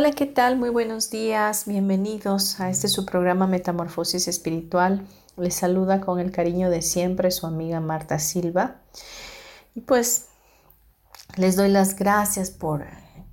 Hola, 0.00 0.12
¿qué 0.12 0.24
tal? 0.24 0.56
Muy 0.56 0.70
buenos 0.70 1.10
días. 1.10 1.66
Bienvenidos 1.66 2.58
a 2.58 2.70
este 2.70 2.88
su 2.88 3.04
programa 3.04 3.46
Metamorfosis 3.46 4.28
Espiritual. 4.28 5.06
Les 5.36 5.52
saluda 5.54 6.00
con 6.00 6.18
el 6.18 6.32
cariño 6.32 6.70
de 6.70 6.80
siempre 6.80 7.30
su 7.30 7.46
amiga 7.46 7.80
Marta 7.80 8.18
Silva. 8.18 8.76
Y 9.74 9.82
pues 9.82 10.28
les 11.36 11.54
doy 11.54 11.68
las 11.68 11.96
gracias 11.96 12.50
por 12.50 12.86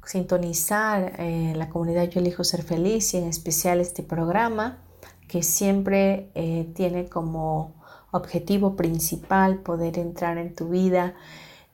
sintonizar 0.03 1.13
eh, 1.19 1.53
la 1.55 1.69
comunidad 1.69 2.03
Yo 2.09 2.19
elijo 2.19 2.43
ser 2.43 2.63
feliz 2.63 3.13
y 3.13 3.19
en 3.19 3.29
especial 3.29 3.79
este 3.79 4.03
programa 4.03 4.79
que 5.29 5.43
siempre 5.43 6.29
eh, 6.35 6.69
tiene 6.75 7.07
como 7.07 7.75
objetivo 8.11 8.75
principal 8.75 9.59
poder 9.59 9.97
entrar 9.97 10.37
en 10.37 10.53
tu 10.53 10.67
vida 10.67 11.15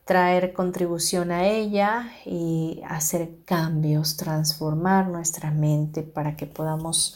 traer 0.05 0.53
contribución 0.53 1.31
a 1.31 1.47
ella 1.47 2.11
y 2.25 2.81
hacer 2.87 3.37
cambios, 3.45 4.17
transformar 4.17 5.07
nuestra 5.07 5.51
mente 5.51 6.03
para 6.03 6.35
que 6.35 6.45
podamos 6.45 7.15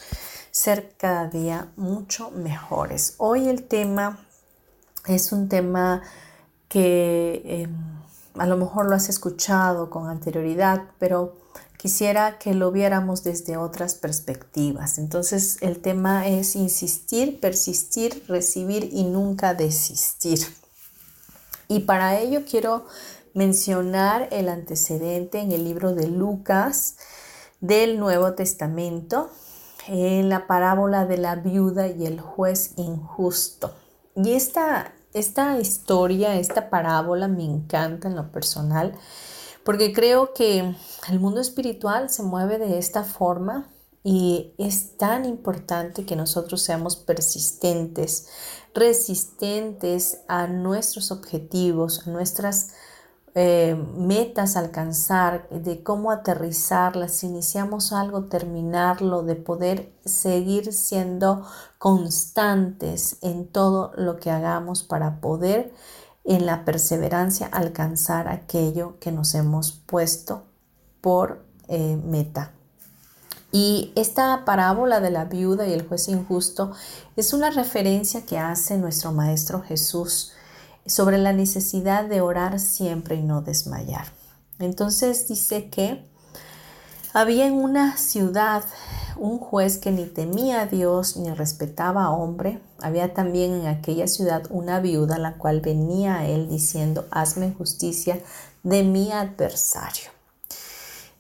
ser 0.52 0.93
cada 0.97 1.27
día 1.27 1.71
mucho 1.75 2.31
mejores. 2.31 3.15
Hoy 3.17 3.47
el 3.49 3.63
tema 3.63 4.25
es 5.05 5.31
un 5.31 5.49
tema 5.49 6.02
que 6.69 7.41
em, 7.45 7.75
a 8.35 8.45
lo 8.45 8.58
mejor 8.58 8.88
lo 8.88 8.95
has 8.95 9.09
escuchado 9.09 9.89
con 9.89 10.09
anterioridad, 10.09 10.83
pero 10.97 11.35
quisiera 11.77 12.39
que 12.39 12.53
lo 12.53 12.71
viéramos 12.71 13.23
desde 13.23 13.58
otras 13.58 13.95
perspectivas. 13.95 14.97
Entonces 14.97 15.58
el 15.61 15.80
tema 15.80 16.27
es 16.27 16.55
insistir, 16.55 17.39
persistir, 17.39 18.23
recibir 18.27 18.89
y 18.91 19.03
nunca 19.03 19.53
desistir. 19.53 20.39
Y 21.67 21.81
para 21.81 22.19
ello 22.19 22.43
quiero 22.49 22.85
mencionar 23.33 24.29
el 24.31 24.49
antecedente 24.49 25.39
en 25.39 25.51
el 25.51 25.63
libro 25.63 25.93
de 25.93 26.07
Lucas 26.07 26.97
del 27.59 27.99
Nuevo 27.99 28.33
Testamento, 28.33 29.29
en 29.87 30.29
la 30.29 30.47
parábola 30.47 31.05
de 31.05 31.17
la 31.17 31.35
viuda 31.35 31.87
y 31.87 32.05
el 32.05 32.19
juez 32.19 32.73
injusto. 32.77 33.73
Y 34.15 34.33
esta, 34.33 34.93
esta 35.13 35.59
historia, 35.59 36.35
esta 36.35 36.69
parábola 36.69 37.27
me 37.27 37.43
encanta 37.43 38.08
en 38.08 38.15
lo 38.15 38.31
personal, 38.31 38.93
porque 39.63 39.93
creo 39.93 40.33
que 40.33 40.75
el 41.09 41.19
mundo 41.19 41.42
espiritual 41.42 42.09
se 42.09 42.23
mueve 42.23 42.58
de 42.58 42.77
esta 42.77 43.03
forma 43.03 43.69
y 44.09 44.53
es 44.57 44.95
tan 44.95 45.25
importante 45.25 46.05
que 46.05 46.15
nosotros 46.15 46.61
seamos 46.61 46.95
persistentes, 46.95 48.29
resistentes 48.73 50.19
a 50.29 50.47
nuestros 50.47 51.11
objetivos, 51.11 52.07
a 52.07 52.11
nuestras 52.11 52.69
eh, 53.35 53.75
metas 53.97 54.55
a 54.55 54.61
alcanzar, 54.61 55.49
de 55.49 55.83
cómo 55.83 56.11
aterrizarlas, 56.11 57.15
si 57.15 57.27
iniciamos 57.27 57.91
algo, 57.91 58.23
terminarlo, 58.29 59.23
de 59.23 59.35
poder 59.35 59.91
seguir 60.05 60.71
siendo 60.71 61.45
constantes 61.77 63.17
en 63.21 63.45
todo 63.45 63.91
lo 63.97 64.21
que 64.21 64.31
hagamos 64.31 64.83
para 64.83 65.19
poder 65.19 65.73
en 66.23 66.45
la 66.45 66.63
perseverancia 66.63 67.47
alcanzar 67.47 68.29
aquello 68.29 68.99
que 69.01 69.11
nos 69.11 69.35
hemos 69.35 69.73
puesto 69.73 70.45
por 71.01 71.43
eh, 71.67 71.97
meta. 72.05 72.53
Y 73.59 73.91
esta 73.95 74.45
parábola 74.45 74.99
de 74.99 75.09
la 75.09 75.25
viuda 75.25 75.65
y 75.65 75.73
el 75.73 75.87
juez 75.87 76.09
injusto 76.09 76.73
es 77.15 77.33
una 77.33 77.49
referencia 77.49 78.23
que 78.23 78.37
hace 78.37 78.77
nuestro 78.77 79.11
Maestro 79.13 79.63
Jesús 79.63 80.31
sobre 80.85 81.17
la 81.17 81.33
necesidad 81.33 82.05
de 82.05 82.21
orar 82.21 82.59
siempre 82.59 83.15
y 83.15 83.23
no 83.23 83.41
desmayar. 83.41 84.05
Entonces 84.59 85.27
dice 85.27 85.71
que 85.71 86.07
había 87.13 87.47
en 87.47 87.53
una 87.53 87.97
ciudad 87.97 88.63
un 89.15 89.39
juez 89.39 89.79
que 89.79 89.91
ni 89.91 90.05
temía 90.05 90.61
a 90.61 90.65
Dios 90.67 91.17
ni 91.17 91.31
respetaba 91.31 92.03
a 92.03 92.11
hombre. 92.11 92.61
Había 92.79 93.15
también 93.15 93.53
en 93.55 93.65
aquella 93.65 94.07
ciudad 94.07 94.43
una 94.51 94.81
viuda 94.81 95.17
la 95.17 95.39
cual 95.39 95.61
venía 95.61 96.17
a 96.17 96.27
él 96.27 96.47
diciendo, 96.47 97.07
hazme 97.09 97.55
justicia 97.57 98.19
de 98.61 98.83
mi 98.83 99.11
adversario. 99.11 100.11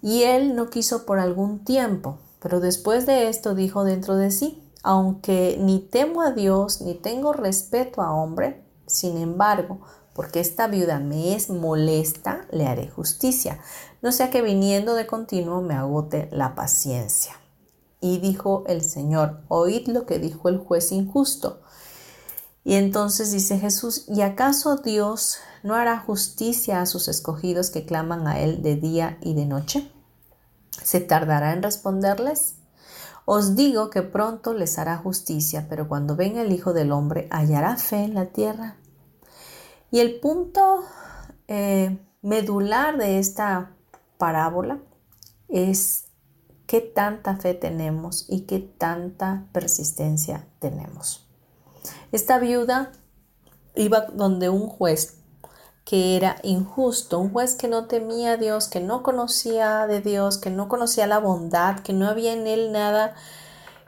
Y 0.03 0.21
él 0.21 0.55
no 0.55 0.69
quiso 0.69 1.07
por 1.07 1.17
algún 1.17 1.65
tiempo, 1.65 2.19
pero 2.39 2.59
después 2.59 3.05
de 3.05 3.29
esto 3.29 3.55
dijo 3.55 3.83
dentro 3.83 4.15
de 4.15 4.31
sí, 4.31 4.63
aunque 4.83 5.57
ni 5.59 5.79
temo 5.79 6.21
a 6.21 6.31
Dios 6.31 6.81
ni 6.81 6.93
tengo 6.93 7.33
respeto 7.33 8.01
a 8.01 8.13
hombre, 8.13 8.63
sin 8.85 9.17
embargo, 9.17 9.81
porque 10.13 10.39
esta 10.39 10.67
viuda 10.67 10.99
me 10.99 11.35
es 11.35 11.49
molesta, 11.49 12.47
le 12.51 12.65
haré 12.65 12.89
justicia, 12.89 13.59
no 14.01 14.11
sea 14.11 14.29
que 14.29 14.41
viniendo 14.41 14.95
de 14.95 15.05
continuo 15.05 15.61
me 15.61 15.73
agote 15.73 16.29
la 16.31 16.55
paciencia. 16.55 17.33
Y 17.99 18.19
dijo 18.19 18.63
el 18.67 18.83
Señor, 18.83 19.41
oíd 19.47 19.87
lo 19.87 20.05
que 20.05 20.19
dijo 20.19 20.49
el 20.49 20.59
juez 20.59 20.91
injusto. 20.91 21.61
Y 22.63 22.75
entonces 22.75 23.31
dice 23.31 23.59
Jesús, 23.59 24.05
¿y 24.07 24.21
acaso 24.21 24.77
Dios 24.77 25.37
no 25.63 25.75
hará 25.75 25.99
justicia 25.99 26.81
a 26.81 26.85
sus 26.85 27.07
escogidos 27.07 27.69
que 27.69 27.85
claman 27.85 28.27
a 28.27 28.39
Él 28.39 28.61
de 28.61 28.75
día 28.75 29.17
y 29.21 29.33
de 29.33 29.45
noche? 29.45 29.91
¿Se 30.83 30.99
tardará 30.99 31.53
en 31.53 31.63
responderles? 31.63 32.55
Os 33.25 33.55
digo 33.55 33.89
que 33.89 34.03
pronto 34.03 34.53
les 34.53 34.79
hará 34.79 34.97
justicia, 34.97 35.67
pero 35.69 35.87
cuando 35.89 36.15
venga 36.15 36.41
el 36.41 36.53
Hijo 36.53 36.73
del 36.73 36.91
Hombre, 36.91 37.27
¿hallará 37.29 37.75
fe 37.75 38.03
en 38.03 38.13
la 38.13 38.27
tierra? 38.27 38.77
Y 39.91 39.99
el 39.99 40.19
punto 40.19 40.83
eh, 41.47 41.97
medular 42.21 42.97
de 42.97 43.19
esta 43.19 43.71
parábola 44.17 44.79
es 45.49 46.05
qué 46.67 46.81
tanta 46.81 47.37
fe 47.37 47.53
tenemos 47.53 48.25
y 48.29 48.41
qué 48.41 48.59
tanta 48.59 49.45
persistencia 49.51 50.45
tenemos. 50.59 51.27
Esta 52.11 52.39
viuda 52.39 52.91
iba 53.75 54.01
donde 54.01 54.49
un 54.49 54.67
juez 54.67 55.16
que 55.87 56.17
era 56.17 56.35
injusto, 56.43 57.17
un 57.17 57.31
juez 57.31 57.55
que 57.55 57.69
no 57.69 57.85
temía 57.85 58.33
a 58.33 58.37
Dios, 58.37 58.67
que 58.67 58.81
no 58.81 59.03
conocía 59.03 59.87
de 59.87 60.01
Dios, 60.01 60.37
que 60.37 60.49
no 60.49 60.67
conocía 60.67 61.07
la 61.07 61.19
bondad, 61.19 61.79
que 61.79 61.93
no 61.93 62.09
había 62.09 62.33
en 62.33 62.45
él 62.45 62.73
nada 62.73 63.15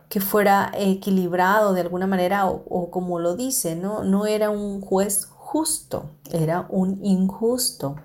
que 0.07 0.21
fuera 0.21 0.71
equilibrado 0.73 1.73
de 1.73 1.81
alguna 1.81 2.07
manera 2.07 2.47
o, 2.47 2.89
como 2.89 3.19
lo 3.19 3.35
dice, 3.35 3.75
¿no? 3.75 4.05
no 4.05 4.27
era 4.27 4.49
un 4.49 4.79
juez 4.79 5.25
justo, 5.25 6.09
era 6.31 6.67
un 6.69 7.03
injusto, 7.03 7.97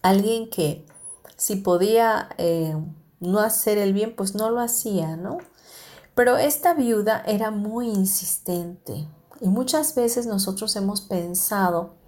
alguien 0.00 0.48
que 0.48 0.86
si 1.36 1.56
podía 1.56 2.30
eh, 2.38 2.74
no 3.20 3.40
hacer 3.40 3.76
el 3.76 3.92
bien, 3.92 4.16
pues 4.16 4.34
no 4.34 4.48
lo 4.48 4.60
hacía, 4.60 5.18
¿no? 5.18 5.36
Pero 6.14 6.38
esta 6.38 6.72
viuda 6.72 7.22
era 7.26 7.50
muy 7.50 7.86
insistente 7.86 9.06
y 9.42 9.48
muchas 9.48 9.94
veces 9.94 10.24
nosotros 10.26 10.74
hemos 10.76 11.02
pensado 11.02 12.02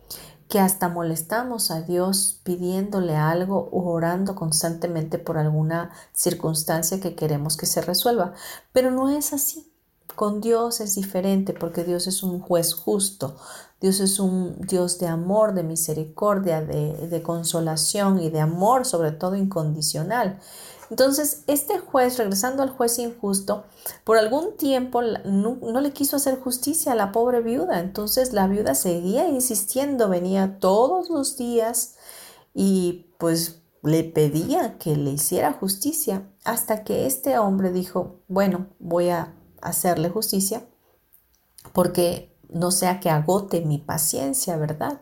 que 0.48 0.60
hasta 0.60 0.88
molestamos 0.88 1.70
a 1.70 1.82
Dios 1.82 2.40
pidiéndole 2.44 3.16
algo 3.16 3.69
o 3.72 3.90
orando 3.90 4.34
constantemente 4.34 5.19
por 5.19 5.38
alguna 5.38 5.90
circunstancia 6.12 7.00
que 7.00 7.16
queremos 7.16 7.56
que 7.56 7.66
se 7.66 7.82
resuelva. 7.82 8.32
Pero 8.72 8.90
no 8.90 9.10
es 9.10 9.32
así. 9.32 9.72
Con 10.14 10.40
Dios 10.40 10.81
es 10.81 10.94
diferente 10.94 11.52
porque 11.52 11.84
Dios 11.84 12.06
es 12.06 12.22
un 12.22 12.40
juez 12.40 12.75
justo. 12.75 13.37
Dios 13.81 14.00
es 14.00 14.19
un 14.19 14.56
Dios 14.60 14.98
de 14.98 15.08
amor, 15.08 15.52
de 15.52 15.62
misericordia, 15.62 16.62
de, 16.62 17.08
de 17.08 17.22
consolación 17.22 18.20
y 18.20 18.31
de 18.31 18.40
amor, 18.40 18.87
sobre 18.87 19.12
todo 19.12 19.34
incondicional. 19.34 20.40
Entonces, 20.91 21.43
este 21.47 21.79
juez, 21.79 22.17
regresando 22.17 22.62
al 22.62 22.71
juez 22.71 22.99
injusto, 22.99 23.65
por 24.05 24.19
algún 24.19 24.56
tiempo 24.56 25.03
no, 25.03 25.81
le 25.81 25.93
quiso 25.93 26.17
hacer 26.17 26.41
justicia 26.41 26.93
a 26.93 26.97
la 26.97 27.12
pobre 27.12 27.41
viuda. 27.41 27.81
Entonces 27.81 28.33
la 28.33 28.47
viuda 28.47 28.75
seguía 28.75 29.29
insistiendo, 29.29 30.09
venía 30.09 30.59
todos 30.61 31.11
los 31.11 31.37
días 31.37 31.97
y 32.55 33.06
pues 33.19 33.62
le 33.83 34.05
pedía 34.05 34.79
que 34.79 34.97
le 34.97 35.11
hiciera 35.11 35.53
justicia 35.53 36.29
hasta 36.44 36.85
que 36.85 37.06
este 37.06 37.38
hombre 37.38 37.73
dijo, 37.73 38.21
bueno, 38.29 38.69
voy 38.79 39.11
a 39.11 39.35
hacerle 39.61 40.09
justicia 40.09 40.67
porque 41.73 42.37
no 42.49 42.71
sea 42.71 43.00
que 43.00 43.11
agote 43.11 43.61
mi 43.61 43.79
paciencia, 43.79 44.56
¿verdad? 44.56 45.00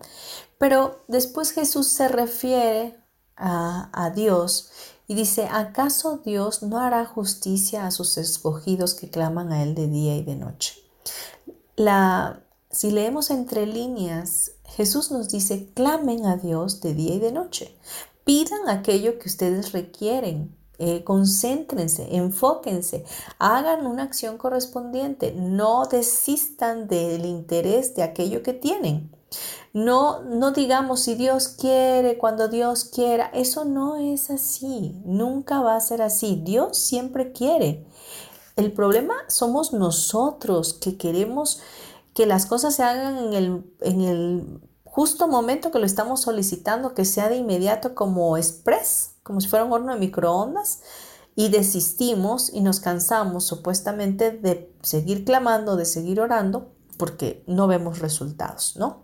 Pero 0.59 1.05
después 1.09 1.53
Jesús 1.53 1.89
se 1.89 2.09
refiere 2.09 2.99
a, 3.37 3.91
a 3.93 4.11
Dios 4.11 4.71
y 5.07 5.15
dice, 5.15 5.49
¿acaso 5.51 6.19
Dios 6.25 6.63
no 6.63 6.79
hará 6.79 7.05
justicia 7.05 7.87
a 7.87 7.91
sus 7.91 8.17
escogidos 8.17 8.95
que 8.95 9.11
claman 9.11 9.53
a 9.53 9.63
Él 9.63 9.75
de 9.75 9.89
día 9.89 10.17
y 10.17 10.23
de 10.23 10.37
noche? 10.37 10.75
La, 11.77 12.43
si 12.71 12.91
leemos 12.91 13.31
entre 13.31 13.67
líneas, 13.67 14.53
Jesús 14.65 15.11
nos 15.11 15.29
dice, 15.29 15.69
clamen 15.75 16.27
a 16.27 16.37
Dios 16.37 16.81
de 16.81 16.95
día 16.95 17.15
y 17.15 17.19
de 17.19 17.33
noche. 17.33 17.77
Pidan 18.25 18.69
aquello 18.69 19.19
que 19.19 19.29
ustedes 19.29 19.73
requieren. 19.73 20.57
Eh, 20.79 21.05
concéntrense, 21.05 22.17
enfóquense, 22.17 23.05
hagan 23.39 23.87
una 23.87 24.03
acción 24.03 24.39
correspondiente, 24.39 25.33
no 25.33 25.87
desistan 25.87 26.89
del 26.89 27.27
interés 27.27 27.95
de 27.95 28.03
aquello 28.03 28.43
que 28.43 28.55
tienen. 28.55 29.14
No, 29.73 30.23
no 30.23 30.53
digamos 30.53 31.01
si 31.01 31.15
Dios 31.15 31.49
quiere, 31.49 32.19
cuando 32.19 32.49
Dios 32.49 32.85
quiera. 32.85 33.27
Eso 33.35 33.65
no 33.65 33.97
es 33.97 34.31
así. 34.31 35.01
Nunca 35.05 35.61
va 35.61 35.77
a 35.77 35.81
ser 35.81 36.03
así. 36.03 36.41
Dios 36.45 36.79
siempre 36.79 37.33
quiere. 37.33 37.87
El 38.57 38.73
problema 38.73 39.15
somos 39.29 39.73
nosotros 39.73 40.75
que 40.75 40.97
queremos 40.97 41.61
que 42.15 42.27
las 42.27 42.47
cosas 42.47 42.77
se 42.77 42.85
hagan 42.85 43.19
en 43.19 43.33
el, 43.33 43.75
en 43.81 44.01
el 44.01 44.61
justo 44.85 45.27
momento 45.27 45.73
que 45.73 45.81
lo 45.81 45.87
estamos 45.87 46.21
solicitando, 46.21 46.95
que 46.95 47.05
sea 47.05 47.29
de 47.29 47.37
inmediato 47.37 47.97
como 47.97 48.37
express, 48.37 49.17
como 49.25 49.41
si 49.41 49.49
fuera 49.49 49.65
un 49.65 49.73
horno 49.73 49.93
de 49.93 49.99
microondas, 49.99 50.83
y 51.35 51.49
desistimos 51.49 52.49
y 52.53 52.61
nos 52.61 52.79
cansamos 52.79 53.45
supuestamente 53.45 54.31
de 54.31 54.73
seguir 54.83 55.25
clamando, 55.25 55.75
de 55.75 55.85
seguir 55.85 56.21
orando, 56.21 56.71
porque 56.97 57.43
no 57.49 57.67
vemos 57.67 57.99
resultados, 57.99 58.77
¿no? 58.77 59.03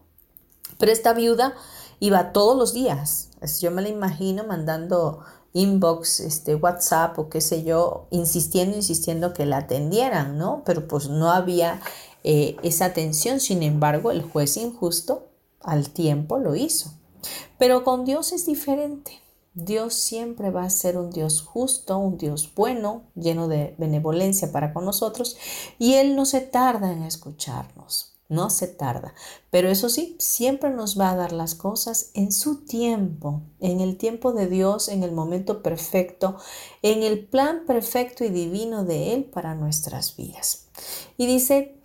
Pero 0.81 0.91
esta 0.91 1.13
viuda 1.13 1.55
iba 2.01 2.33
todos 2.33 2.57
los 2.57 2.73
días. 2.73 3.29
Yo 3.61 3.71
me 3.71 3.83
la 3.83 3.91
imagino 3.91 4.45
mandando 4.45 5.21
inbox, 5.53 6.21
este, 6.21 6.55
WhatsApp 6.55 7.19
o 7.19 7.29
qué 7.29 7.41
sé 7.41 7.63
yo, 7.63 8.07
insistiendo, 8.11 8.77
insistiendo 8.77 9.35
que 9.35 9.47
la 9.47 9.59
atendieran, 9.59 10.39
¿no? 10.39 10.63
Pero 10.65 10.89
pues 10.89 11.09
no 11.09 11.31
había 11.31 11.81
eh, 12.25 12.57
esa 12.63 12.87
atención. 12.87 13.41
Sin 13.41 13.63
embargo, 13.63 14.11
el 14.11 14.23
juez 14.23 14.57
injusto 14.57 15.29
al 15.61 15.91
tiempo 15.91 16.39
lo 16.39 16.57
hizo. 16.57 16.93
Pero 17.59 17.85
con 17.85 18.07
Dios 18.07 18.33
es 18.33 18.47
diferente. 18.47 19.13
Dios 19.53 19.95
siempre 19.95 20.51
va 20.51 20.65
a 20.65 20.71
ser 20.71 20.97
un 20.97 21.11
Dios 21.11 21.43
justo, 21.43 21.99
un 21.99 22.17
Dios 22.17 22.51
bueno, 22.55 23.03
lleno 23.15 23.49
de 23.49 23.75
benevolencia 23.77 24.51
para 24.53 24.73
con 24.73 24.85
nosotros, 24.85 25.37
y 25.79 25.95
Él 25.95 26.15
no 26.15 26.25
se 26.25 26.41
tarda 26.41 26.93
en 26.93 27.03
escucharnos 27.03 28.10
no 28.31 28.49
se 28.49 28.69
tarda. 28.69 29.13
Pero 29.51 29.69
eso 29.69 29.91
sí, 29.91 30.17
siempre 30.19 30.71
nos 30.71 30.99
va 30.99 31.11
a 31.11 31.17
dar 31.17 31.33
las 31.33 31.55
cosas 31.55 32.11
en 32.15 32.33
su 32.33 32.65
tiempo, 32.65 33.43
en 33.59 33.81
el 33.81 33.99
tiempo 33.99 34.33
de 34.33 34.47
Dios, 34.47 34.89
en 34.89 35.03
el 35.03 35.13
momento 35.13 35.63
perfecto, 35.63 36.37
en 36.81 37.03
el 37.03 37.27
plan 37.27 37.65
perfecto 37.67 38.25
y 38.25 38.31
divino 38.31 38.85
de 38.85 39.13
Él 39.13 39.25
para 39.25 39.55
nuestras 39.55 40.17
vidas. 40.17 40.69
Y 41.19 41.27
dice 41.27 41.77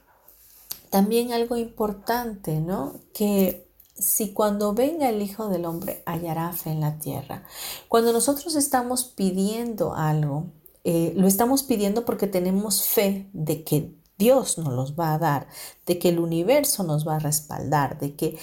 también 0.90 1.34
algo 1.34 1.58
importante, 1.58 2.62
¿no? 2.62 2.94
Que 3.14 3.68
si 3.98 4.32
cuando 4.34 4.74
venga 4.74 5.10
el 5.10 5.22
Hijo 5.22 5.50
del 5.50 5.66
Hombre 5.66 6.04
hallará 6.06 6.52
fe 6.54 6.70
en 6.70 6.82
la 6.82 7.00
tierra. 7.00 7.44
Cuando 7.88 8.14
nosotros 8.14 8.56
estamos 8.56 9.04
pidiendo 9.04 9.96
algo, 9.96 10.46
eh, 10.84 11.14
lo 11.16 11.28
estamos 11.28 11.64
pidiendo 11.64 12.06
porque 12.06 12.28
tenemos 12.28 12.84
fe 12.84 13.28
de 13.34 13.64
que 13.64 13.96
Dios 14.18 14.58
nos 14.58 14.74
los 14.74 14.96
va 14.98 15.14
a 15.14 15.18
dar, 15.20 15.48
de 15.86 16.00
que 16.00 16.10
el 16.10 16.20
universo 16.20 16.84
nos 16.84 17.08
va 17.08 17.16
a 17.16 17.20
respaldar, 17.20 18.00
de 18.00 18.16
que 18.16 18.38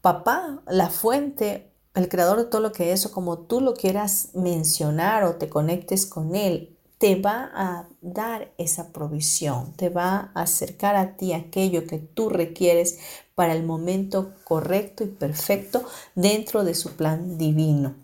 papá, 0.00 0.62
la 0.66 0.90
fuente, 0.90 1.72
el 1.94 2.08
creador 2.08 2.38
de 2.38 2.44
todo 2.44 2.60
lo 2.60 2.72
que 2.72 2.92
es, 2.92 3.06
o 3.06 3.12
como 3.12 3.38
tú 3.38 3.60
lo 3.60 3.74
quieras 3.74 4.30
mencionar 4.34 5.24
o 5.24 5.36
te 5.36 5.48
conectes 5.48 6.06
con 6.06 6.34
él, 6.34 6.76
te 6.98 7.16
va 7.16 7.50
a 7.54 7.88
dar 8.00 8.52
esa 8.58 8.92
provisión, 8.92 9.72
te 9.72 9.88
va 9.88 10.30
a 10.34 10.42
acercar 10.42 10.94
a 10.94 11.16
ti 11.16 11.32
aquello 11.32 11.86
que 11.86 11.98
tú 11.98 12.28
requieres 12.28 12.98
para 13.34 13.54
el 13.54 13.64
momento 13.64 14.34
correcto 14.44 15.02
y 15.02 15.08
perfecto 15.08 15.84
dentro 16.14 16.62
de 16.62 16.74
su 16.74 16.92
plan 16.92 17.38
divino. 17.38 17.96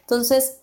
Entonces, 0.00 0.58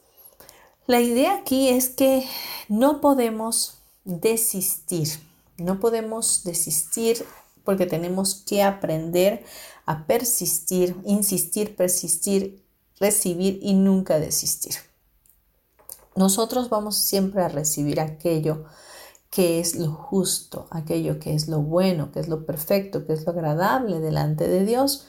la 0.87 1.01
idea 1.01 1.35
aquí 1.35 1.69
es 1.69 1.89
que 1.89 2.25
no 2.67 2.99
podemos 2.99 3.77
desistir 4.05 5.09
no 5.57 5.79
podemos 5.79 6.43
desistir 6.43 7.25
porque 7.63 7.85
tenemos 7.85 8.35
que 8.35 8.63
aprender 8.63 9.43
a 9.85 10.05
persistir, 10.05 10.95
insistir, 11.05 11.75
persistir, 11.75 12.63
recibir 12.99 13.59
y 13.61 13.73
nunca 13.73 14.19
desistir. 14.19 14.75
Nosotros 16.15 16.69
vamos 16.69 16.97
siempre 16.97 17.41
a 17.41 17.49
recibir 17.49 17.99
aquello 17.99 18.65
que 19.29 19.59
es 19.59 19.75
lo 19.75 19.91
justo, 19.91 20.67
aquello 20.69 21.19
que 21.19 21.33
es 21.33 21.47
lo 21.47 21.61
bueno, 21.61 22.11
que 22.11 22.19
es 22.19 22.27
lo 22.27 22.45
perfecto, 22.45 23.07
que 23.07 23.13
es 23.13 23.25
lo 23.25 23.31
agradable 23.31 23.99
delante 23.99 24.47
de 24.47 24.63
Dios. 24.63 25.07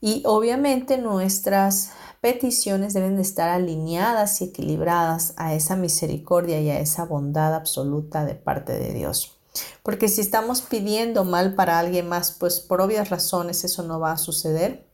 Y 0.00 0.22
obviamente 0.24 0.96
nuestras 0.96 1.90
peticiones 2.22 2.94
deben 2.94 3.16
de 3.16 3.22
estar 3.22 3.50
alineadas 3.50 4.40
y 4.40 4.44
equilibradas 4.44 5.34
a 5.36 5.54
esa 5.54 5.76
misericordia 5.76 6.58
y 6.60 6.70
a 6.70 6.80
esa 6.80 7.04
bondad 7.04 7.54
absoluta 7.54 8.24
de 8.24 8.34
parte 8.34 8.72
de 8.72 8.94
Dios. 8.94 9.39
Porque 9.82 10.08
si 10.08 10.20
estamos 10.20 10.62
pidiendo 10.62 11.24
mal 11.24 11.54
para 11.54 11.78
alguien 11.78 12.08
más, 12.08 12.32
pues 12.32 12.60
por 12.60 12.80
obvias 12.80 13.10
razones 13.10 13.64
eso 13.64 13.82
no 13.82 13.98
va 13.98 14.12
a 14.12 14.18
suceder. 14.18 14.86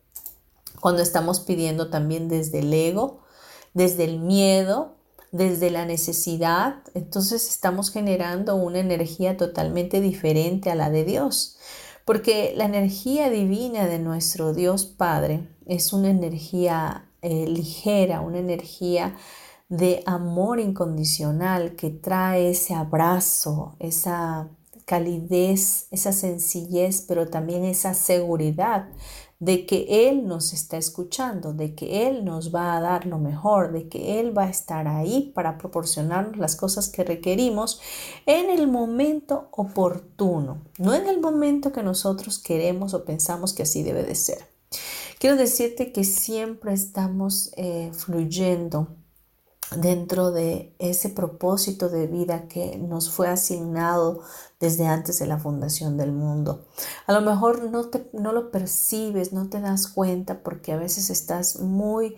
Cuando 0.80 1.02
estamos 1.02 1.40
pidiendo 1.40 1.90
también 1.90 2.28
desde 2.28 2.60
el 2.60 2.72
ego, 2.72 3.22
desde 3.74 4.04
el 4.04 4.18
miedo, 4.20 4.96
desde 5.32 5.70
la 5.70 5.84
necesidad, 5.84 6.76
entonces 6.94 7.48
estamos 7.50 7.90
generando 7.90 8.56
una 8.56 8.78
energía 8.78 9.36
totalmente 9.36 10.00
diferente 10.00 10.70
a 10.70 10.75
la 10.75 10.90
de 10.90 11.04
Dios. 11.04 11.58
Porque 12.04 12.54
la 12.56 12.66
energía 12.66 13.30
divina 13.30 13.86
de 13.86 13.98
nuestro 13.98 14.54
Dios 14.54 14.84
Padre 14.86 15.48
es 15.66 15.92
una 15.92 16.08
energía 16.08 17.10
eh, 17.20 17.46
ligera, 17.48 18.20
una 18.20 18.38
energía 18.38 19.16
de 19.68 20.02
amor 20.06 20.61
incondicional 20.61 21.75
que 21.75 21.90
trae 21.90 22.50
ese 22.50 22.75
abrazo, 22.75 23.76
esa 23.78 24.49
calidez, 24.85 25.88
esa 25.90 26.12
sencillez, 26.12 27.04
pero 27.06 27.28
también 27.28 27.64
esa 27.64 27.92
seguridad 27.92 28.88
de 29.38 29.66
que 29.66 30.08
Él 30.08 30.26
nos 30.26 30.52
está 30.52 30.78
escuchando, 30.78 31.52
de 31.52 31.75
que 31.75 32.06
Él 32.06 32.25
nos 32.25 32.54
va 32.54 32.76
a 32.76 32.80
dar 32.80 33.04
lo 33.04 33.18
mejor, 33.18 33.73
de 33.73 33.88
que 33.88 34.18
Él 34.20 34.37
va 34.37 34.44
a 34.44 34.50
estar 34.50 34.88
ahí 34.88 35.32
para 35.35 35.58
proporcionarnos 35.58 36.38
las 36.38 36.56
cosas 36.56 36.88
que 36.88 37.04
requerimos 37.04 37.80
en 38.25 38.49
el 38.49 38.66
momento 38.68 39.49
oportuno, 39.50 40.62
no 40.78 40.94
en 40.94 41.06
el 41.06 41.20
momento 41.20 41.73
que 41.73 41.82
nosotros 41.82 42.38
queremos 42.38 42.94
o 42.94 43.04
pensamos 43.04 43.52
que 43.52 43.64
así 43.64 43.82
debe 43.82 44.04
de 44.04 44.14
ser. 44.14 44.38
Quiero 45.18 45.37
decirte 45.37 45.92
que 45.92 46.04
siempre 46.04 46.73
estamos 46.73 47.50
eh, 47.56 47.90
fluyendo 47.92 48.88
dentro 49.75 50.30
de 50.30 50.75
ese 50.78 51.08
propósito 51.08 51.88
de 51.88 52.06
vida 52.06 52.46
que 52.49 52.78
nos 52.78 53.11
fue 53.11 53.28
asignado 53.28 54.20
desde 54.61 54.87
antes 54.87 55.18
de 55.18 55.26
la 55.26 55.38
fundación 55.38 55.96
del 55.96 56.12
mundo. 56.12 56.64
A 57.06 57.12
lo 57.12 57.20
mejor 57.20 57.64
no, 57.70 57.87
te, 57.87 58.08
no 58.12 58.32
lo 58.32 58.50
percibes, 58.50 59.32
no 59.32 59.49
te 59.49 59.61
das 59.61 59.88
cuenta 59.88 60.42
porque 60.42 60.73
a 60.73 60.76
veces 60.76 61.11
estás 61.11 61.61
muy 61.61 62.16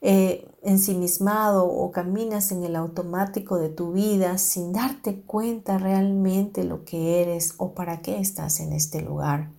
eh, 0.00 0.48
ensimismado 0.62 1.66
o 1.66 1.90
caminas 1.90 2.52
en 2.52 2.64
el 2.64 2.76
automático 2.76 3.58
de 3.58 3.68
tu 3.68 3.92
vida 3.92 4.38
sin 4.38 4.72
darte 4.72 5.22
cuenta 5.22 5.76
realmente 5.76 6.62
lo 6.62 6.84
que 6.84 7.20
eres 7.20 7.54
o 7.58 7.74
para 7.74 8.00
qué 8.00 8.18
estás 8.18 8.60
en 8.60 8.72
este 8.72 9.02
lugar. 9.02 9.50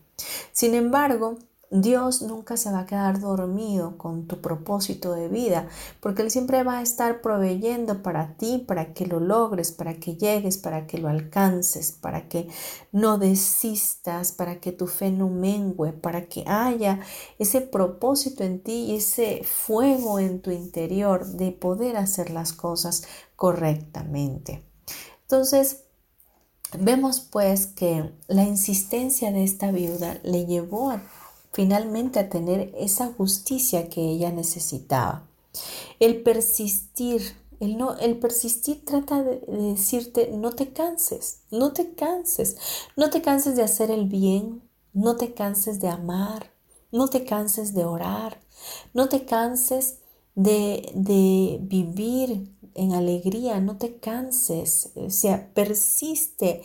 Sin 0.52 0.74
embargo, 0.74 1.38
Dios 1.72 2.24
nunca 2.24 2.58
se 2.58 2.72
va 2.72 2.80
a 2.80 2.86
quedar 2.88 3.20
dormido 3.20 3.96
con 3.98 4.26
tu 4.26 4.42
propósito 4.42 5.14
de 5.14 5.28
vida, 5.28 5.68
porque 6.00 6.24
Él 6.24 6.32
siempre 6.32 6.64
va 6.64 6.80
a 6.80 6.82
estar 6.82 7.22
proveyendo 7.22 8.02
para 8.02 8.34
ti, 8.38 8.64
para 8.68 8.94
que 8.94 9.06
lo 9.06 9.20
logres, 9.20 9.72
para 9.72 9.94
que 9.94 10.16
llegues, 10.16 10.58
para 10.58 10.88
que 10.88 10.98
lo 10.98 11.10
alcances, 11.10 11.92
para 11.92 12.28
que 12.28 12.48
no 12.92 13.20
desistas, 13.20 14.32
para 14.32 14.60
que 14.60 14.72
tu 14.72 14.88
fe 14.88 15.12
no 15.12 15.30
mengue, 15.30 15.94
para 15.94 16.26
que 16.26 16.44
haya 16.48 17.02
ese 17.38 17.62
propósito 17.62 18.44
en 18.44 18.64
ti 18.64 18.86
y 18.86 18.96
ese 18.96 19.44
fuego 19.44 20.18
en 20.18 20.42
tu 20.42 20.50
interior 20.50 21.26
de 21.28 21.52
poder 21.52 21.98
hacer 21.98 22.32
las 22.32 22.52
cosas 22.52 23.04
correctamente. 23.36 24.64
Entonces, 25.22 25.84
vemos 26.78 27.20
pues 27.20 27.68
que 27.68 28.12
la 28.28 28.44
insistencia 28.44 29.32
de 29.32 29.44
esta 29.44 29.72
viuda 29.72 30.18
le 30.24 30.48
llevó 30.48 30.90
a 30.90 31.02
finalmente 31.52 32.20
a 32.20 32.30
tener 32.30 32.74
esa 32.78 33.12
justicia 33.14 33.90
que 33.90 34.02
ella 34.02 34.32
necesitaba. 34.32 35.28
El 36.00 36.22
persistir, 36.22 37.36
el, 37.60 37.78
no, 37.78 37.98
el 37.98 38.18
persistir 38.20 38.86
trata 38.86 39.24
de, 39.24 39.42
decirte 39.48 40.32
no 40.32 40.52
te 40.52 40.72
canses, 40.72 41.42
no 41.52 41.74
te 41.74 41.94
canses, 41.94 42.58
no 42.96 43.10
te 43.10 43.22
canses 43.22 43.56
de 43.56 43.64
hacer 43.64 43.92
el 43.92 44.06
bien, 44.06 44.62
no 44.94 45.18
te 45.18 45.34
canses 45.34 45.80
de 45.80 45.90
amar, 45.90 46.52
no 46.92 47.08
te 47.08 47.26
canses 47.26 47.74
de 47.74 47.86
orar, 47.86 48.40
no 48.94 49.10
te 49.10 49.26
canses 49.26 50.00
de, 50.36 50.92
de 50.94 51.60
vivir 51.62 52.50
en 52.76 52.94
alegría, 52.94 53.60
no 53.60 53.78
te 53.78 53.98
canses, 53.98 54.92
o 54.96 55.10
sea, 55.10 55.52
persiste 55.54 56.62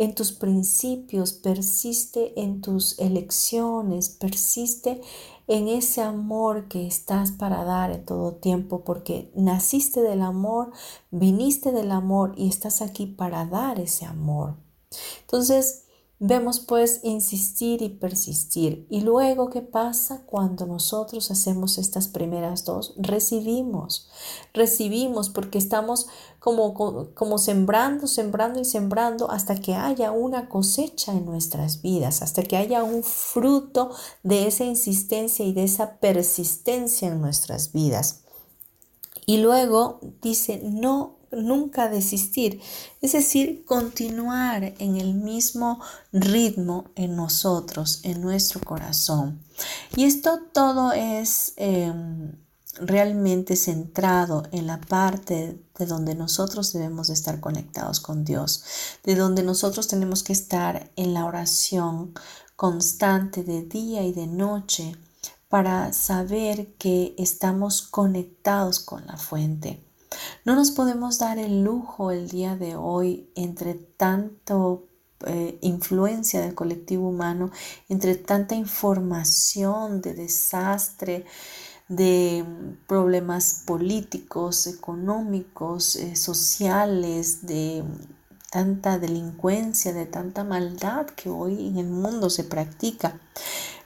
en 0.00 0.14
tus 0.14 0.32
principios, 0.32 1.34
persiste 1.34 2.40
en 2.40 2.62
tus 2.62 2.98
elecciones, 2.98 4.08
persiste 4.08 5.02
en 5.46 5.68
ese 5.68 6.00
amor 6.00 6.68
que 6.68 6.86
estás 6.86 7.32
para 7.32 7.64
dar 7.64 7.90
en 7.90 8.06
todo 8.06 8.32
tiempo, 8.36 8.82
porque 8.82 9.30
naciste 9.34 10.00
del 10.00 10.22
amor, 10.22 10.72
viniste 11.10 11.70
del 11.70 11.90
amor 11.90 12.32
y 12.38 12.48
estás 12.48 12.80
aquí 12.80 13.04
para 13.04 13.44
dar 13.44 13.78
ese 13.78 14.06
amor. 14.06 14.56
Entonces, 15.20 15.84
Vemos 16.22 16.60
pues 16.60 17.00
insistir 17.02 17.80
y 17.80 17.88
persistir. 17.88 18.86
Y 18.90 19.00
luego, 19.00 19.48
¿qué 19.48 19.62
pasa 19.62 20.20
cuando 20.26 20.66
nosotros 20.66 21.30
hacemos 21.30 21.78
estas 21.78 22.08
primeras 22.08 22.66
dos? 22.66 22.92
Recibimos, 22.98 24.10
recibimos 24.52 25.30
porque 25.30 25.56
estamos 25.56 26.08
como, 26.38 26.74
como 27.14 27.38
sembrando, 27.38 28.06
sembrando 28.06 28.60
y 28.60 28.66
sembrando 28.66 29.30
hasta 29.30 29.54
que 29.62 29.74
haya 29.74 30.12
una 30.12 30.50
cosecha 30.50 31.12
en 31.12 31.24
nuestras 31.24 31.80
vidas, 31.80 32.20
hasta 32.20 32.42
que 32.42 32.58
haya 32.58 32.84
un 32.84 33.02
fruto 33.02 33.90
de 34.22 34.46
esa 34.46 34.64
insistencia 34.64 35.46
y 35.46 35.54
de 35.54 35.64
esa 35.64 36.00
persistencia 36.00 37.08
en 37.08 37.22
nuestras 37.22 37.72
vidas. 37.72 38.24
Y 39.24 39.38
luego 39.38 40.00
dice, 40.20 40.60
no 40.62 41.19
nunca 41.32 41.88
desistir, 41.88 42.60
es 43.00 43.12
decir, 43.12 43.64
continuar 43.64 44.74
en 44.78 44.96
el 44.96 45.14
mismo 45.14 45.80
ritmo 46.12 46.90
en 46.94 47.16
nosotros, 47.16 48.00
en 48.02 48.20
nuestro 48.20 48.60
corazón. 48.60 49.40
Y 49.96 50.04
esto 50.04 50.40
todo 50.52 50.92
es 50.92 51.52
em, 51.56 52.32
realmente 52.80 53.56
centrado 53.56 54.44
en 54.52 54.66
la 54.66 54.80
parte 54.80 55.60
de 55.78 55.86
donde 55.86 56.14
nosotros 56.14 56.72
debemos 56.72 57.08
de 57.08 57.14
estar 57.14 57.40
conectados 57.40 58.00
con 58.00 58.24
Dios, 58.24 58.64
de 59.04 59.14
donde 59.14 59.42
nosotros 59.42 59.88
tenemos 59.88 60.22
que 60.22 60.32
estar 60.32 60.90
en 60.96 61.14
la 61.14 61.24
oración 61.24 62.14
constante 62.56 63.42
de 63.42 63.62
día 63.62 64.02
y 64.02 64.12
de 64.12 64.26
noche 64.26 64.96
para 65.48 65.92
saber 65.92 66.74
que 66.74 67.14
estamos 67.18 67.82
conectados 67.82 68.78
con 68.80 69.06
la 69.06 69.16
fuente. 69.16 69.89
No 70.44 70.54
nos 70.54 70.70
podemos 70.70 71.18
dar 71.18 71.38
el 71.38 71.62
lujo 71.62 72.10
el 72.10 72.28
día 72.28 72.56
de 72.56 72.76
hoy 72.76 73.30
entre 73.34 73.74
tanto 73.74 74.84
eh, 75.26 75.58
influencia 75.60 76.40
del 76.40 76.54
colectivo 76.54 77.08
humano, 77.08 77.50
entre 77.88 78.14
tanta 78.14 78.54
información 78.54 80.00
de 80.00 80.14
desastre, 80.14 81.26
de 81.88 82.44
problemas 82.86 83.64
políticos, 83.66 84.66
económicos, 84.66 85.96
eh, 85.96 86.16
sociales, 86.16 87.46
de 87.46 87.84
tanta 88.50 88.98
delincuencia, 88.98 89.92
de 89.92 90.06
tanta 90.06 90.42
maldad 90.42 91.06
que 91.06 91.28
hoy 91.28 91.68
en 91.68 91.78
el 91.78 91.88
mundo 91.88 92.30
se 92.30 92.44
practica. 92.44 93.20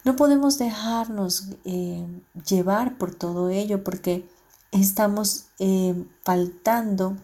No 0.05 0.17
podemos 0.17 0.59
dejarnos 0.59 1.49
eh, 1.65 2.07
llevar 2.47 2.97
por 2.99 3.15
todo 3.15 3.49
ello 3.49 3.83
porque 3.83 4.29
estamos 4.81 5.45
eh, 5.59 5.95
faltando 6.23 7.17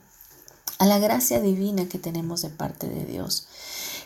a 0.79 0.87
la 0.87 0.99
gracia 0.99 1.41
divina 1.41 1.89
que 1.89 1.99
tenemos 1.99 2.43
de 2.43 2.49
parte 2.49 2.89
de 2.89 3.05
Dios. 3.05 3.47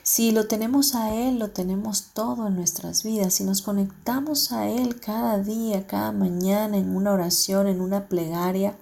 Si 0.02 0.32
lo 0.32 0.48
tenemos 0.48 0.94
a 0.94 1.14
Él, 1.14 1.38
lo 1.38 1.50
tenemos 1.50 2.10
todo 2.12 2.46
en 2.46 2.56
nuestras 2.56 3.04
vidas. 3.04 3.34
Si 3.34 3.44
nos 3.44 3.62
conectamos 3.62 4.52
a 4.52 4.68
Él 4.68 5.00
cada 5.00 5.38
día, 5.38 5.86
cada 5.86 6.12
mañana, 6.12 6.76
en 6.76 6.94
una 6.94 7.12
oración, 7.12 7.68
en 7.68 7.80
una 7.80 8.08
plegaria, 8.08 8.76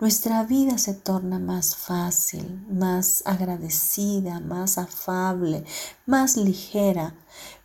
nuestra 0.00 0.44
vida 0.44 0.78
se 0.78 0.94
torna 0.94 1.40
más 1.40 1.74
fácil, 1.74 2.64
más 2.70 3.22
agradecida, 3.26 4.38
más 4.38 4.78
afable, 4.78 5.64
más 6.06 6.36
ligera. 6.36 7.14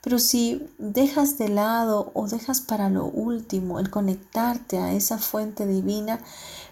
Pero 0.01 0.17
si 0.17 0.67
dejas 0.79 1.37
de 1.37 1.49
lado 1.49 2.11
o 2.15 2.27
dejas 2.27 2.61
para 2.61 2.89
lo 2.89 3.05
último 3.05 3.79
el 3.79 3.91
conectarte 3.91 4.79
a 4.79 4.93
esa 4.93 5.19
fuente 5.19 5.67
divina, 5.67 6.19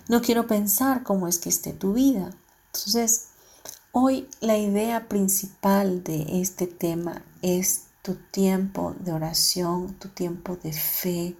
no 0.07 0.21
quiero 0.21 0.47
pensar 0.47 1.03
cómo 1.03 1.27
es 1.27 1.37
que 1.37 1.49
esté 1.49 1.73
tu 1.73 1.93
vida. 1.93 2.31
Entonces, 2.73 3.27
hoy 3.91 4.27
la 4.39 4.57
idea 4.57 5.07
principal 5.07 6.03
de 6.03 6.41
este 6.41 6.65
tema 6.65 7.23
es 7.43 7.83
tu 8.01 8.15
tiempo 8.15 8.95
de 8.99 9.13
oración, 9.13 9.93
tu 9.99 10.09
tiempo 10.09 10.55
de 10.55 10.73
fe, 10.73 11.35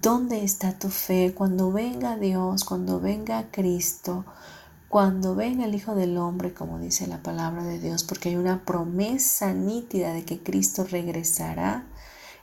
¿Dónde 0.00 0.42
está 0.42 0.72
tu 0.78 0.88
fe 0.88 1.34
cuando 1.34 1.70
venga 1.70 2.16
Dios, 2.16 2.64
cuando 2.64 2.98
venga 2.98 3.50
Cristo, 3.50 4.24
cuando 4.88 5.34
venga 5.34 5.66
el 5.66 5.74
Hijo 5.74 5.94
del 5.94 6.16
Hombre, 6.16 6.54
como 6.54 6.78
dice 6.78 7.06
la 7.06 7.22
palabra 7.22 7.62
de 7.64 7.78
Dios? 7.78 8.02
Porque 8.02 8.30
hay 8.30 8.36
una 8.36 8.64
promesa 8.64 9.52
nítida 9.52 10.14
de 10.14 10.24
que 10.24 10.42
Cristo 10.42 10.84
regresará. 10.84 11.84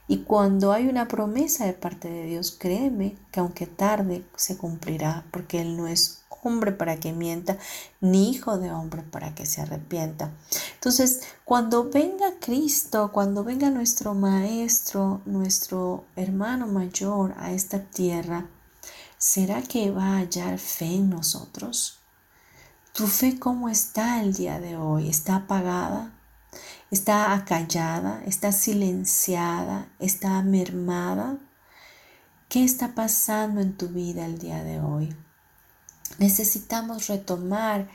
Y 0.09 0.23
cuando 0.23 0.73
hay 0.73 0.87
una 0.87 1.07
promesa 1.07 1.67
de 1.67 1.73
parte 1.73 2.09
de 2.09 2.25
Dios, 2.25 2.57
créeme 2.59 3.15
que 3.31 3.41
aunque 3.41 3.67
tarde 3.67 4.25
se 4.35 4.57
cumplirá, 4.57 5.23
porque 5.31 5.61
Él 5.61 5.77
no 5.77 5.87
es 5.87 6.23
hombre 6.41 6.71
para 6.71 6.99
que 6.99 7.13
mienta, 7.13 7.59
ni 8.01 8.31
hijo 8.31 8.57
de 8.57 8.71
hombre 8.71 9.03
para 9.03 9.35
que 9.35 9.45
se 9.45 9.61
arrepienta. 9.61 10.31
Entonces, 10.73 11.21
cuando 11.45 11.91
venga 11.91 12.39
Cristo, 12.39 13.11
cuando 13.11 13.43
venga 13.43 13.69
nuestro 13.69 14.15
Maestro, 14.15 15.21
nuestro 15.25 16.05
hermano 16.15 16.65
mayor 16.65 17.35
a 17.37 17.51
esta 17.51 17.79
tierra, 17.79 18.47
¿será 19.19 19.61
que 19.61 19.91
va 19.91 20.15
a 20.15 20.17
hallar 20.21 20.57
fe 20.57 20.95
en 20.95 21.11
nosotros? 21.11 21.99
¿Tu 22.93 23.05
fe 23.05 23.37
cómo 23.37 23.69
está 23.69 24.23
el 24.23 24.33
día 24.33 24.59
de 24.59 24.75
hoy? 24.75 25.07
¿Está 25.07 25.35
apagada? 25.35 26.18
¿Está 26.91 27.34
acallada? 27.34 28.24
¿Está 28.25 28.51
silenciada? 28.51 29.88
¿Está 30.00 30.41
mermada? 30.41 31.38
¿Qué 32.48 32.63
está 32.63 32.96
pasando 32.96 33.62
en 33.62 33.77
tu 33.77 33.89
vida 33.89 34.25
el 34.25 34.39
día 34.39 34.63
de 34.63 34.81
hoy? 34.81 35.15
Necesitamos 36.17 37.05
retomar 37.08 37.88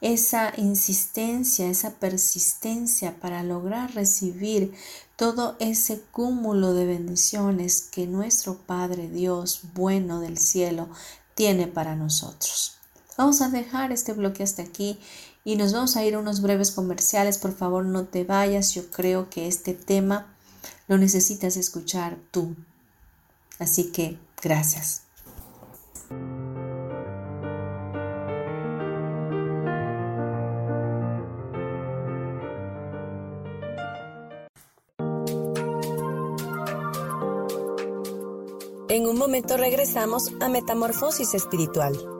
esa 0.00 0.52
insistencia, 0.56 1.68
esa 1.68 1.90
persistencia 2.00 3.20
para 3.20 3.44
lograr 3.44 3.94
recibir 3.94 4.74
todo 5.14 5.56
ese 5.60 6.00
cúmulo 6.10 6.74
de 6.74 6.86
bendiciones 6.86 7.82
que 7.82 8.08
nuestro 8.08 8.58
Padre 8.58 9.08
Dios 9.08 9.60
bueno 9.74 10.18
del 10.18 10.38
cielo 10.38 10.88
tiene 11.36 11.68
para 11.68 11.94
nosotros. 11.94 12.78
Vamos 13.16 13.42
a 13.42 13.48
dejar 13.48 13.92
este 13.92 14.12
bloque 14.12 14.42
hasta 14.42 14.62
aquí 14.62 14.98
y 15.50 15.56
nos 15.56 15.72
vamos 15.72 15.96
a 15.96 16.04
ir 16.04 16.14
a 16.14 16.20
unos 16.20 16.42
breves 16.42 16.70
comerciales. 16.70 17.38
Por 17.38 17.52
favor, 17.52 17.84
no 17.84 18.04
te 18.04 18.22
vayas. 18.22 18.72
Yo 18.72 18.88
creo 18.88 19.28
que 19.30 19.48
este 19.48 19.74
tema 19.74 20.32
lo 20.86 20.96
necesitas 20.96 21.56
escuchar 21.56 22.18
tú. 22.30 22.54
Así 23.58 23.90
que 23.90 24.16
gracias. 24.40 25.02
En 38.88 39.08
un 39.08 39.18
momento 39.18 39.56
regresamos 39.56 40.30
a 40.40 40.48
Metamorfosis 40.48 41.34
Espiritual. 41.34 42.19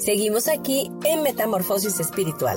Seguimos 0.00 0.48
aquí 0.48 0.90
en 1.04 1.22
Metamorfosis 1.22 2.00
Espiritual. 2.00 2.56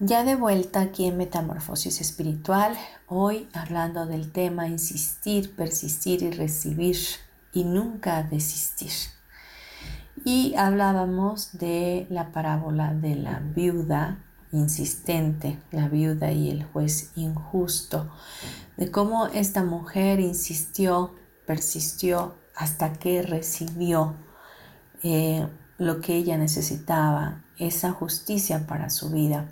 Ya 0.00 0.24
de 0.24 0.34
vuelta 0.34 0.80
aquí 0.80 1.06
en 1.06 1.16
Metamorfosis 1.16 2.00
Espiritual, 2.00 2.76
hoy 3.06 3.48
hablando 3.52 4.04
del 4.04 4.32
tema 4.32 4.66
insistir, 4.66 5.54
persistir 5.54 6.24
y 6.24 6.32
recibir 6.32 6.96
y 7.52 7.62
nunca 7.62 8.24
desistir. 8.24 8.90
Y 10.24 10.56
hablábamos 10.56 11.56
de 11.56 12.08
la 12.10 12.32
parábola 12.32 12.94
de 12.94 13.14
la 13.14 13.38
viuda 13.38 14.23
insistente, 14.54 15.58
la 15.70 15.88
viuda 15.88 16.32
y 16.32 16.50
el 16.50 16.64
juez 16.64 17.10
injusto, 17.16 18.10
de 18.76 18.90
cómo 18.90 19.26
esta 19.26 19.64
mujer 19.64 20.20
insistió, 20.20 21.14
persistió 21.46 22.34
hasta 22.56 22.92
que 22.92 23.22
recibió 23.22 24.14
eh, 25.02 25.46
lo 25.78 26.00
que 26.00 26.16
ella 26.16 26.38
necesitaba, 26.38 27.42
esa 27.58 27.92
justicia 27.92 28.66
para 28.66 28.90
su 28.90 29.10
vida. 29.10 29.48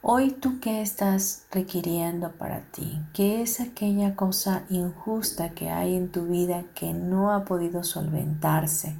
Hoy 0.00 0.32
tú 0.32 0.58
qué 0.60 0.82
estás 0.82 1.44
requiriendo 1.52 2.32
para 2.32 2.62
ti? 2.72 3.00
¿Qué 3.12 3.42
es 3.42 3.60
aquella 3.60 4.16
cosa 4.16 4.64
injusta 4.68 5.50
que 5.50 5.70
hay 5.70 5.94
en 5.94 6.10
tu 6.10 6.26
vida 6.26 6.64
que 6.74 6.92
no 6.92 7.32
ha 7.32 7.44
podido 7.44 7.84
solventarse? 7.84 8.96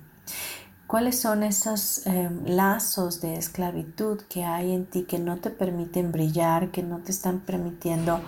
¿Cuáles 0.93 1.19
son 1.19 1.43
esos 1.43 2.07
em, 2.07 2.45
lazos 2.45 3.23
de 3.23 3.37
esclavitud 3.37 4.21
que 4.29 4.45
hay 4.45 4.73
en 4.75 4.85
ti 4.85 5.05
que 5.05 5.19
no 5.19 5.39
te 5.39 5.49
permiten 5.49 6.13
brillar, 6.13 6.71
que 6.71 6.83
no 6.83 6.99
te 6.99 7.13
están 7.13 7.41
permitiendo 7.41 8.21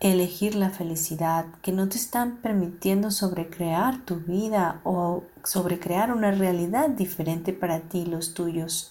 elegir 0.00 0.56
la 0.56 0.70
felicidad, 0.70 1.46
que 1.62 1.70
no 1.70 1.88
te 1.88 1.96
están 1.96 2.38
permitiendo 2.38 3.12
sobrecrear 3.12 4.04
tu 4.04 4.16
vida 4.16 4.80
o 4.82 5.22
sobrecrear 5.44 6.12
una 6.12 6.32
realidad 6.32 6.88
diferente 6.88 7.52
para 7.52 7.78
ti 7.78 8.00
y 8.00 8.06
los 8.06 8.34
tuyos. 8.34 8.90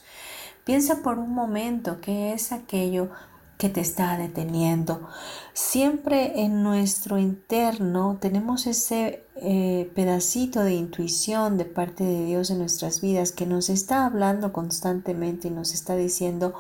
Piensa 0.64 1.04
por 1.04 1.20
un 1.20 1.34
momento 1.34 2.00
qué 2.00 2.32
es 2.32 2.54
aquello 2.54 3.10
que 3.58 3.68
te 3.68 3.82
está 3.82 4.18
deteniendo. 4.18 5.10
Siempre 5.52 6.40
en 6.40 6.64
nuestro 6.64 7.18
interno 7.18 8.18
tenemos 8.22 8.66
ese 8.66 9.23
eh, 9.36 9.92
pedacito 9.96 10.64
de 10.64 10.74
intuición 10.74 11.58
de 11.58 11.66
parte 11.66 12.04
de 12.04 12.26
Dios 12.26 12.52
en 12.52 12.60
nuestras 12.60 13.02
vidas 13.02 13.32
que 13.32 13.48
nos 13.48 13.70
está 13.70 14.06
hablando 14.06 14.54
constantemente 14.54 15.48
y 15.48 15.52
nos 15.52 15.74
está 15.74 15.96
diciendo 15.96 16.54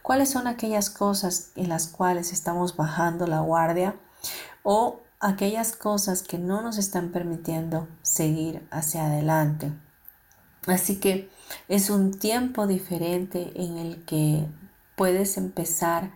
cuáles 0.00 0.30
son 0.30 0.46
aquellas 0.46 0.88
cosas 0.88 1.50
en 1.54 1.68
las 1.68 1.86
cuales 1.86 2.32
estamos 2.32 2.76
bajando 2.76 3.26
la 3.26 3.40
guardia 3.40 3.96
o 4.62 5.00
aquellas 5.20 5.76
cosas 5.76 6.22
que 6.22 6.38
no 6.38 6.62
nos 6.62 6.78
están 6.78 7.12
permitiendo 7.12 7.88
seguir 8.02 8.66
hacia 8.70 9.06
adelante. 9.06 9.72
Así 10.66 10.96
que 10.96 11.30
es 11.68 11.90
un 11.90 12.18
tiempo 12.18 12.66
diferente 12.66 13.52
en 13.54 13.76
el 13.76 14.04
que 14.06 14.46
puedes 14.96 15.36
empezar 15.36 16.12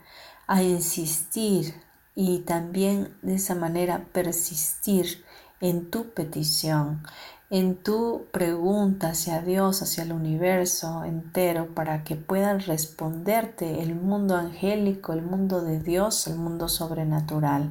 a 0.47 0.63
insistir 0.63 1.75
y 2.15 2.41
también 2.41 3.15
de 3.23 3.35
esa 3.35 3.55
manera 3.55 4.07
persistir 4.13 5.25
en 5.61 5.91
tu 5.91 6.11
petición, 6.11 7.03
en 7.51 7.77
tu 7.77 8.27
pregunta 8.31 9.11
hacia 9.11 9.41
Dios, 9.41 9.83
hacia 9.83 10.05
el 10.05 10.13
universo 10.13 11.05
entero, 11.05 11.69
para 11.75 12.05
que 12.05 12.17
puedan 12.17 12.61
responderte 12.61 13.83
el 13.83 13.95
mundo 13.95 14.37
angélico, 14.37 15.13
el 15.13 15.23
mundo 15.23 15.63
de 15.63 15.81
Dios, 15.81 16.27
el 16.27 16.37
mundo 16.37 16.69
sobrenatural. 16.69 17.71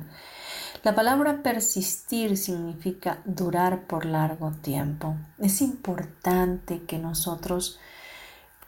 La 0.84 0.96
palabra 0.96 1.44
persistir 1.44 2.38
significa 2.38 3.20
durar 3.26 3.88
por 3.88 4.06
largo 4.06 4.52
tiempo. 4.62 5.16
Es 5.38 5.62
importante 5.62 6.84
que 6.84 6.98
nosotros 6.98 7.80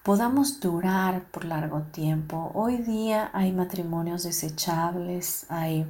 podamos 0.03 0.60
durar 0.60 1.23
por 1.32 1.45
largo 1.45 1.84
tiempo. 1.91 2.51
Hoy 2.53 2.77
día 2.77 3.29
hay 3.34 3.51
matrimonios 3.51 4.23
desechables, 4.23 5.45
hay 5.49 5.86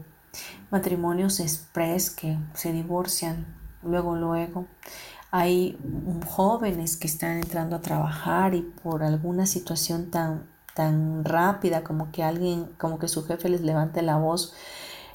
matrimonios 0.71 1.39
express 1.39 2.09
que 2.09 2.37
se 2.53 2.71
divorcian 2.71 3.57
luego, 3.83 4.15
luego. 4.15 4.67
Hay 5.31 5.77
jóvenes 6.27 6.97
que 6.97 7.07
están 7.07 7.37
entrando 7.37 7.75
a 7.75 7.81
trabajar 7.81 8.55
y 8.55 8.61
por 8.61 9.03
alguna 9.03 9.45
situación 9.45 10.09
tan, 10.09 10.49
tan 10.73 11.23
rápida 11.23 11.83
como 11.83 12.11
que 12.11 12.23
alguien, 12.23 12.65
como 12.77 12.97
que 12.97 13.07
su 13.07 13.25
jefe 13.25 13.49
les 13.49 13.61
levante 13.61 14.01
la 14.01 14.17
voz, 14.17 14.53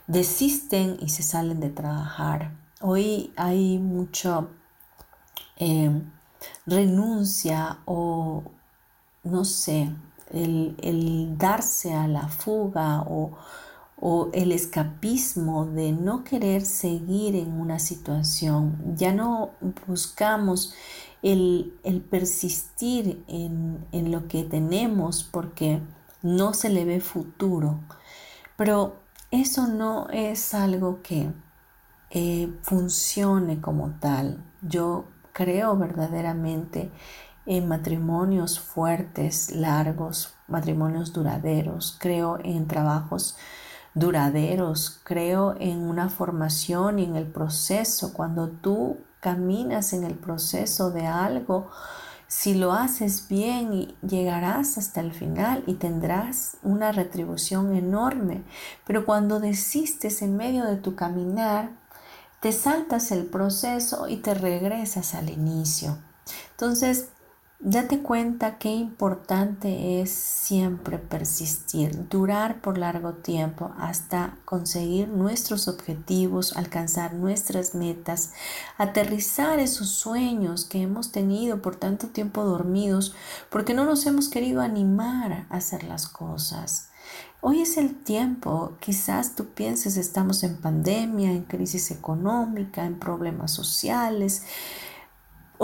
desisten 0.07 0.97
y 1.01 1.09
se 1.09 1.23
salen 1.23 1.61
de 1.61 1.71
trabajar. 1.71 2.53
Hoy 2.81 3.33
hay 3.37 3.79
mucho 3.79 4.51
eh, 5.57 6.03
renuncia 6.67 7.79
o 7.87 8.45
no 9.25 9.45
sé, 9.45 9.91
el, 10.33 11.35
darse 11.37 11.95
a 11.95 12.07
la 12.07 12.29
fuga 12.29 13.03
o, 13.03 13.37
el 14.35 14.53
escapismo 14.53 15.65
de 15.65 15.93
no 15.93 16.25
querer 16.25 16.63
seguir 16.67 17.37
en 17.37 17.59
una 17.59 17.79
situación. 17.79 18.95
Ya 18.97 19.15
no 19.15 19.53
buscamos 19.87 20.75
el, 21.23 21.73
persistir 22.11 23.25
en, 23.29 24.11
lo 24.11 24.29
que 24.29 24.45
tenemos 24.45 25.25
porque 25.25 25.81
no 26.23 26.53
se 26.53 26.69
le 26.69 26.85
ve 26.85 27.01
futuro. 27.01 27.81
Pero 28.57 28.97
eso 29.31 29.69
no 29.69 30.09
es 30.11 30.53
algo 30.53 31.01
que 31.03 31.33
eh, 32.11 32.53
funcione 32.61 33.63
como 33.63 33.93
tal. 34.01 34.45
Yo 34.61 35.07
creo 35.33 35.79
verdaderamente 35.79 36.91
en 37.47 37.69
matrimonios 37.69 38.61
fuertes, 38.61 39.51
largos, 39.51 40.35
matrimonios 40.47 41.15
duraderos, 41.15 41.97
creo 41.99 42.39
en 42.45 42.69
trabajos 42.69 43.37
duraderos, 43.95 45.01
creo 45.05 45.55
en 45.59 45.79
una 45.83 46.09
formación 46.11 46.99
y 46.99 47.05
en 47.05 47.17
el 47.17 47.27
proceso. 47.27 48.13
Cuando 48.13 48.49
tú 48.49 48.99
caminas 49.21 49.93
en 49.93 50.05
el 50.05 50.15
proceso 50.15 50.91
de 50.91 51.07
algo, 51.07 51.71
Si 52.27 52.55
lo 52.55 52.73
haces 52.73 53.29
bien, 53.29 53.95
llegarás 54.03 54.77
hasta 54.79 55.01
el 55.01 55.13
final 55.13 55.63
y 55.67 55.75
tendrás 55.75 56.57
una 56.63 56.91
retribución 56.93 57.75
enorme. 57.77 58.43
Pero 58.87 59.05
cuando 59.07 59.41
desistes 59.41 60.23
en 60.23 60.37
medio 60.37 60.65
de 60.65 60.77
tu 60.77 60.95
caminar, 60.97 61.71
te 62.41 62.53
saltas 62.53 63.13
el 63.13 63.27
proceso 63.27 64.09
y 64.09 64.17
te 64.19 64.35
regresas 64.35 65.15
al 65.15 65.31
inicio. 65.31 65.99
Entonces, 66.51 67.09
Date 67.67 68.01
cuenta 68.01 68.59
qué 68.59 68.69
importante 68.69 70.03
es 70.03 70.11
siempre 70.11 70.99
persistir, 70.99 72.11
durar 72.11 72.61
por 72.61 72.77
largo 72.77 73.15
tiempo 73.15 73.73
hasta 73.79 74.37
conseguir 74.45 75.09
nuestros 75.09 75.67
objetivos, 75.67 76.59
alcanzar 76.59 77.15
nuestras 77.15 77.75
metas, 77.75 78.35
aterrizar 78.77 79.61
esos 79.61 79.89
sueños 79.89 80.67
que 80.67 80.83
hemos 80.83 81.11
tenido 81.11 81.63
por 81.63 81.77
tanto 81.77 82.09
tiempo 82.09 82.45
dormidos 82.45 83.15
porque 83.49 83.73
no 83.73 83.87
nos 83.87 84.05
hemos 84.05 84.29
querido 84.29 84.61
animar 84.61 85.47
a 85.49 85.57
hacer 85.57 85.85
las 85.85 86.07
cosas. 86.07 86.91
Hoy 87.41 87.61
es 87.61 87.79
el 87.79 87.95
tiempo, 87.95 88.77
quizás 88.81 89.37
tú 89.37 89.49
pienses 89.49 89.97
estamos 89.97 90.43
en 90.45 90.57
pandemia, 90.57 91.31
en 91.31 91.45
crisis 91.45 91.91
económica, 91.91 92.85
en 92.85 92.99
problemas 92.99 93.53
sociales, 93.53 94.43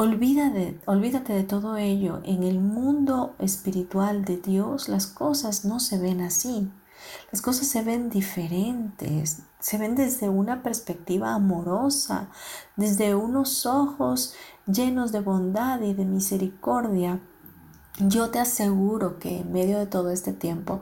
Olvídate, 0.03 0.81
olvídate 0.87 1.35
de 1.35 1.43
todo 1.43 1.77
ello. 1.77 2.23
En 2.25 2.43
el 2.43 2.59
mundo 2.59 3.35
espiritual 3.39 4.25
de 4.25 4.39
Dios 4.39 4.89
las 4.89 5.07
cosas 5.07 5.67
no 5.67 5.79
se 5.79 5.99
ven 5.99 6.23
así. 6.23 6.73
Las 7.31 7.43
cosas 7.43 7.67
se 7.67 7.83
ven 7.83 8.09
diferentes, 8.09 9.43
se 9.59 9.77
ven 9.77 9.97
desde 9.97 10.31
una 10.31 10.63
perspectiva 10.63 11.35
amorosa, 11.35 12.31
desde 12.77 13.15
unos 13.15 13.67
ojos 13.67 14.33
llenos 14.65 15.13
de 15.13 15.21
bondad 15.21 15.83
y 15.83 15.93
de 15.93 16.07
misericordia. 16.07 17.21
Yo 17.99 18.31
te 18.31 18.39
aseguro 18.39 19.19
que 19.19 19.41
en 19.41 19.53
medio 19.53 19.79
de 19.79 19.87
todo 19.87 20.09
este 20.09 20.33
tiempo 20.33 20.81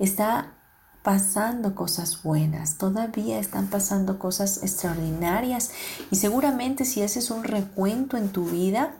está 0.00 0.57
pasando 1.08 1.74
cosas 1.74 2.22
buenas, 2.22 2.76
todavía 2.76 3.38
están 3.38 3.68
pasando 3.68 4.18
cosas 4.18 4.62
extraordinarias 4.62 5.70
y 6.10 6.16
seguramente 6.16 6.84
si 6.84 7.00
haces 7.00 7.30
un 7.30 7.44
recuento 7.44 8.18
en 8.18 8.28
tu 8.28 8.44
vida 8.44 8.92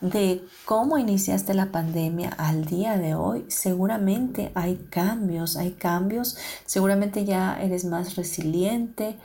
de 0.00 0.42
cómo 0.64 0.96
iniciaste 0.96 1.52
la 1.52 1.66
pandemia 1.66 2.30
al 2.30 2.64
día 2.64 2.96
de 2.96 3.14
hoy, 3.14 3.44
seguramente 3.48 4.52
hay 4.54 4.76
cambios, 4.88 5.58
hay 5.58 5.72
cambios, 5.72 6.38
seguramente 6.64 7.26
ya 7.26 7.60
eres 7.60 7.84
más 7.84 8.16
resiliente, 8.16 9.18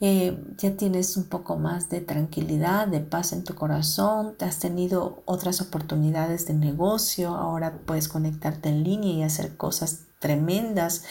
eh, 0.00 0.36
ya 0.58 0.76
tienes 0.76 1.16
un 1.16 1.28
poco 1.28 1.54
más 1.54 1.88
de 1.88 2.00
tranquilidad, 2.00 2.88
de 2.88 2.98
paz 2.98 3.32
en 3.32 3.44
tu 3.44 3.54
corazón, 3.54 4.34
te 4.36 4.44
has 4.44 4.58
tenido 4.58 5.22
otras 5.24 5.60
oportunidades 5.60 6.48
de 6.48 6.54
negocio, 6.54 7.36
ahora 7.36 7.78
puedes 7.86 8.08
conectarte 8.08 8.70
en 8.70 8.82
línea 8.82 9.14
y 9.14 9.22
hacer 9.22 9.56
cosas 9.56 10.00
tremendas. 10.18 11.04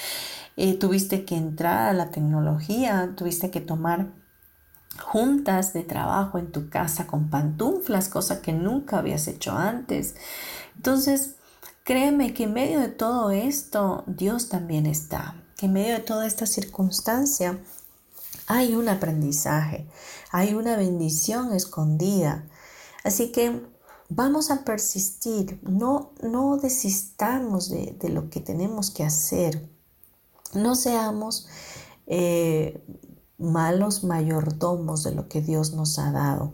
Eh, 0.57 0.77
tuviste 0.77 1.25
que 1.25 1.35
entrar 1.35 1.89
a 1.89 1.93
la 1.93 2.11
tecnología, 2.11 3.13
tuviste 3.15 3.51
que 3.51 3.61
tomar 3.61 4.13
juntas 5.01 5.73
de 5.73 5.83
trabajo 5.83 6.37
en 6.37 6.51
tu 6.51 6.69
casa 6.69 7.07
con 7.07 7.29
pantuflas, 7.29 8.09
cosa 8.09 8.41
que 8.41 8.53
nunca 8.53 8.99
habías 8.99 9.27
hecho 9.27 9.51
antes. 9.51 10.15
Entonces, 10.75 11.35
créeme 11.83 12.33
que 12.33 12.43
en 12.43 12.53
medio 12.53 12.79
de 12.79 12.87
todo 12.87 13.31
esto, 13.31 14.03
Dios 14.07 14.49
también 14.49 14.85
está, 14.85 15.35
que 15.57 15.65
en 15.65 15.73
medio 15.73 15.93
de 15.95 15.99
toda 16.01 16.25
esta 16.25 16.45
circunstancia 16.45 17.59
hay 18.47 18.75
un 18.75 18.89
aprendizaje, 18.89 19.87
hay 20.31 20.53
una 20.53 20.77
bendición 20.77 21.53
escondida. 21.53 22.45
Así 23.03 23.31
que 23.31 23.61
vamos 24.09 24.51
a 24.51 24.63
persistir, 24.63 25.59
no, 25.63 26.13
no 26.21 26.57
desistamos 26.57 27.69
de, 27.69 27.95
de 27.99 28.09
lo 28.09 28.29
que 28.29 28.39
tenemos 28.39 28.91
que 28.91 29.03
hacer. 29.03 29.74
No 30.55 30.75
seamos 30.75 31.47
eh, 32.07 32.83
malos 33.37 34.03
mayordomos 34.03 35.03
de 35.03 35.13
lo 35.13 35.27
que 35.27 35.41
Dios 35.41 35.73
nos 35.73 35.99
ha 35.99 36.11
dado. 36.11 36.53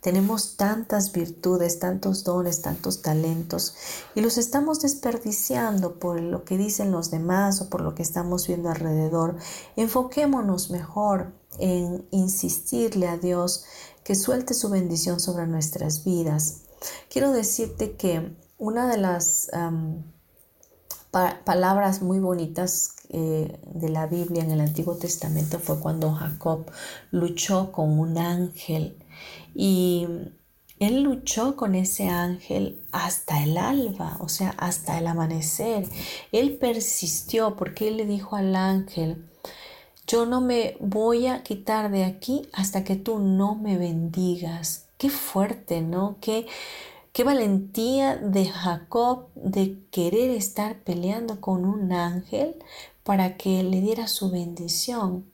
Tenemos 0.00 0.56
tantas 0.56 1.12
virtudes, 1.12 1.78
tantos 1.78 2.24
dones, 2.24 2.62
tantos 2.62 3.02
talentos 3.02 3.74
y 4.14 4.20
los 4.20 4.36
estamos 4.38 4.80
desperdiciando 4.80 5.98
por 5.98 6.20
lo 6.20 6.44
que 6.44 6.58
dicen 6.58 6.90
los 6.90 7.10
demás 7.10 7.60
o 7.60 7.68
por 7.68 7.80
lo 7.80 7.94
que 7.94 8.02
estamos 8.02 8.46
viendo 8.46 8.68
alrededor. 8.68 9.36
Enfoquémonos 9.76 10.70
mejor 10.70 11.32
en 11.58 12.06
insistirle 12.10 13.08
a 13.08 13.16
Dios 13.16 13.64
que 14.02 14.14
suelte 14.14 14.54
su 14.54 14.70
bendición 14.70 15.20
sobre 15.20 15.46
nuestras 15.46 16.04
vidas. 16.04 16.62
Quiero 17.08 17.32
decirte 17.32 17.96
que 17.96 18.34
una 18.58 18.88
de 18.88 18.98
las 18.98 19.50
palabras 21.44 22.02
muy 22.02 22.18
bonitas 22.18 22.94
eh, 23.12 23.58
de 23.74 23.88
la 23.88 24.06
Biblia 24.06 24.44
en 24.44 24.52
el 24.52 24.60
Antiguo 24.60 24.96
Testamento 24.96 25.58
fue 25.58 25.80
cuando 25.80 26.12
Jacob 26.12 26.70
luchó 27.10 27.72
con 27.72 27.98
un 27.98 28.18
ángel 28.18 28.96
y 29.54 30.06
él 30.78 31.02
luchó 31.02 31.56
con 31.56 31.74
ese 31.74 32.08
ángel 32.08 32.80
hasta 32.92 33.42
el 33.42 33.58
alba, 33.58 34.16
o 34.20 34.28
sea, 34.28 34.54
hasta 34.58 34.98
el 34.98 35.08
amanecer. 35.08 35.88
Él 36.30 36.56
persistió 36.56 37.56
porque 37.56 37.88
él 37.88 37.96
le 37.96 38.06
dijo 38.06 38.36
al 38.36 38.54
ángel, 38.54 39.26
yo 40.06 40.24
no 40.24 40.40
me 40.40 40.76
voy 40.78 41.26
a 41.26 41.42
quitar 41.42 41.90
de 41.90 42.04
aquí 42.04 42.48
hasta 42.52 42.84
que 42.84 42.96
tú 42.96 43.18
no 43.18 43.56
me 43.56 43.76
bendigas. 43.76 44.86
Qué 44.98 45.10
fuerte, 45.10 45.80
¿no? 45.80 46.16
Qué, 46.20 46.46
Qué 47.12 47.24
valentía 47.24 48.16
de 48.16 48.46
Jacob 48.46 49.26
de 49.34 49.82
querer 49.90 50.30
estar 50.30 50.76
peleando 50.76 51.40
con 51.40 51.64
un 51.64 51.92
ángel 51.92 52.54
para 53.04 53.36
que 53.36 53.62
le 53.62 53.80
diera 53.80 54.08
su 54.08 54.30
bendición. 54.30 55.30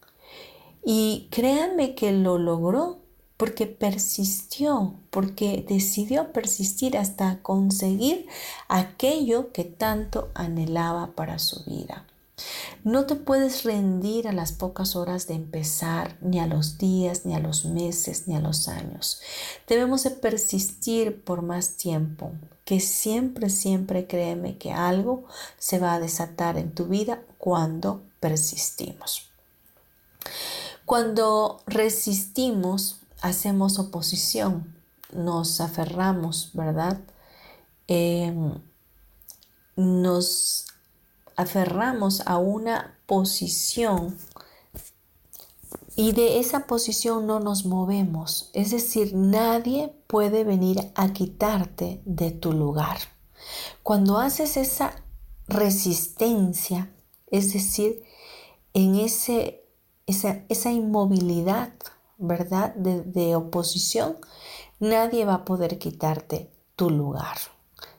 Y 0.84 1.28
créanme 1.30 1.94
que 1.94 2.12
lo 2.12 2.38
logró 2.38 2.98
porque 3.36 3.66
persistió, 3.66 4.94
porque 5.10 5.64
decidió 5.68 6.32
persistir 6.32 6.96
hasta 6.96 7.42
conseguir 7.42 8.26
aquello 8.68 9.52
que 9.52 9.64
tanto 9.64 10.30
anhelaba 10.34 11.08
para 11.08 11.38
su 11.38 11.64
vida. 11.64 12.06
No 12.84 13.06
te 13.06 13.14
puedes 13.14 13.64
rendir 13.64 14.28
a 14.28 14.32
las 14.32 14.52
pocas 14.52 14.94
horas 14.94 15.26
de 15.26 15.34
empezar, 15.34 16.16
ni 16.20 16.38
a 16.38 16.46
los 16.46 16.78
días, 16.78 17.24
ni 17.24 17.34
a 17.34 17.38
los 17.38 17.64
meses, 17.64 18.28
ni 18.28 18.36
a 18.36 18.40
los 18.40 18.68
años. 18.68 19.20
Debemos 19.66 20.04
de 20.04 20.10
persistir 20.10 21.22
por 21.22 21.42
más 21.42 21.76
tiempo, 21.76 22.32
que 22.66 22.80
siempre, 22.80 23.48
siempre 23.48 24.08
créeme 24.08 24.58
que 24.58 24.72
algo 24.72 25.24
se 25.56 25.78
va 25.78 25.94
a 25.94 26.00
desatar 26.00 26.58
en 26.58 26.74
tu 26.74 26.86
vida 26.86 27.22
cuando 27.38 28.02
persistimos. 28.18 29.30
Cuando 30.84 31.62
resistimos, 31.66 32.98
hacemos 33.22 33.78
oposición, 33.78 34.74
nos 35.12 35.60
aferramos, 35.60 36.50
¿verdad? 36.54 36.98
Eh, 37.86 38.34
nos 39.76 40.66
aferramos 41.36 42.22
a 42.26 42.36
una 42.38 42.98
posición 43.06 44.18
y 45.96 46.12
de 46.12 46.38
esa 46.38 46.66
posición 46.66 47.26
no 47.26 47.40
nos 47.40 47.64
movemos. 47.64 48.50
Es 48.52 48.70
decir, 48.70 49.14
nadie 49.14 49.94
puede 50.06 50.44
venir 50.44 50.92
a 50.94 51.14
quitarte 51.14 52.02
de 52.04 52.30
tu 52.30 52.52
lugar. 52.52 52.98
Cuando 53.82 54.18
haces 54.18 54.58
esa 54.58 55.02
resistencia, 55.48 56.92
es 57.28 57.54
decir, 57.54 58.04
en 58.74 58.96
ese, 58.96 59.64
esa, 60.06 60.44
esa 60.50 60.70
inmovilidad, 60.70 61.72
¿verdad? 62.18 62.74
De, 62.74 63.00
de 63.02 63.34
oposición, 63.34 64.18
nadie 64.78 65.24
va 65.24 65.34
a 65.34 65.44
poder 65.46 65.78
quitarte 65.78 66.50
tu 66.76 66.90
lugar. 66.90 67.38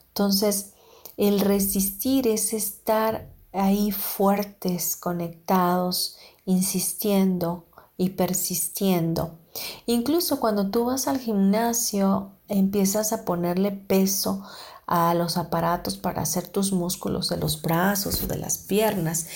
Entonces, 0.08 0.74
el 1.16 1.40
resistir 1.40 2.28
es 2.28 2.52
estar 2.52 3.28
ahí 3.52 3.90
fuertes, 3.90 4.94
conectados, 4.94 6.16
insistiendo 6.44 7.67
y 7.98 8.10
persistiendo. 8.10 9.38
Incluso 9.84 10.40
cuando 10.40 10.70
tú 10.70 10.86
vas 10.86 11.08
al 11.08 11.18
gimnasio, 11.18 12.30
empiezas 12.48 13.12
a 13.12 13.26
ponerle 13.26 13.72
peso 13.72 14.42
a 14.86 15.12
los 15.12 15.36
aparatos 15.36 15.98
para 15.98 16.22
hacer 16.22 16.48
tus 16.48 16.72
músculos 16.72 17.28
de 17.28 17.36
los 17.36 17.60
brazos 17.60 18.22
o 18.22 18.26
de 18.26 18.38
las 18.38 18.56
piernas. 18.56 19.26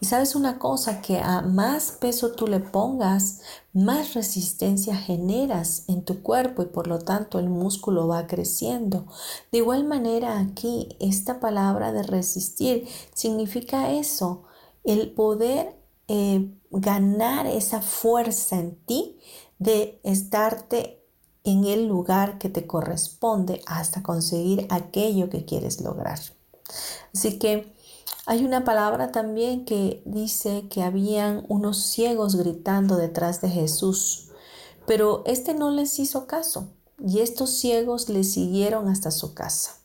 Y 0.00 0.06
sabes 0.06 0.34
una 0.34 0.58
cosa, 0.58 1.02
que 1.02 1.18
a 1.18 1.42
más 1.42 1.92
peso 1.92 2.32
tú 2.32 2.46
le 2.46 2.60
pongas, 2.60 3.40
más 3.74 4.14
resistencia 4.14 4.96
generas 4.96 5.84
en 5.88 6.04
tu 6.04 6.22
cuerpo 6.22 6.62
y 6.62 6.66
por 6.66 6.86
lo 6.86 6.98
tanto 6.98 7.38
el 7.38 7.50
músculo 7.50 8.08
va 8.08 8.26
creciendo. 8.26 9.06
De 9.50 9.58
igual 9.58 9.84
manera 9.84 10.38
aquí, 10.38 10.96
esta 10.98 11.40
palabra 11.40 11.92
de 11.92 12.04
resistir 12.04 12.88
significa 13.12 13.90
eso, 13.92 14.44
el 14.82 15.10
poder 15.10 15.76
eh, 16.08 16.50
ganar 16.72 17.46
esa 17.46 17.80
fuerza 17.82 18.58
en 18.58 18.76
ti 18.86 19.18
de 19.58 20.00
estarte 20.02 21.04
en 21.44 21.64
el 21.64 21.86
lugar 21.86 22.38
que 22.38 22.48
te 22.48 22.66
corresponde 22.66 23.62
hasta 23.66 24.02
conseguir 24.02 24.66
aquello 24.70 25.28
que 25.28 25.44
quieres 25.44 25.80
lograr. 25.80 26.18
Así 27.14 27.38
que 27.38 27.72
hay 28.26 28.44
una 28.44 28.64
palabra 28.64 29.12
también 29.12 29.64
que 29.64 30.02
dice 30.06 30.68
que 30.68 30.82
habían 30.82 31.44
unos 31.48 31.82
ciegos 31.82 32.36
gritando 32.36 32.96
detrás 32.96 33.40
de 33.40 33.50
Jesús, 33.50 34.28
pero 34.86 35.22
este 35.26 35.54
no 35.54 35.70
les 35.70 35.98
hizo 35.98 36.26
caso 36.26 36.68
y 37.04 37.18
estos 37.18 37.50
ciegos 37.50 38.08
le 38.08 38.24
siguieron 38.24 38.88
hasta 38.88 39.10
su 39.10 39.34
casa. 39.34 39.78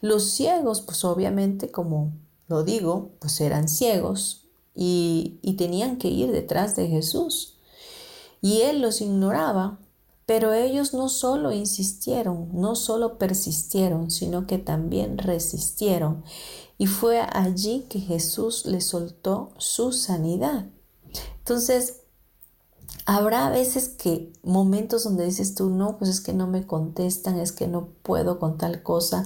Los 0.00 0.30
ciegos, 0.30 0.80
pues 0.80 1.04
obviamente, 1.04 1.70
como 1.70 2.12
lo 2.46 2.62
digo, 2.62 3.10
pues 3.20 3.40
eran 3.40 3.68
ciegos 3.68 4.47
y, 4.80 5.40
tenían 5.58 5.98
que 5.98 6.08
ir 6.08 6.30
detrás 6.30 6.76
de 6.76 6.86
Jesús. 6.86 7.58
Y 8.40 8.60
él 8.60 8.80
los 8.80 9.00
ignoraba 9.00 9.80
pero 10.28 10.52
ellos 10.52 10.92
no 10.92 11.08
solo 11.08 11.52
insistieron, 11.52 12.50
no 12.52 12.76
solo 12.76 13.16
persistieron, 13.16 14.10
sino 14.10 14.46
que 14.46 14.58
también 14.58 15.16
resistieron. 15.16 16.22
Y 16.76 16.86
fue 16.86 17.22
allí 17.32 17.86
que 17.88 17.98
Jesús 17.98 18.66
les 18.66 18.84
soltó 18.84 19.52
su 19.56 19.90
sanidad. 19.90 20.66
Entonces, 21.38 21.97
habrá 23.08 23.48
veces 23.48 23.88
que 23.88 24.32
momentos 24.42 25.04
donde 25.04 25.24
dices 25.24 25.54
tú, 25.54 25.70
no, 25.70 25.96
pues 25.96 26.10
es 26.10 26.20
que 26.20 26.34
no 26.34 26.46
me 26.46 26.66
contestan, 26.66 27.38
es 27.38 27.52
que 27.52 27.66
no 27.66 27.88
puedo 28.02 28.38
con 28.38 28.58
tal 28.58 28.82
cosa, 28.82 29.24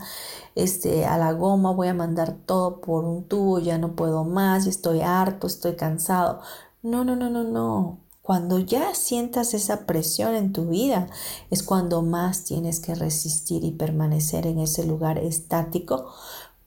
este, 0.54 1.04
a 1.04 1.18
la 1.18 1.32
goma 1.32 1.72
voy 1.72 1.88
a 1.88 1.94
mandar 1.94 2.36
todo 2.46 2.80
por 2.80 3.04
un 3.04 3.24
tubo, 3.24 3.58
ya 3.58 3.78
no 3.78 3.96
puedo 3.96 4.24
más, 4.24 4.66
estoy 4.66 5.00
harto, 5.00 5.48
estoy 5.48 5.74
cansado. 5.74 6.40
No, 6.82 7.04
no, 7.04 7.16
no, 7.16 7.28
no, 7.28 7.42
no. 7.42 7.98
Cuando 8.22 8.60
ya 8.60 8.94
sientas 8.94 9.52
esa 9.52 9.84
presión 9.84 10.36
en 10.36 10.52
tu 10.52 10.66
vida, 10.66 11.08
es 11.50 11.64
cuando 11.64 12.02
más 12.02 12.44
tienes 12.44 12.78
que 12.78 12.94
resistir 12.94 13.64
y 13.64 13.72
permanecer 13.72 14.46
en 14.46 14.60
ese 14.60 14.84
lugar 14.84 15.18
estático 15.18 16.06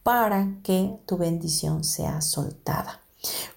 para 0.04 0.58
que 0.64 1.00
tu 1.06 1.16
bendición 1.16 1.86
sea 1.86 2.22
soltada. 2.22 3.05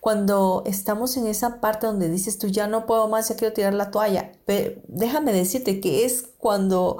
Cuando 0.00 0.62
estamos 0.66 1.16
en 1.16 1.26
esa 1.26 1.60
parte 1.60 1.86
donde 1.86 2.08
dices 2.08 2.38
tú 2.38 2.48
ya 2.48 2.66
no 2.66 2.86
puedo 2.86 3.08
más, 3.08 3.28
ya 3.28 3.36
quiero 3.36 3.54
tirar 3.54 3.74
la 3.74 3.90
toalla, 3.90 4.32
pero 4.46 4.80
déjame 4.88 5.32
decirte 5.32 5.80
que 5.80 6.04
es 6.04 6.28
cuando 6.38 6.98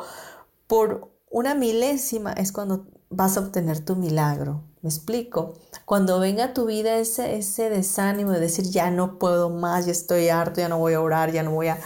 por 0.66 1.10
una 1.30 1.54
milésima 1.54 2.32
es 2.32 2.52
cuando 2.52 2.86
vas 3.10 3.36
a 3.36 3.40
obtener 3.40 3.84
tu 3.84 3.96
milagro. 3.96 4.62
¿Me 4.80 4.88
explico? 4.88 5.54
Cuando 5.84 6.20
venga 6.20 6.44
a 6.44 6.54
tu 6.54 6.66
vida 6.66 6.98
ese, 6.98 7.36
ese 7.36 7.68
desánimo 7.68 8.30
de 8.30 8.40
decir, 8.40 8.66
ya 8.66 8.90
no 8.90 9.18
puedo 9.18 9.50
más, 9.50 9.86
ya 9.86 9.92
estoy 9.92 10.28
harto, 10.28 10.60
ya 10.60 10.68
no 10.68 10.78
voy 10.78 10.94
a 10.94 11.00
orar, 11.00 11.32
ya 11.32 11.42
no 11.42 11.50
voy 11.50 11.68
a 11.68 11.78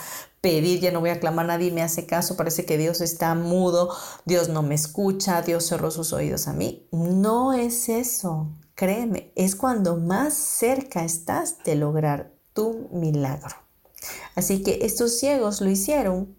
pedir, 0.42 0.81
ya 0.81 0.90
no 0.90 1.01
voy 1.01 1.11
a 1.11 1.21
clamar, 1.21 1.47
nadie 1.47 1.71
me 1.71 1.83
hace 1.83 2.05
caso, 2.05 2.37
parece 2.37 2.66
que 2.66 2.77
Dios 2.77 3.01
está 3.01 3.35
mudo, 3.35 3.95
Dios 4.27 4.49
no 4.51 4.62
me 4.62 4.75
escucha, 4.75 5.40
Dios 5.40 5.64
cerró 5.64 5.90
sus 5.90 6.12
oídos 6.12 6.49
a 6.49 6.53
mí. 6.53 6.87
No 6.90 7.55
es 7.55 7.88
eso, 7.88 8.49
créeme, 8.83 9.31
es 9.37 9.55
cuando 9.55 9.97
más 9.97 10.35
cerca 10.35 11.05
estás 11.05 11.59
de 11.64 11.77
lograr 11.77 12.33
tu 12.53 12.88
milagro. 12.90 13.55
Así 14.35 14.64
que 14.64 14.81
estos 14.83 15.18
ciegos 15.18 15.61
lo 15.61 15.71
hicieron 15.71 16.35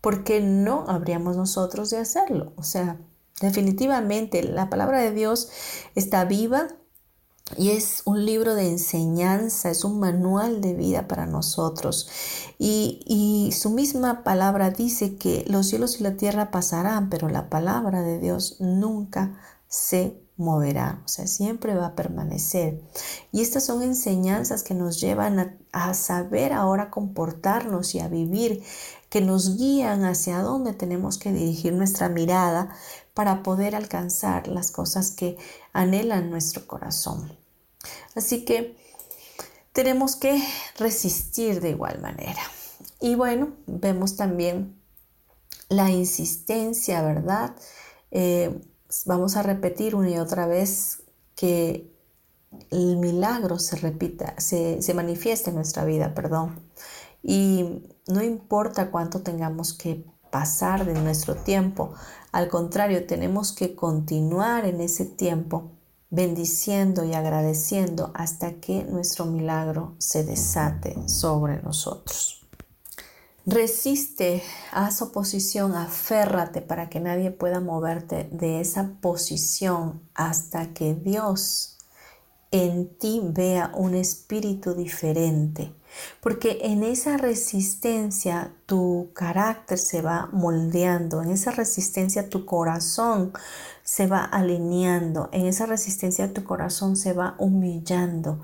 porque 0.00 0.40
no 0.40 0.84
habríamos 0.86 1.36
nosotros 1.36 1.90
de 1.90 1.98
hacerlo. 1.98 2.52
O 2.56 2.62
sea, 2.62 2.98
Definitivamente, 3.40 4.42
la 4.42 4.68
palabra 4.68 5.00
de 5.00 5.12
Dios 5.12 5.48
está 5.94 6.26
viva 6.26 6.68
y 7.56 7.70
es 7.70 8.02
un 8.04 8.24
libro 8.26 8.54
de 8.54 8.68
enseñanza, 8.68 9.70
es 9.70 9.82
un 9.82 9.98
manual 9.98 10.60
de 10.60 10.74
vida 10.74 11.08
para 11.08 11.26
nosotros. 11.26 12.08
Y, 12.58 13.50
su 13.56 13.70
misma 13.70 14.22
palabra 14.24 14.70
dice 14.70 15.16
que 15.16 15.44
los 15.48 15.68
cielos 15.68 16.00
y 16.00 16.04
la 16.04 16.16
tierra 16.16 16.50
pasarán, 16.50 17.08
pero 17.08 17.28
la 17.28 17.48
palabra 17.48 18.02
de 18.02 18.18
Dios 18.18 18.56
nunca 18.60 19.38
se 19.68 20.22
moverá, 20.40 21.02
o 21.04 21.08
sea, 21.08 21.26
siempre 21.26 21.74
va 21.74 21.86
a 21.86 21.94
permanecer. 21.94 22.80
Y 23.30 23.42
estas 23.42 23.64
son 23.64 23.82
enseñanzas 23.82 24.62
que 24.62 24.74
nos 24.74 25.00
llevan 25.00 25.58
a 25.72 25.94
saber 25.94 26.52
ahora 26.52 26.90
comportarnos 26.90 27.94
y 27.94 28.00
a 28.00 28.08
vivir, 28.08 28.62
que 29.10 29.20
nos 29.20 29.56
guían 29.58 30.04
hacia 30.04 30.40
dónde 30.40 30.72
tenemos 30.72 31.18
que 31.18 31.32
dirigir 31.32 31.72
nuestra 31.72 32.08
mirada 32.08 32.74
para 33.12 33.42
poder 33.42 33.74
alcanzar 33.74 34.48
las 34.48 34.70
cosas 34.70 35.10
que 35.10 35.36
anhelan 35.72 36.30
nuestro 36.30 36.66
corazón. 36.66 37.36
Así 38.14 38.44
que 38.44 38.76
tenemos 39.72 40.16
que 40.16 40.42
resistir 40.78 41.60
de 41.60 41.70
igual 41.70 42.00
manera. 42.00 42.40
Y 43.00 43.14
bueno, 43.14 43.50
vemos 43.66 44.16
también 44.16 44.80
la 45.68 45.90
insistencia, 45.90 47.02
¿verdad? 47.02 47.54
Eh, 48.10 48.60
vamos 49.06 49.36
a 49.36 49.42
repetir 49.42 49.94
una 49.94 50.10
y 50.10 50.18
otra 50.18 50.46
vez 50.46 51.02
que 51.34 51.90
el 52.70 52.96
milagro 52.96 53.58
se 53.58 53.76
repita, 53.76 54.34
se, 54.38 54.82
se 54.82 54.94
manifiesta 54.94 55.50
en 55.50 55.56
nuestra 55.56 55.84
vida, 55.84 56.14
perdón. 56.14 56.60
Y 57.22 57.84
no 58.08 58.22
importa 58.22 58.90
cuánto 58.90 59.20
tengamos 59.20 59.72
que 59.72 60.04
pasar 60.30 60.84
de 60.84 60.94
nuestro 60.94 61.36
tiempo. 61.36 61.92
Al 62.32 62.48
contrario, 62.48 63.06
tenemos 63.06 63.52
que 63.52 63.74
continuar 63.74 64.64
en 64.64 64.80
ese 64.80 65.04
tiempo 65.04 65.72
bendiciendo 66.10 67.04
y 67.04 67.14
agradeciendo 67.14 68.10
hasta 68.14 68.54
que 68.54 68.84
nuestro 68.84 69.26
milagro 69.26 69.94
se 69.98 70.24
desate 70.24 70.96
sobre 71.08 71.62
nosotros. 71.62 72.39
Resiste, 73.52 74.44
haz 74.70 75.02
oposición, 75.02 75.74
aférrate 75.74 76.62
para 76.62 76.88
que 76.88 77.00
nadie 77.00 77.32
pueda 77.32 77.58
moverte 77.58 78.28
de 78.30 78.60
esa 78.60 78.92
posición 79.00 80.08
hasta 80.14 80.72
que 80.72 80.94
Dios 80.94 81.76
en 82.52 82.96
ti 82.96 83.20
vea 83.24 83.72
un 83.74 83.96
espíritu 83.96 84.74
diferente 84.74 85.74
porque 86.20 86.60
en 86.62 86.82
esa 86.82 87.16
resistencia 87.16 88.52
tu 88.66 89.10
carácter 89.14 89.78
se 89.78 90.02
va 90.02 90.28
moldeando, 90.32 91.22
en 91.22 91.30
esa 91.30 91.50
resistencia 91.50 92.28
tu 92.28 92.46
corazón 92.46 93.32
se 93.82 94.06
va 94.06 94.24
alineando, 94.24 95.28
en 95.32 95.46
esa 95.46 95.66
resistencia 95.66 96.32
tu 96.32 96.44
corazón 96.44 96.96
se 96.96 97.12
va 97.12 97.34
humillando. 97.38 98.40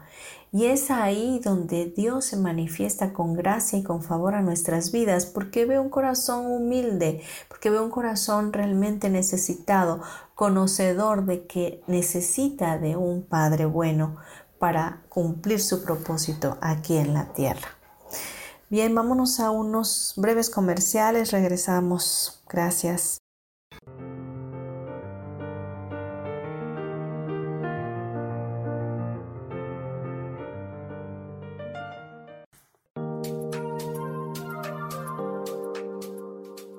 Y 0.56 0.68
es 0.68 0.90
ahí 0.90 1.38
donde 1.44 1.92
Dios 1.94 2.24
se 2.24 2.38
manifiesta 2.38 3.12
con 3.12 3.34
gracia 3.34 3.78
y 3.78 3.82
con 3.82 4.02
favor 4.02 4.34
a 4.34 4.40
nuestras 4.40 4.90
vidas, 4.90 5.26
porque 5.26 5.66
ve 5.66 5.78
un 5.78 5.90
corazón 5.90 6.46
humilde, 6.46 7.20
porque 7.48 7.68
ve 7.68 7.78
un 7.78 7.90
corazón 7.90 8.54
realmente 8.54 9.10
necesitado, 9.10 10.00
conocedor 10.34 11.26
de 11.26 11.46
que 11.46 11.82
necesita 11.88 12.78
de 12.78 12.96
un 12.96 13.22
Padre 13.22 13.66
bueno, 13.66 14.16
para 14.58 15.02
cumplir 15.10 15.60
su 15.60 15.84
propósito 15.84 16.56
aquí 16.62 16.96
en 16.96 17.12
la 17.12 17.34
tierra. 17.34 17.76
Bien, 18.70 18.94
vámonos 18.94 19.40
a 19.40 19.50
unos 19.50 20.14
breves 20.16 20.48
comerciales, 20.48 21.32
regresamos. 21.32 22.42
Gracias. 22.48 23.18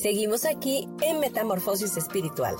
Seguimos 0.00 0.46
aquí 0.46 0.88
en 1.02 1.20
Metamorfosis 1.20 1.94
Espiritual. 1.98 2.56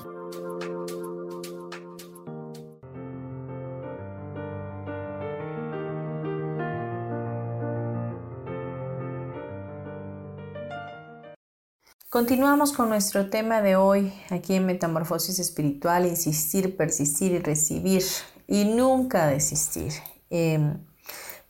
Continuamos 12.11 12.74
con 12.74 12.90
nuestro 12.90 13.31
tema 13.31 13.62
de 13.62 13.76
hoy 13.76 14.12
aquí 14.29 14.57
en 14.57 14.66
Metamorfosis 14.66 15.38
Espiritual, 15.38 16.05
insistir, 16.05 16.76
persistir 16.76 17.33
y 17.33 17.38
recibir 17.38 18.03
y 18.46 18.66
nunca 18.66 19.29
desistir. 19.29 19.94
Em, 20.29 20.85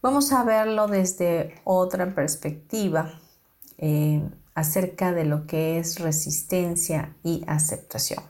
vamos 0.01 0.31
a 0.33 0.45
verlo 0.45 0.87
desde 0.87 1.61
otra 1.65 2.15
perspectiva 2.15 3.21
em, 3.77 4.31
acerca 4.61 5.13
de 5.13 5.25
lo 5.25 5.47
que 5.47 5.79
es 5.79 5.99
resistencia 5.99 7.17
y 7.25 7.43
aceptación. 7.47 8.23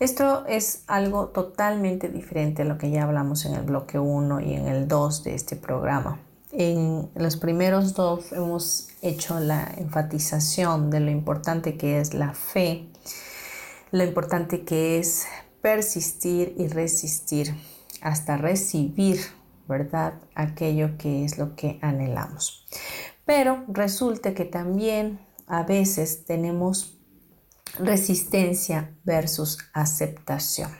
Esto 0.00 0.44
es 0.46 0.82
algo 0.86 1.28
totalmente 1.28 2.08
diferente 2.08 2.62
a 2.62 2.64
lo 2.64 2.76
que 2.76 2.90
ya 2.90 3.04
hablamos 3.04 3.44
en 3.46 3.54
el 3.54 3.62
bloque 3.62 3.98
1 3.98 4.40
y 4.40 4.54
en 4.54 4.66
el 4.66 4.88
2 4.88 5.24
de 5.24 5.34
este 5.34 5.56
programa. 5.56 6.20
En 6.50 7.10
los 7.14 7.36
primeros 7.36 7.94
dos 7.94 8.32
hemos 8.32 8.88
hecho 9.02 9.40
la 9.40 9.72
enfatización 9.76 10.90
de 10.90 11.00
lo 11.00 11.10
importante 11.10 11.76
que 11.76 12.00
es 12.00 12.14
la 12.14 12.32
fe, 12.34 12.88
lo 13.90 14.04
importante 14.04 14.64
que 14.64 14.98
es 14.98 15.26
persistir 15.62 16.54
y 16.58 16.68
resistir 16.68 17.54
hasta 18.02 18.36
recibir, 18.36 19.20
¿verdad? 19.66 20.14
Aquello 20.34 20.98
que 20.98 21.24
es 21.24 21.38
lo 21.38 21.56
que 21.56 21.78
anhelamos. 21.82 22.66
Pero 23.24 23.64
resulta 23.68 24.34
que 24.34 24.44
también 24.44 25.18
a 25.46 25.62
veces 25.62 26.24
tenemos 26.24 26.96
resistencia 27.78 28.94
versus 29.04 29.58
aceptación. 29.72 30.70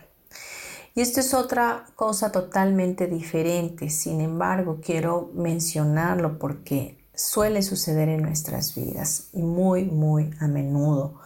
Y 0.94 1.00
esto 1.00 1.20
es 1.20 1.34
otra 1.34 1.86
cosa 1.96 2.30
totalmente 2.30 3.08
diferente. 3.08 3.90
Sin 3.90 4.20
embargo, 4.20 4.78
quiero 4.80 5.30
mencionarlo 5.34 6.38
porque 6.38 7.04
suele 7.14 7.62
suceder 7.62 8.08
en 8.08 8.22
nuestras 8.22 8.74
vidas 8.74 9.28
y 9.32 9.42
muy, 9.42 9.84
muy 9.84 10.30
a 10.40 10.46
menudo. 10.46 11.20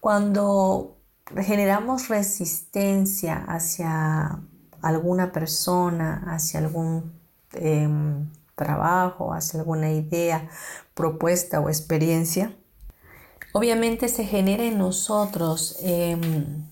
Cuando 0.00 0.96
generamos 1.36 2.08
resistencia 2.08 3.44
hacia 3.46 4.40
alguna 4.80 5.32
persona, 5.32 6.24
hacia 6.26 6.60
algún 6.60 7.12
em, 7.52 8.30
trabajo, 8.54 9.34
hacia 9.34 9.60
alguna 9.60 9.92
idea, 9.92 10.48
propuesta 10.94 11.60
o 11.60 11.68
experiencia, 11.68 12.54
obviamente 13.52 14.08
se 14.08 14.24
genera 14.24 14.64
en 14.64 14.78
nosotros 14.78 15.76
em, 15.80 16.66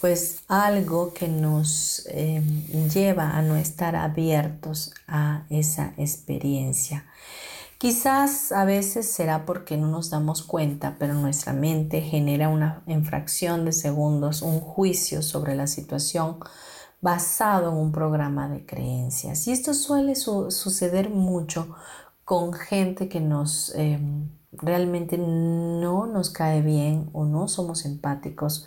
pues 0.00 0.40
algo 0.48 1.12
que 1.12 1.28
nos 1.28 2.06
em, 2.08 2.64
lleva 2.88 3.36
a 3.36 3.42
no 3.42 3.56
estar 3.56 3.96
abiertos 3.96 4.92
a 5.06 5.44
esa 5.50 5.92
experiencia. 5.96 7.04
Quizás 7.78 8.50
a 8.50 8.64
veces 8.64 9.08
será 9.08 9.46
porque 9.46 9.76
no 9.76 9.86
nos 9.86 10.10
damos 10.10 10.42
cuenta, 10.42 10.96
pero 10.98 11.14
nuestra 11.14 11.52
mente 11.52 12.00
genera 12.00 12.48
una 12.48 12.82
infracción 12.88 13.64
de 13.64 13.72
segundos, 13.72 14.42
un 14.42 14.58
juicio 14.60 15.22
sobre 15.22 15.54
la 15.54 15.68
situación 15.68 16.38
basado 17.00 17.70
en 17.70 17.76
un 17.76 17.92
programa 17.92 18.48
de 18.48 18.66
creencias. 18.66 19.46
Y 19.46 19.52
esto 19.52 19.74
suele 19.74 20.16
suceder 20.16 21.10
mucho 21.10 21.76
con 22.28 22.52
gente 22.52 23.08
que 23.08 23.20
nos 23.20 23.74
em, 23.74 24.28
realmente 24.52 25.16
no 25.16 26.06
nos 26.06 26.28
cae 26.28 26.60
bien 26.60 27.08
o 27.14 27.24
no 27.24 27.48
somos 27.48 27.86
empáticos 27.86 28.66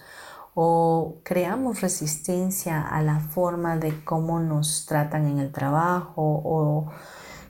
o 0.56 1.18
creamos 1.22 1.80
resistencia 1.80 2.82
a 2.82 3.04
la 3.04 3.20
forma 3.20 3.78
de 3.78 4.04
cómo 4.04 4.40
nos 4.40 4.88
tratan 4.88 5.28
en 5.28 5.38
el 5.38 5.52
trabajo 5.52 6.42
o 6.44 6.92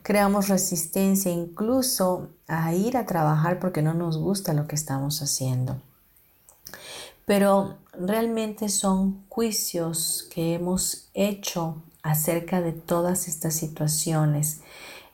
creamos 0.03 0.49
resistencia 0.49 1.31
incluso 1.31 2.27
a 2.49 2.73
ir 2.73 2.97
a 2.97 3.05
trabajar 3.05 3.61
porque 3.61 3.81
no 3.81 3.93
nos 3.93 4.17
gusta 4.17 4.51
lo 4.51 4.67
que 4.67 4.75
estamos 4.75 5.21
haciendo. 5.21 5.81
Pero 7.25 7.77
realmente 7.93 8.67
son 8.67 9.23
juicios 9.29 10.27
que 10.29 10.55
hemos 10.55 11.07
hecho 11.13 11.81
acerca 12.03 12.59
de 12.59 12.73
todas 12.73 13.29
estas 13.29 13.53
situaciones 13.53 14.59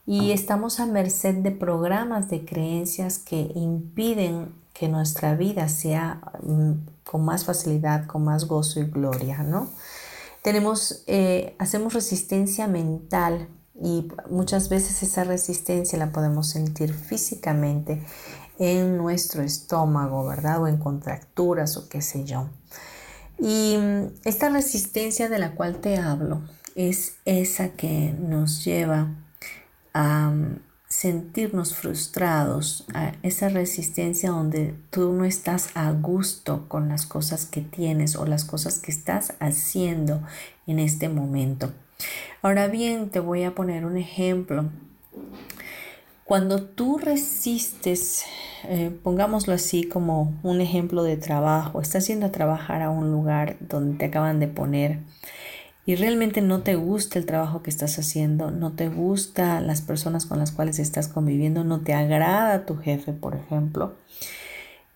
y 0.08 0.32
estamos 0.32 0.80
a 0.80 0.86
merced 0.86 1.36
de 1.36 1.52
programas 1.52 2.30
de 2.30 2.46
creencias 2.46 3.20
que 3.20 3.52
impiden 3.56 4.56
que 4.74 4.88
nuestra 4.88 5.36
vida 5.36 5.68
sea 5.68 6.22
mm, 6.42 6.72
con 7.04 7.26
más 7.26 7.44
facilidad, 7.44 8.08
con 8.08 8.24
más 8.24 8.46
gozo 8.46 8.80
y 8.80 8.86
gloria, 8.86 9.44
¿no? 9.44 9.70
Tenemos, 10.42 11.04
eh, 11.08 11.56
hacemos 11.60 11.94
resistencia 11.94 12.68
mental 12.68 13.50
y 13.84 14.08
muchas 14.30 14.70
veces 14.70 15.04
esa 15.04 15.26
resistencia 15.26 16.00
la 16.00 16.14
podemos 16.14 16.48
sentir 16.48 16.94
físicamente 16.94 18.02
en 18.60 18.98
nuestro 18.98 19.44
estómago, 19.44 20.26
¿verdad? 20.26 20.62
O 20.62 20.68
en 20.68 20.78
contracturas 20.78 21.76
o 21.76 21.90
qué 21.90 22.02
sé 22.02 22.24
yo. 22.24 22.48
Y 23.40 23.76
mm, 23.78 24.14
esta 24.24 24.48
resistencia 24.48 25.28
de 25.28 25.40
la 25.40 25.54
cual 25.54 25.82
te 25.82 25.98
hablo 25.98 26.44
es 26.76 27.18
esa 27.26 27.70
que 27.74 28.16
nos 28.18 28.64
lleva 28.64 29.27
a 29.98 30.32
sentirnos 30.88 31.76
frustrados, 31.76 32.86
a 32.94 33.14
esa 33.24 33.50
resistencia 33.50 34.30
donde 34.30 34.76
tú 34.92 35.12
no 35.12 35.26
estás 35.26 35.72
a 35.74 35.92
gusto 35.92 36.66
con 36.68 36.88
las 36.88 37.08
cosas 37.08 37.48
que 37.48 37.62
tienes 37.62 38.16
o 38.16 38.28
las 38.28 38.46
cosas 38.46 38.78
que 38.78 38.92
estás 38.92 39.34
haciendo 39.40 40.22
en 40.68 40.78
este 40.78 41.10
momento. 41.10 41.72
Ahora 42.44 42.68
bien, 42.68 43.10
te 43.10 43.20
voy 43.20 43.44
a 43.44 43.56
poner 43.56 43.86
un 43.86 43.98
ejemplo. 43.98 44.70
Cuando 46.26 46.62
tú 46.62 47.00
resistes, 47.00 48.24
eh, 48.66 48.96
pongámoslo 49.02 49.54
así 49.54 49.84
como 49.84 50.38
un 50.44 50.62
ejemplo 50.62 51.02
de 51.02 51.18
trabajo, 51.18 51.82
estás 51.82 52.06
yendo 52.08 52.28
a 52.28 52.32
trabajar 52.32 52.84
a 52.84 52.92
un 52.92 53.12
lugar 53.12 53.58
donde 53.62 53.98
te 53.98 54.06
acaban 54.06 54.40
de 54.40 54.48
poner 54.48 55.00
y 55.88 55.96
realmente 55.96 56.42
no 56.42 56.64
te 56.64 56.76
gusta 56.76 57.18
el 57.18 57.26
trabajo 57.26 57.64
que 57.64 57.70
estás 57.70 57.98
haciendo, 57.98 58.52
no 58.52 58.74
te 58.74 58.90
gusta 58.90 59.62
las 59.62 59.82
personas 59.82 60.26
con 60.26 60.38
las 60.38 60.52
cuales 60.52 60.80
estás 60.80 61.08
conviviendo, 61.08 61.64
no 61.64 61.80
te 61.80 61.94
agrada 61.94 62.66
tu 62.66 62.76
jefe, 62.76 63.14
por 63.14 63.36
ejemplo, 63.36 63.96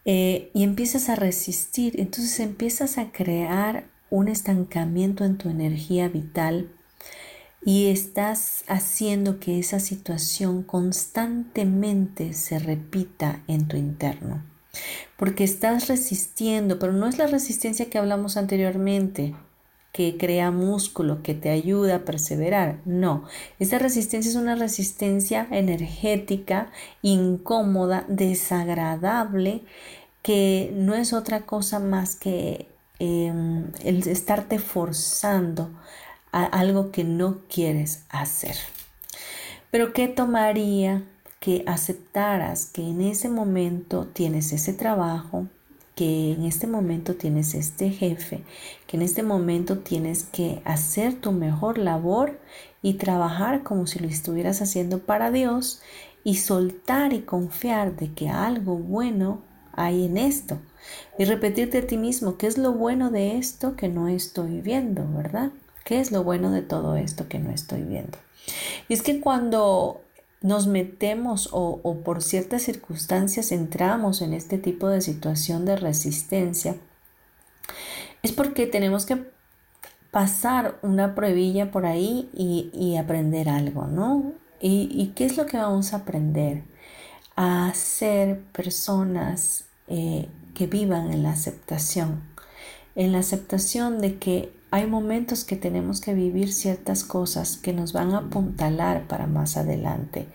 eh, 0.03 0.51
y 0.53 0.63
empiezas 0.63 1.07
a 1.07 1.15
resistir, 1.15 1.97
entonces 1.97 2.41
empiezas 2.41 2.97
a 2.97 3.13
crear 3.13 3.85
un 4.09 4.27
estancamiento 4.27 5.23
en 5.23 5.37
tu 5.37 5.47
energía 5.47 6.09
vital 6.09 6.69
y 7.63 7.87
estás 7.87 8.65
haciendo 8.67 9.39
que 9.39 9.59
esa 9.59 9.79
situación 9.79 10.61
constantemente 10.61 12.33
se 12.33 12.59
repita 12.59 13.43
en 13.47 13.69
tu 13.69 13.77
interno. 13.77 14.43
Porque 15.15 15.45
estás 15.45 15.87
resistiendo, 15.87 16.79
pero 16.79 16.91
no 16.91 17.07
es 17.07 17.17
la 17.17 17.27
resistencia 17.27 17.89
que 17.89 17.97
hablamos 17.97 18.35
anteriormente, 18.35 19.35
que 19.91 20.17
crea 20.17 20.51
músculo, 20.51 21.21
que 21.21 21.33
te 21.33 21.49
ayuda 21.49 21.97
a 21.97 22.05
perseverar. 22.05 22.79
No, 22.85 23.25
esa 23.59 23.77
resistencia 23.77 24.29
es 24.29 24.35
una 24.35 24.55
resistencia 24.55 25.47
energética, 25.51 26.71
incómoda, 27.01 28.05
desagradable, 28.07 29.63
que 30.21 30.71
no 30.75 30.95
es 30.95 31.13
otra 31.13 31.41
cosa 31.41 31.79
más 31.79 32.15
que 32.15 32.67
em, 32.99 33.65
el 33.83 34.07
estarte 34.07 34.59
forzando 34.59 35.69
a 36.31 36.45
algo 36.45 36.91
que 36.91 37.03
no 37.03 37.39
quieres 37.49 38.03
hacer. 38.09 38.55
Pero 39.71 39.93
¿qué 39.93 40.07
tomaría 40.07 41.03
que 41.39 41.63
aceptaras 41.65 42.67
que 42.67 42.83
en 42.83 43.01
ese 43.01 43.27
momento 43.27 44.05
tienes 44.13 44.53
ese 44.53 44.73
trabajo, 44.73 45.47
que 45.95 46.31
en 46.31 46.43
este 46.45 46.67
momento 46.67 47.15
tienes 47.15 47.53
este 47.53 47.89
jefe, 47.89 48.43
que 48.87 48.97
en 48.97 49.03
este 49.03 49.23
momento 49.23 49.79
tienes 49.79 50.23
que 50.23 50.61
hacer 50.65 51.15
tu 51.15 51.31
mejor 51.31 51.77
labor 51.77 52.39
y 52.81 52.95
trabajar 52.95 53.63
como 53.63 53.87
si 53.87 53.99
lo 53.99 54.07
estuvieras 54.07 54.61
haciendo 54.61 54.99
para 54.99 55.31
Dios 55.31 55.81
y 56.23 56.35
soltar 56.35 57.13
y 57.13 57.21
confiar 57.21 57.95
de 57.95 58.13
que 58.13 58.29
algo 58.29 58.77
bueno 58.77 59.41
hay 59.73 60.05
en 60.05 60.17
esto. 60.17 60.59
Y 61.17 61.25
repetirte 61.25 61.79
a 61.79 61.87
ti 61.87 61.97
mismo, 61.97 62.37
¿qué 62.37 62.47
es 62.47 62.57
lo 62.57 62.73
bueno 62.73 63.11
de 63.11 63.37
esto 63.37 63.75
que 63.75 63.87
no 63.87 64.07
estoy 64.07 64.61
viendo, 64.61 65.07
verdad? 65.15 65.51
¿Qué 65.83 65.99
es 65.99 66.11
lo 66.11 66.23
bueno 66.23 66.51
de 66.51 66.61
todo 66.61 66.95
esto 66.95 67.27
que 67.27 67.39
no 67.39 67.51
estoy 67.51 67.83
viendo? 67.83 68.17
Y 68.87 68.93
es 68.93 69.01
que 69.01 69.19
cuando 69.19 70.01
nos 70.41 70.65
metemos 70.67 71.49
o, 71.51 71.79
por 72.03 72.23
ciertas 72.23 72.63
circunstancias 72.63 73.51
entramos 73.51 74.21
en 74.21 74.33
este 74.33 74.57
tipo 74.57 74.87
de 74.87 75.01
situación 75.01 75.65
de 75.65 75.75
resistencia, 75.75 76.75
es 78.23 78.31
porque 78.31 78.65
tenemos 78.65 79.05
que 79.05 79.23
pasar 80.09 80.77
una 80.81 81.15
pruebilla 81.15 81.71
por 81.71 81.85
ahí 81.85 82.29
y, 82.33 82.97
aprender 82.97 83.49
algo, 83.49 83.85
¿no? 83.87 84.33
¿Y, 84.59 85.13
qué 85.15 85.25
es 85.25 85.37
lo 85.37 85.45
que 85.45 85.57
vamos 85.57 85.93
a 85.93 85.97
aprender? 85.97 86.63
A 87.35 87.71
ser 87.73 88.41
personas 88.51 89.65
eh, 89.87 90.27
que 90.53 90.67
vivan 90.67 91.11
en 91.11 91.23
la 91.23 91.31
aceptación, 91.31 92.21
en 92.95 93.11
la 93.11 93.19
aceptación 93.19 94.01
de 94.01 94.17
que 94.17 94.51
hay 94.71 94.87
momentos 94.87 95.43
que 95.43 95.57
tenemos 95.57 95.99
que 95.99 96.13
vivir 96.13 96.53
ciertas 96.53 97.03
cosas 97.03 97.57
que 97.57 97.73
nos 97.73 97.91
van 97.91 98.11
a 98.11 98.19
apuntalar 98.19 99.05
para 99.07 99.27
más 99.27 99.57
adelante. 99.57 100.27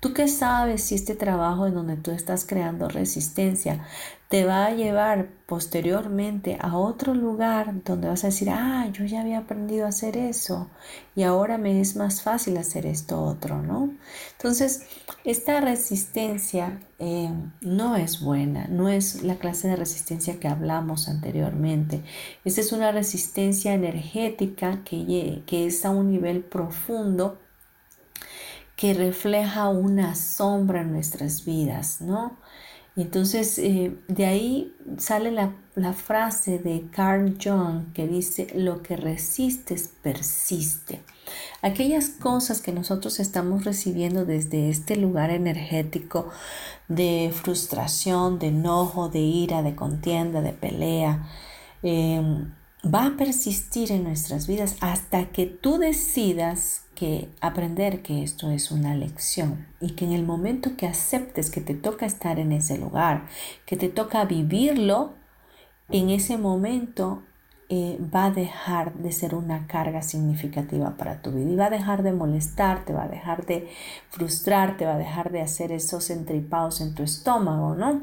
¿Tú 0.00 0.12
qué 0.12 0.26
sabes 0.26 0.82
si 0.82 0.96
este 0.96 1.14
trabajo 1.14 1.68
en 1.68 1.74
donde 1.74 1.96
tú 1.96 2.10
estás 2.10 2.44
creando 2.44 2.88
resistencia 2.88 3.86
te 4.28 4.44
va 4.44 4.66
a 4.66 4.70
llevar 4.70 5.28
posteriormente 5.46 6.56
a 6.60 6.76
otro 6.76 7.14
lugar 7.14 7.84
donde 7.84 8.08
vas 8.08 8.24
a 8.24 8.28
decir, 8.28 8.48
ah, 8.50 8.88
yo 8.92 9.04
ya 9.04 9.20
había 9.20 9.38
aprendido 9.38 9.84
a 9.84 9.90
hacer 9.90 10.16
eso 10.16 10.70
y 11.14 11.22
ahora 11.22 11.58
me 11.58 11.80
es 11.80 11.94
más 11.96 12.22
fácil 12.22 12.56
hacer 12.56 12.86
esto 12.86 13.22
otro, 13.22 13.62
¿no? 13.62 13.94
Entonces, 14.32 14.86
esta 15.24 15.60
resistencia 15.60 16.80
eh, 16.98 17.30
no 17.60 17.96
es 17.96 18.20
buena, 18.20 18.66
no 18.68 18.88
es 18.88 19.22
la 19.22 19.36
clase 19.36 19.68
de 19.68 19.76
resistencia 19.76 20.40
que 20.40 20.48
hablamos 20.48 21.08
anteriormente. 21.08 22.02
Esta 22.44 22.60
es 22.60 22.72
una 22.72 22.92
resistencia 22.92 23.74
energética 23.74 24.82
que, 24.84 25.42
que 25.46 25.66
es 25.66 25.84
a 25.84 25.90
un 25.90 26.10
nivel 26.10 26.42
profundo 26.42 27.38
que 28.76 28.94
refleja 28.94 29.68
una 29.68 30.14
sombra 30.14 30.80
en 30.80 30.92
nuestras 30.92 31.44
vidas, 31.44 32.00
¿no? 32.00 32.36
Entonces, 32.96 33.58
eh, 33.58 33.96
de 34.06 34.26
ahí 34.26 34.72
sale 34.98 35.32
la, 35.32 35.52
frase 35.92 36.60
de 36.60 36.86
Carl 36.92 37.36
Jung 37.42 37.92
que 37.92 38.06
dice, 38.06 38.46
lo 38.54 38.82
que 38.82 38.96
resistes 38.96 39.90
persiste. 40.02 41.02
Aquellas 41.62 42.10
cosas 42.10 42.60
que 42.60 42.70
nosotros 42.70 43.18
estamos 43.18 43.64
recibiendo 43.64 44.24
desde 44.24 44.70
este 44.70 44.96
lugar 44.96 45.30
energético 45.30 46.28
de 46.86 47.32
frustración, 47.34 48.38
de 48.38 48.48
enojo, 48.48 49.08
de 49.08 49.20
ira, 49.20 49.62
de 49.62 49.74
contienda, 49.74 50.42
de 50.42 50.52
pelea, 50.52 51.26
em, 51.82 52.52
va 52.84 53.06
a 53.06 53.16
persistir 53.16 53.90
en 53.90 54.04
nuestras 54.04 54.46
vidas 54.46 54.76
hasta 54.80 55.30
que 55.30 55.46
tú 55.46 55.78
decidas 55.78 56.83
que 56.94 57.28
aprender 57.40 58.02
que 58.02 58.22
esto 58.22 58.50
es 58.50 58.70
una 58.70 58.94
lección 58.94 59.66
y 59.80 59.92
que 59.92 60.04
en 60.04 60.12
el 60.12 60.24
momento 60.24 60.76
que 60.76 60.86
aceptes 60.86 61.50
que 61.50 61.60
te 61.60 61.74
toca 61.74 62.06
estar 62.06 62.38
en 62.38 62.52
ese 62.52 62.78
lugar, 62.78 63.26
que 63.66 63.76
te 63.76 63.88
toca 63.88 64.24
vivirlo, 64.24 65.14
en 65.90 66.10
ese 66.10 66.38
momento 66.38 67.22
eh, 67.70 67.98
va 68.14 68.26
a 68.26 68.30
dejar 68.30 68.94
de 68.94 69.10
ser 69.10 69.34
una 69.34 69.66
carga 69.66 70.02
significativa 70.02 70.96
para 70.96 71.22
tu 71.22 71.30
vida 71.32 71.50
y 71.50 71.56
va 71.56 71.66
a 71.66 71.70
dejar 71.70 72.02
de 72.02 72.12
molestarte, 72.12 72.92
va 72.92 73.04
a 73.04 73.08
dejar 73.08 73.46
de 73.46 73.68
frustrarte, 74.10 74.84
va 74.84 74.94
a 74.94 74.98
dejar 74.98 75.32
de 75.32 75.40
hacer 75.40 75.72
esos 75.72 76.10
entripados 76.10 76.80
en 76.80 76.94
tu 76.94 77.02
estómago, 77.02 77.74
¿no? 77.74 78.02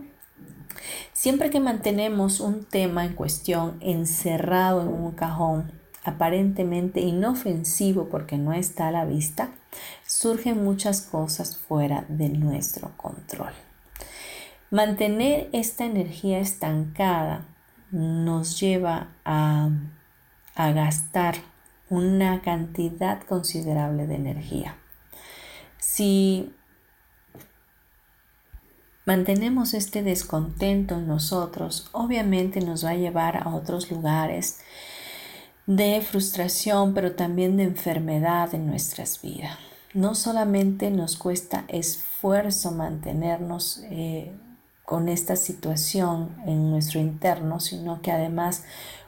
Siempre 1.13 1.49
que 1.49 1.59
mantenemos 1.59 2.39
un 2.39 2.65
tema 2.65 3.05
en 3.05 3.13
cuestión 3.13 3.77
encerrado 3.81 4.81
en 4.81 4.87
un 4.87 5.11
cajón, 5.11 5.71
aparentemente 6.03 6.99
inofensivo 7.01 8.09
porque 8.09 8.37
no 8.37 8.53
está 8.53 8.87
a 8.87 8.91
la 8.91 9.05
vista, 9.05 9.49
surgen 10.05 10.63
muchas 10.63 11.01
cosas 11.01 11.57
fuera 11.57 12.05
de 12.07 12.29
nuestro 12.29 12.91
control. 12.97 13.51
Mantener 14.69 15.49
esta 15.51 15.85
energía 15.85 16.39
estancada 16.39 17.45
nos 17.91 18.59
lleva 18.59 19.09
a, 19.25 19.69
gastar 20.55 21.35
una 21.89 22.41
cantidad 22.41 23.21
considerable 23.23 24.05
de 24.05 24.15
energía. 24.15 24.77
Si 25.77 26.53
mantenemos 29.05 29.73
este 29.73 30.03
descontento 30.03 30.95
en 30.95 31.07
nosotros, 31.07 31.89
obviamente 31.91 32.61
nos 32.61 32.85
va 32.85 32.91
a 32.91 32.95
llevar 32.95 33.37
a 33.37 33.55
otros 33.55 33.89
lugares 33.89 34.59
de 35.75 36.01
frustración, 36.01 36.93
pero 36.93 37.13
también 37.13 37.55
de 37.55 37.63
enfermedad 37.63 38.53
en 38.53 38.67
nuestras 38.67 39.21
vidas. 39.21 39.57
No 39.93 40.15
solamente 40.15 40.91
nos 40.91 41.15
cuesta 41.15 41.63
esfuerzo 41.69 42.71
mantenernos 42.71 43.81
eh, 43.85 44.33
con 44.83 45.07
esta 45.07 45.37
situación 45.37 46.35
en 46.45 46.71
nuestro 46.71 46.99
interno, 46.99 47.61
sino 47.61 48.01
que 48.01 48.11
además 48.11 48.63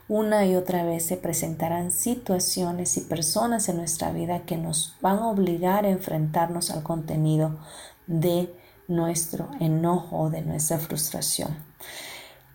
una 0.08 0.46
y 0.46 0.56
otra 0.56 0.86
vez 0.86 1.06
se 1.06 1.18
presentarán 1.18 1.92
situaciones 1.92 2.96
y 2.96 3.02
personas 3.02 3.68
en 3.68 3.78
nuestra 3.78 4.14
vida 4.14 4.46
que 4.46 4.58
nos 4.58 4.96
van 5.02 5.20
a 5.20 5.28
obligar 5.28 5.86
a 5.86 5.90
enfrentarnos 5.90 6.72
al 6.72 6.82
contenido 6.82 7.60
de 8.08 8.54
nuestro 8.88 9.50
enojo 9.60 10.18
o 10.18 10.30
de 10.30 10.42
nuestra 10.44 10.78
frustración. 10.78 11.58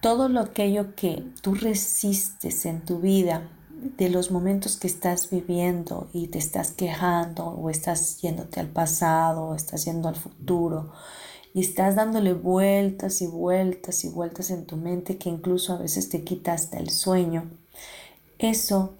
Todo 0.00 0.30
lo 0.30 0.40
aquello 0.40 0.94
que 0.94 1.26
tú 1.42 1.54
resistes 1.54 2.64
en 2.64 2.80
tu 2.82 3.00
vida 3.00 3.42
de 3.80 4.08
los 4.08 4.30
momentos 4.30 4.76
que 4.76 4.86
estás 4.86 5.30
viviendo 5.30 6.08
y 6.12 6.28
te 6.28 6.38
estás 6.38 6.72
quejando 6.72 7.46
o 7.46 7.70
estás 7.70 8.20
yéndote 8.20 8.60
al 8.60 8.68
pasado 8.68 9.48
o 9.48 9.54
estás 9.54 9.84
yendo 9.84 10.08
al 10.08 10.16
futuro 10.16 10.92
y 11.54 11.60
estás 11.60 11.96
dándole 11.96 12.34
vueltas 12.34 13.22
y 13.22 13.26
vueltas 13.26 14.04
y 14.04 14.08
vueltas 14.08 14.50
en 14.50 14.66
tu 14.66 14.76
mente 14.76 15.16
que 15.16 15.28
incluso 15.28 15.72
a 15.72 15.78
veces 15.78 16.08
te 16.08 16.22
quita 16.22 16.52
hasta 16.52 16.78
el 16.78 16.90
sueño, 16.90 17.50
eso 18.38 18.94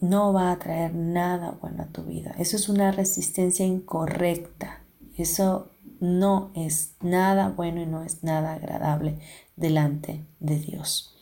no 0.00 0.32
va 0.32 0.52
a 0.52 0.58
traer 0.58 0.94
nada 0.94 1.56
bueno 1.60 1.84
a 1.84 1.86
tu 1.86 2.02
vida. 2.02 2.34
Eso 2.38 2.56
es 2.56 2.68
una 2.68 2.92
resistencia 2.92 3.64
incorrecta. 3.64 4.80
Eso 5.16 5.70
no 6.00 6.50
es 6.54 6.94
nada 7.00 7.48
bueno 7.48 7.80
y 7.80 7.86
no 7.86 8.02
es 8.02 8.22
nada 8.22 8.54
agradable 8.54 9.18
delante 9.56 10.24
de 10.40 10.58
Dios. 10.58 11.16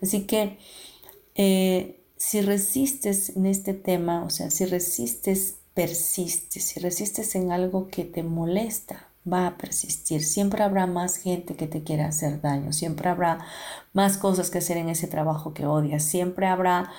Así 0.00 0.26
que 0.26 0.58
eh, 1.34 2.00
si 2.18 2.42
resistes 2.42 3.30
en 3.36 3.46
este 3.46 3.74
tema, 3.74 4.24
o 4.24 4.30
sea, 4.30 4.50
si 4.50 4.66
resistes, 4.66 5.56
persistes, 5.74 6.64
si 6.64 6.80
resistes 6.80 7.34
en 7.34 7.52
algo 7.52 7.88
que 7.88 8.04
te 8.04 8.22
molesta, 8.22 9.08
va 9.30 9.46
a 9.46 9.56
persistir. 9.56 10.24
Siempre 10.24 10.62
habrá 10.62 10.86
más 10.86 11.16
gente 11.16 11.54
que 11.54 11.66
te 11.66 11.84
quiera 11.84 12.08
hacer 12.08 12.40
daño, 12.40 12.72
siempre 12.72 13.08
habrá 13.08 13.46
más 13.92 14.18
cosas 14.18 14.50
que 14.50 14.58
hacer 14.58 14.76
en 14.76 14.88
ese 14.88 15.06
trabajo 15.06 15.54
que 15.54 15.66
odias, 15.66 16.02
siempre 16.02 16.46
habrá 16.46 16.90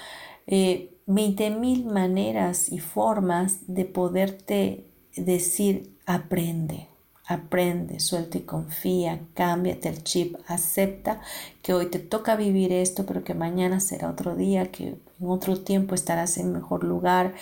eh, 0.47 0.95
20 1.05 1.49
mil 1.51 1.86
maneras 1.86 2.72
y 2.72 2.80
formas 2.80 3.59
de 3.67 3.86
poderte 3.86 4.86
decir, 5.15 5.97
aprende, 6.05 6.89
Aprende, 7.30 7.99
suelta 7.99 8.39
y 8.39 8.41
confía, 8.41 9.22
cámbiate 9.36 9.88
el 9.88 10.03
chip, 10.03 10.36
acepta 10.47 11.22
que 11.61 11.76
hoy 11.76 11.86
te 11.86 11.99
toca 11.99 12.36
vivir 12.36 12.74
esto, 12.74 13.05
pero 13.05 13.24
que 13.24 13.36
mañana 13.36 13.80
será 13.80 14.09
otro 14.09 14.36
día, 14.36 14.72
que 14.72 14.95
en 15.20 15.30
otro 15.30 15.59
tiempo 15.61 15.95
estarás 15.95 16.38
en 16.38 16.53
mejor 16.53 16.84
lugar, 16.84 17.34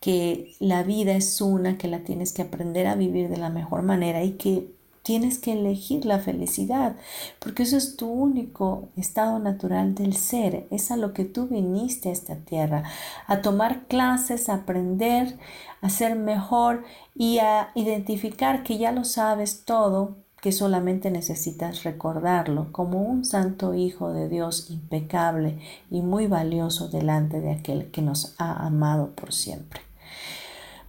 que 0.00 0.54
la 0.60 0.82
vida 0.82 1.14
es 1.16 1.40
una, 1.40 1.78
que 1.78 1.88
la 1.88 2.00
tienes 2.00 2.32
que 2.32 2.42
aprender 2.42 2.86
a 2.86 2.94
vivir 2.94 3.28
de 3.28 3.38
la 3.38 3.50
mejor 3.50 3.82
manera 3.82 4.22
y 4.22 4.32
que 4.32 4.68
Tienes 5.04 5.38
que 5.38 5.52
elegir 5.52 6.06
la 6.06 6.18
felicidad, 6.18 6.96
porque 7.38 7.64
eso 7.64 7.76
es 7.76 7.94
tu 7.96 8.08
único 8.08 8.88
estado 8.96 9.38
natural 9.38 9.94
del 9.94 10.16
ser, 10.16 10.66
es 10.70 10.90
a 10.90 10.96
lo 10.96 11.12
que 11.12 11.26
tú 11.26 11.46
viniste 11.46 12.08
a 12.08 12.12
esta 12.12 12.36
tierra, 12.36 12.84
a 13.26 13.42
tomar 13.42 13.86
clases, 13.86 14.48
a 14.48 14.54
aprender, 14.54 15.36
a 15.82 15.90
ser 15.90 16.16
mejor 16.16 16.84
y 17.14 17.36
a 17.36 17.70
identificar 17.74 18.62
que 18.62 18.78
ya 18.78 18.92
lo 18.92 19.04
sabes 19.04 19.66
todo, 19.66 20.23
que 20.44 20.52
solamente 20.52 21.10
necesitas 21.10 21.84
recordarlo 21.84 22.70
como 22.70 23.00
un 23.00 23.24
santo 23.24 23.72
Hijo 23.72 24.12
de 24.12 24.28
Dios 24.28 24.68
impecable 24.68 25.58
y 25.90 26.02
muy 26.02 26.26
valioso 26.26 26.88
delante 26.88 27.40
de 27.40 27.50
aquel 27.50 27.90
que 27.90 28.02
nos 28.02 28.34
ha 28.36 28.66
amado 28.66 29.12
por 29.12 29.32
siempre. 29.32 29.80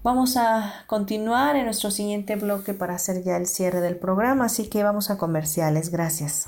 Vamos 0.04 0.36
a 0.36 0.84
continuar 0.88 1.56
en 1.56 1.64
nuestro 1.64 1.90
siguiente 1.90 2.36
bloque 2.36 2.74
para 2.74 2.96
hacer 2.96 3.24
ya 3.24 3.38
el 3.38 3.48
cierre 3.48 3.80
del 3.80 3.96
programa, 3.96 4.44
así 4.44 4.68
que 4.68 4.84
vamos 4.84 5.10
a 5.10 5.18
comerciales. 5.18 5.90
Gracias. 5.90 6.48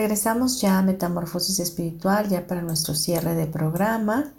Regresamos 0.00 0.62
ya 0.62 0.78
a 0.78 0.82
Metamorfosis 0.82 1.60
Espiritual, 1.60 2.26
ya 2.30 2.46
para 2.46 2.62
nuestro 2.62 2.94
cierre 2.94 3.34
de 3.34 3.46
programa. 3.46 4.32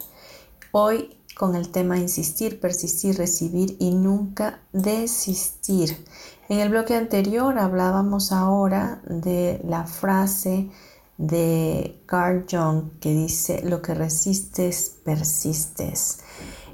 Hoy 0.72 1.16
con 1.36 1.54
el 1.54 1.70
tema 1.70 1.98
insistir, 1.98 2.58
persistir, 2.58 3.16
recibir 3.16 3.76
y 3.78 3.92
nunca 3.92 4.58
desistir. 4.72 6.04
En 6.48 6.58
el 6.58 6.70
bloque 6.70 6.96
anterior 6.96 7.60
hablábamos 7.60 8.32
ahora 8.32 9.02
de 9.06 9.60
la 9.64 9.86
frase 9.86 10.68
de 11.16 12.02
Carl 12.06 12.44
Jung 12.50 12.98
que 12.98 13.14
dice 13.14 13.62
lo 13.62 13.82
que 13.82 13.94
resistes, 13.94 14.96
persistes. 15.04 16.24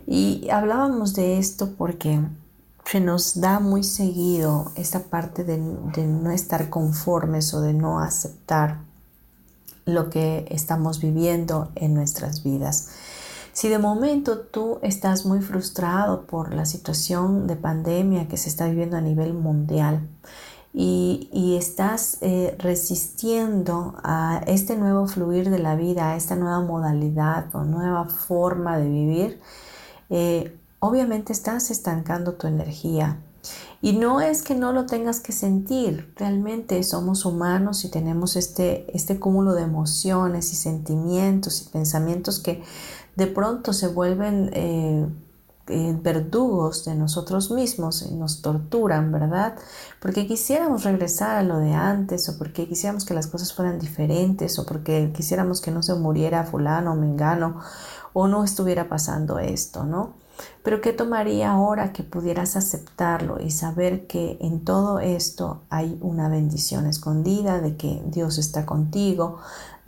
Y 0.06 0.48
hablábamos 0.48 1.12
de 1.12 1.36
esto 1.36 1.74
porque 1.76 2.20
se 2.90 3.00
nos 3.00 3.38
da 3.38 3.60
muy 3.60 3.82
seguido 3.82 4.72
esta 4.74 5.00
parte 5.00 5.44
de, 5.44 5.58
no 5.58 6.30
estar 6.30 6.70
conformes 6.70 7.52
o 7.52 7.60
de 7.60 7.74
no 7.74 8.00
aceptar 8.00 8.78
lo 9.84 10.08
que 10.08 10.46
estamos 10.48 10.98
viviendo 10.98 11.70
en 11.74 11.92
nuestras 11.92 12.42
vidas. 12.42 12.88
Si 13.52 13.68
de 13.68 13.78
momento 13.78 14.38
tú 14.38 14.78
estás 14.82 15.26
muy 15.26 15.40
frustrado 15.40 16.22
por 16.22 16.54
la 16.54 16.64
situación 16.64 17.46
de 17.46 17.56
pandemia 17.56 18.26
que 18.26 18.38
se 18.38 18.48
está 18.48 18.66
viviendo 18.66 18.96
a 18.96 19.02
nivel 19.02 19.34
mundial 19.34 20.08
y, 20.72 21.56
estás 21.58 22.18
eh, 22.22 22.54
resistiendo 22.58 23.96
a 24.02 24.40
este 24.46 24.76
nuevo 24.76 25.06
fluir 25.08 25.50
de 25.50 25.58
la 25.58 25.74
vida, 25.76 26.12
a 26.12 26.16
esta 26.16 26.36
nueva 26.36 26.60
modalidad 26.60 27.54
o 27.54 27.64
nueva 27.64 28.06
forma 28.06 28.78
de 28.78 28.88
vivir, 28.88 29.40
eh, 30.08 30.56
obviamente 30.80 31.32
estás 31.32 31.70
estancando 31.70 32.34
tu 32.34 32.46
energía. 32.46 33.20
Y 33.80 33.92
no 33.92 34.20
es 34.20 34.42
que 34.42 34.54
no 34.54 34.72
lo 34.72 34.86
tengas 34.86 35.20
que 35.20 35.32
sentir, 35.32 36.12
realmente 36.16 36.82
somos 36.82 37.24
humanos 37.24 37.84
y 37.84 37.90
tenemos 37.90 38.34
este, 38.34 38.84
este 38.94 39.20
cúmulo 39.20 39.54
de 39.54 39.62
emociones 39.62 40.52
y 40.52 40.56
sentimientos 40.56 41.62
y 41.62 41.70
pensamientos 41.70 42.40
que 42.40 42.62
de 43.14 43.26
pronto 43.28 43.72
se 43.72 43.86
vuelven 43.86 44.50
eh, 44.52 45.06
eh, 45.68 45.96
verdugos 46.02 46.84
de 46.84 46.94
nosotros 46.94 47.50
mismos 47.50 48.02
y 48.02 48.14
nos 48.14 48.42
torturan, 48.42 49.12
¿verdad? 49.12 49.56
Porque 50.00 50.26
quisiéramos 50.26 50.84
regresar 50.84 51.36
a 51.36 51.42
lo 51.42 51.58
de 51.58 51.72
antes 51.72 52.28
o 52.28 52.38
porque 52.38 52.66
quisiéramos 52.68 53.04
que 53.04 53.14
las 53.14 53.26
cosas 53.26 53.52
fueran 53.52 53.78
diferentes 53.78 54.58
o 54.58 54.66
porque 54.66 55.12
quisiéramos 55.14 55.60
que 55.60 55.70
no 55.70 55.82
se 55.82 55.94
muriera 55.94 56.44
fulano 56.44 56.92
o 56.92 56.96
mengano 56.96 57.60
o 58.12 58.28
no 58.28 58.44
estuviera 58.44 58.88
pasando 58.88 59.38
esto, 59.38 59.84
¿no? 59.84 60.14
Pero 60.62 60.80
¿qué 60.80 60.92
tomaría 60.92 61.50
ahora 61.50 61.92
que 61.92 62.02
pudieras 62.02 62.56
aceptarlo 62.56 63.40
y 63.40 63.50
saber 63.50 64.06
que 64.06 64.38
en 64.40 64.64
todo 64.64 65.00
esto 65.00 65.62
hay 65.70 65.98
una 66.00 66.28
bendición 66.28 66.86
escondida, 66.86 67.60
de 67.60 67.76
que 67.76 68.02
Dios 68.06 68.38
está 68.38 68.66
contigo, 68.66 69.38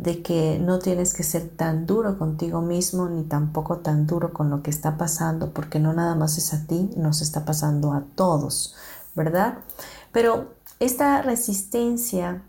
de 0.02 0.22
que 0.22 0.58
no 0.58 0.78
tienes 0.78 1.12
que 1.12 1.22
ser 1.22 1.48
tan 1.48 1.86
duro 1.86 2.18
contigo 2.18 2.62
mismo 2.62 3.08
ni 3.08 3.24
tampoco 3.24 3.78
tan 3.78 4.06
duro 4.06 4.32
con 4.32 4.48
lo 4.48 4.62
que 4.62 4.70
está 4.70 4.96
pasando, 4.96 5.50
porque 5.50 5.78
no 5.78 5.92
nada 5.92 6.14
más 6.14 6.38
es 6.38 6.54
a 6.54 6.66
ti, 6.66 6.90
nos 6.96 7.20
está 7.20 7.44
pasando 7.44 7.92
a 7.92 8.04
todos, 8.14 8.74
¿verdad? 9.14 9.58
Pero 10.10 10.54
esta 10.78 11.20
resistencia 11.20 12.42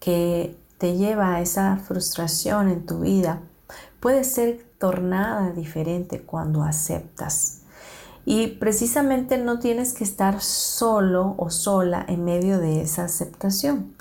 que 0.00 0.56
te 0.78 0.96
lleva 0.96 1.34
a 1.34 1.40
esa 1.42 1.76
frustración 1.76 2.68
en 2.68 2.86
tu 2.86 3.00
vida 3.00 3.40
puede 4.00 4.24
ser 4.24 4.64
tornada 4.78 5.50
diferente 5.50 6.22
cuando 6.22 6.62
aceptas. 6.62 7.62
Y 8.24 8.48
precisamente 8.48 9.36
no 9.36 9.58
tienes 9.58 9.92
que 9.92 10.04
estar 10.04 10.40
solo 10.40 11.34
o 11.36 11.50
sola 11.50 12.04
en 12.08 12.24
medio 12.24 12.58
de 12.58 12.80
esa 12.80 13.04
aceptación. 13.04 13.95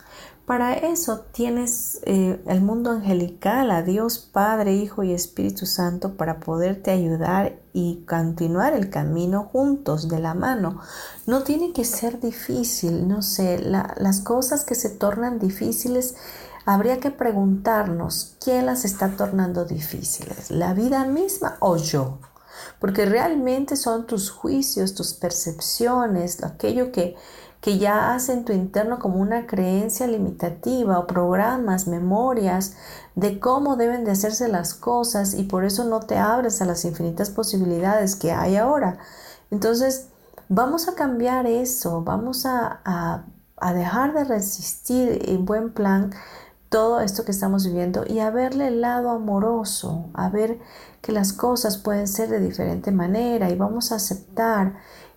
Para 0.46 0.76
eso 0.76 1.26
tienes 1.32 2.02
eh, 2.04 2.40
el 2.46 2.62
mundo 2.62 2.92
angelical, 2.92 3.72
a 3.72 3.82
Dios 3.82 4.20
Padre, 4.20 4.76
Hijo 4.76 5.04
y 5.04 5.12
Espíritu 5.12 5.66
Santo 5.66 6.18
para 6.18 6.40
poderte 6.40 6.92
ayudar 6.92 7.58
y 7.74 8.04
continuar 8.08 8.74
el 8.74 8.92
camino 8.92 9.50
juntos 9.52 10.08
de 10.08 10.20
la 10.20 10.36
mano. 10.36 10.82
No 11.26 11.42
tiene 11.42 11.74
que 11.74 11.84
ser 11.84 12.20
difícil, 12.20 13.08
no 13.08 13.24
sé, 13.24 13.58
las 13.58 14.22
cosas 14.22 14.66
que 14.66 14.76
se 14.76 14.92
tornan 14.92 15.40
difíciles 15.40 16.16
habría 16.66 17.00
que 17.00 17.10
preguntarnos 17.10 18.36
quién 18.40 18.68
las 18.68 18.86
está 18.86 19.16
tornando 19.16 19.66
difíciles, 19.66 20.52
la 20.52 20.76
vida 20.76 21.06
misma 21.06 21.58
o 21.60 21.78
yo. 21.78 22.20
Porque 22.80 23.06
realmente 23.06 23.76
son 23.76 24.06
tus 24.06 24.30
juicios, 24.30 24.94
tus 24.94 25.14
percepciones, 25.14 26.44
aquello 26.44 26.92
que, 26.92 27.16
que 27.66 27.80
ya 27.80 28.14
hace 28.14 28.32
en 28.32 28.46
tu 28.46 28.54
interno 28.54 29.00
como 29.00 29.16
una 29.16 29.48
creencia 29.48 30.06
limitativa 30.06 31.00
o 31.00 31.08
programas, 31.08 31.88
memorias 31.88 32.76
de 33.16 33.40
cómo 33.40 33.76
deben 33.76 34.06
de 34.06 34.12
hacerse 34.12 34.48
las 34.50 34.76
cosas 34.76 35.34
y 35.34 35.46
por 35.46 35.66
eso 35.66 35.84
no 35.84 36.00
te 36.02 36.20
abres 36.20 36.62
a 36.62 36.66
las 36.66 36.86
infinitas 36.86 37.32
posibilidades 37.32 38.16
que 38.16 38.32
hay 38.32 38.56
ahora. 38.56 39.00
Entonces, 39.50 40.10
vamos 40.48 40.88
a 40.88 40.94
cambiar 40.94 41.48
eso, 41.48 42.04
vamos 42.04 42.46
a, 42.46 42.82
a, 42.86 43.26
a 43.58 43.74
dejar 43.74 44.14
de 44.14 44.26
resistir 44.26 45.28
en 45.28 45.46
buen 45.46 45.74
plan 45.74 46.12
todo 46.70 47.02
esto 47.02 47.26
que 47.26 47.32
estamos 47.32 47.66
viviendo 47.66 48.04
y 48.08 48.20
a 48.20 48.30
verle 48.30 48.68
el 48.68 48.82
lado 48.82 49.10
amoroso, 49.10 50.12
a 50.14 50.30
ver 50.30 50.60
que 51.02 51.12
las 51.12 51.34
cosas 51.34 51.80
pueden 51.80 52.08
ser 52.08 52.30
de 52.30 52.40
diferente 52.40 52.92
manera 52.92 53.50
y 53.50 53.56
vamos 53.56 53.92
a 53.92 53.96
aceptar 53.96 54.76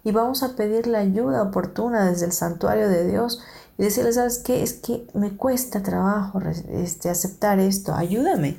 y 0.08 0.10
vamos 0.10 0.42
a 0.42 0.56
pedir 0.56 0.86
la 0.86 1.00
ayuda 1.00 1.42
oportuna 1.42 2.08
desde 2.08 2.24
el 2.24 2.32
santuario 2.32 2.88
de 2.88 3.06
Dios 3.06 3.42
y 3.76 3.82
decirle, 3.82 4.10
¿sabes 4.14 4.38
qué? 4.38 4.62
Es 4.62 4.72
que 4.72 5.06
me 5.12 5.36
cuesta 5.36 5.82
trabajo 5.82 6.40
este, 6.70 7.10
aceptar 7.10 7.58
esto. 7.60 7.94
Ayúdame, 7.94 8.56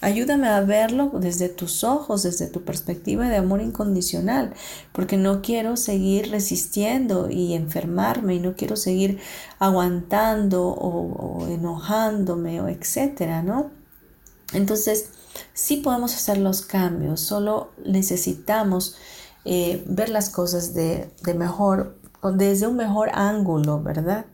ayúdame 0.00 0.46
a 0.48 0.60
verlo 0.60 1.10
desde 1.14 1.48
tus 1.48 1.82
ojos, 1.82 2.22
desde 2.22 2.46
tu 2.46 2.62
perspectiva 2.62 3.28
de 3.28 3.34
amor 3.34 3.62
incondicional, 3.62 4.54
porque 4.92 5.16
no 5.16 5.42
quiero 5.42 5.76
seguir 5.76 6.30
resistiendo 6.30 7.28
y 7.28 7.54
enfermarme 7.54 8.36
y 8.36 8.38
no 8.38 8.54
quiero 8.54 8.76
seguir 8.76 9.18
aguantando 9.58 10.68
o, 10.68 11.48
enojándome 11.48 12.60
o 12.60 12.68
etcétera, 12.68 13.42
¿no? 13.42 13.72
Entonces, 14.52 15.08
sí 15.52 15.78
podemos 15.78 16.14
hacer 16.14 16.38
los 16.38 16.62
cambios, 16.62 17.20
solo 17.20 17.72
necesitamos 17.84 18.94
eh, 19.44 19.84
ver 19.88 20.08
las 20.08 20.30
cosas 20.30 20.74
de, 20.74 21.10
de 21.22 21.34
mejor, 21.34 21.98
desde 22.34 22.66
un 22.66 22.76
mejor 22.76 23.10
ángulo, 23.12 23.82
¿verdad? 23.82 24.26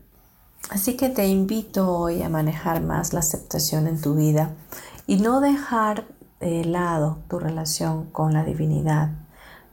Así 0.71 0.97
que 0.97 1.09
te 1.09 1.27
invito 1.27 1.97
hoy 1.97 2.23
a 2.23 2.29
manejar 2.29 2.83
más 2.83 3.13
la 3.13 3.21
aceptación 3.21 3.87
en 3.87 4.01
tu 4.01 4.15
vida 4.15 4.51
y 5.07 5.17
no 5.17 5.41
dejar 5.41 6.05
de 6.41 6.65
lado 6.65 7.19
tu 7.29 7.39
relación 7.39 8.05
con 8.11 8.35
la 8.35 8.45
divinidad. 8.45 9.11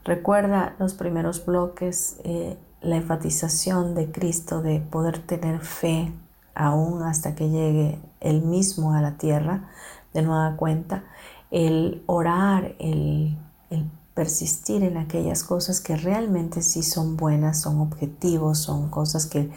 Recuerda 0.04 0.74
los 0.78 0.94
primeros 0.94 1.44
bloques, 1.44 2.16
eh, 2.24 2.56
la 2.80 2.96
enfatización 2.96 3.94
de 3.94 4.10
Cristo 4.10 4.62
de 4.62 4.80
poder 4.80 5.18
tener 5.18 5.60
fe 5.60 6.12
aún 6.54 7.02
hasta 7.02 7.34
que 7.34 7.50
llegue 7.50 8.00
el 8.20 8.42
mismo 8.42 8.94
a 8.94 9.02
la 9.02 9.18
tierra 9.18 9.68
de 10.14 10.22
nueva 10.22 10.56
cuenta, 10.56 11.04
el 11.50 12.02
orar, 12.06 12.74
el, 12.78 13.36
el 13.70 13.90
persistir 14.16 14.82
en 14.82 14.96
aquellas 14.96 15.44
cosas 15.44 15.82
que 15.82 15.94
realmente 15.94 16.62
sí 16.62 16.82
son 16.82 17.18
buenas, 17.18 17.60
son 17.60 17.80
objetivos, 17.80 18.58
son 18.58 18.88
cosas 18.88 19.26
que 19.26 19.50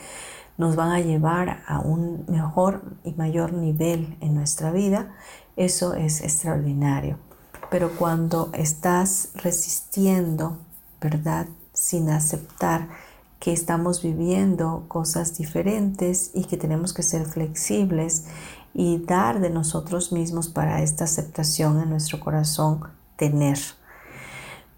nos 0.58 0.76
van 0.76 0.92
a 0.92 1.00
llevar 1.00 1.64
a 1.66 1.80
un 1.80 2.26
mejor 2.28 2.84
y 3.06 3.14
mayor 3.14 3.54
nivel 3.54 4.18
en 4.20 4.36
nuestra 4.36 4.72
vida, 4.72 5.16
eso 5.56 5.94
es 5.94 6.20
extraordinario. 6.20 7.18
Pero 7.72 7.92
cuando 7.98 8.50
estás 8.52 9.30
resistiendo, 9.36 10.58
¿verdad? 11.00 11.48
Sin 11.72 12.10
aceptar 12.10 12.90
que 13.40 13.54
estamos 13.54 14.04
viviendo 14.04 14.84
cosas 14.90 15.38
diferentes 15.38 16.32
y 16.34 16.44
que 16.44 16.58
tenemos 16.58 16.92
que 16.94 17.04
ser 17.04 17.26
flexibles 17.26 18.26
y 18.74 18.98
dar 18.98 19.40
de 19.40 19.52
nosotros 19.52 20.12
mismos 20.12 20.50
para 20.50 20.82
esta 20.82 21.06
aceptación 21.06 21.80
en 21.80 21.90
nuestro 21.90 22.20
corazón 22.20 22.82
tener. 23.16 23.58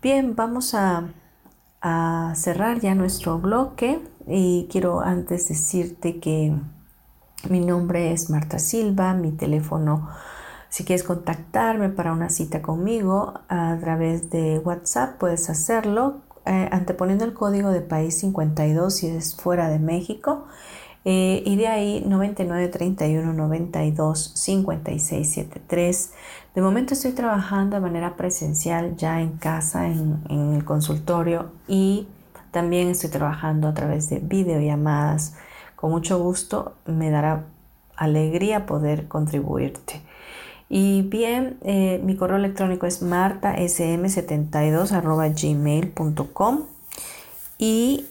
Bien, 0.02 0.36
vamos 0.36 0.74
a, 0.74 1.14
cerrar 2.34 2.80
ya 2.80 2.96
nuestro 2.96 3.38
bloque 3.38 4.00
y 4.28 4.68
quiero 4.72 5.02
antes 5.02 5.48
decirte 5.48 6.20
que 6.20 6.54
mi 7.50 7.60
nombre 7.60 8.12
es 8.12 8.32
Marta 8.32 8.58
Silva, 8.58 9.14
mi 9.14 9.32
teléfono, 9.32 10.10
si 10.70 10.86
quieres 10.86 11.04
contactarme 11.04 11.90
para 11.90 12.14
una 12.14 12.30
cita 12.30 12.64
conmigo 12.64 13.42
a 13.48 13.78
través 13.80 14.32
de 14.32 14.58
WhatsApp, 14.58 15.20
puedes 15.20 15.52
hacerlo 15.52 16.22
eh, 16.48 16.68
anteponiendo 16.72 17.24
el 17.24 17.36
código 17.36 17.70
de 17.70 17.82
país 17.82 18.18
52 18.20 18.96
si 18.96 19.08
es 19.08 19.36
fuera 19.36 19.70
de 19.70 19.78
México. 19.78 20.48
Eh, 21.04 21.42
y 21.46 21.56
de 21.56 21.68
ahí 21.68 22.04
99 22.06 22.68
31 22.68 23.34
92 23.34 24.34
56 24.36 25.34
73. 25.34 26.12
De 26.54 26.62
momento 26.62 26.94
estoy 26.94 27.14
trabajando 27.14 27.76
de 27.76 27.82
manera 27.82 28.16
presencial 28.18 28.96
ya 28.98 29.20
en 29.20 29.38
casa, 29.38 29.88
en, 29.88 30.22
el 30.30 30.64
consultorio 30.64 31.50
y 31.68 32.08
también 32.52 32.90
estoy 32.90 33.10
trabajando 33.10 33.68
a 33.68 33.74
través 33.74 34.10
de 34.10 34.20
videollamadas. 34.20 35.36
Con 35.76 35.90
mucho 35.92 36.20
gusto 36.20 36.76
me 36.86 37.10
dará 37.10 37.46
alegría 37.96 38.68
poder 38.68 39.08
contribuirte. 39.08 40.02
Y 40.70 41.02
bien, 41.04 41.58
eh, 41.64 42.00
mi 42.04 42.16
correo 42.16 42.38
electrónico 42.38 42.86
es 42.86 43.02
martasm72 43.04 44.92
y 47.58 48.06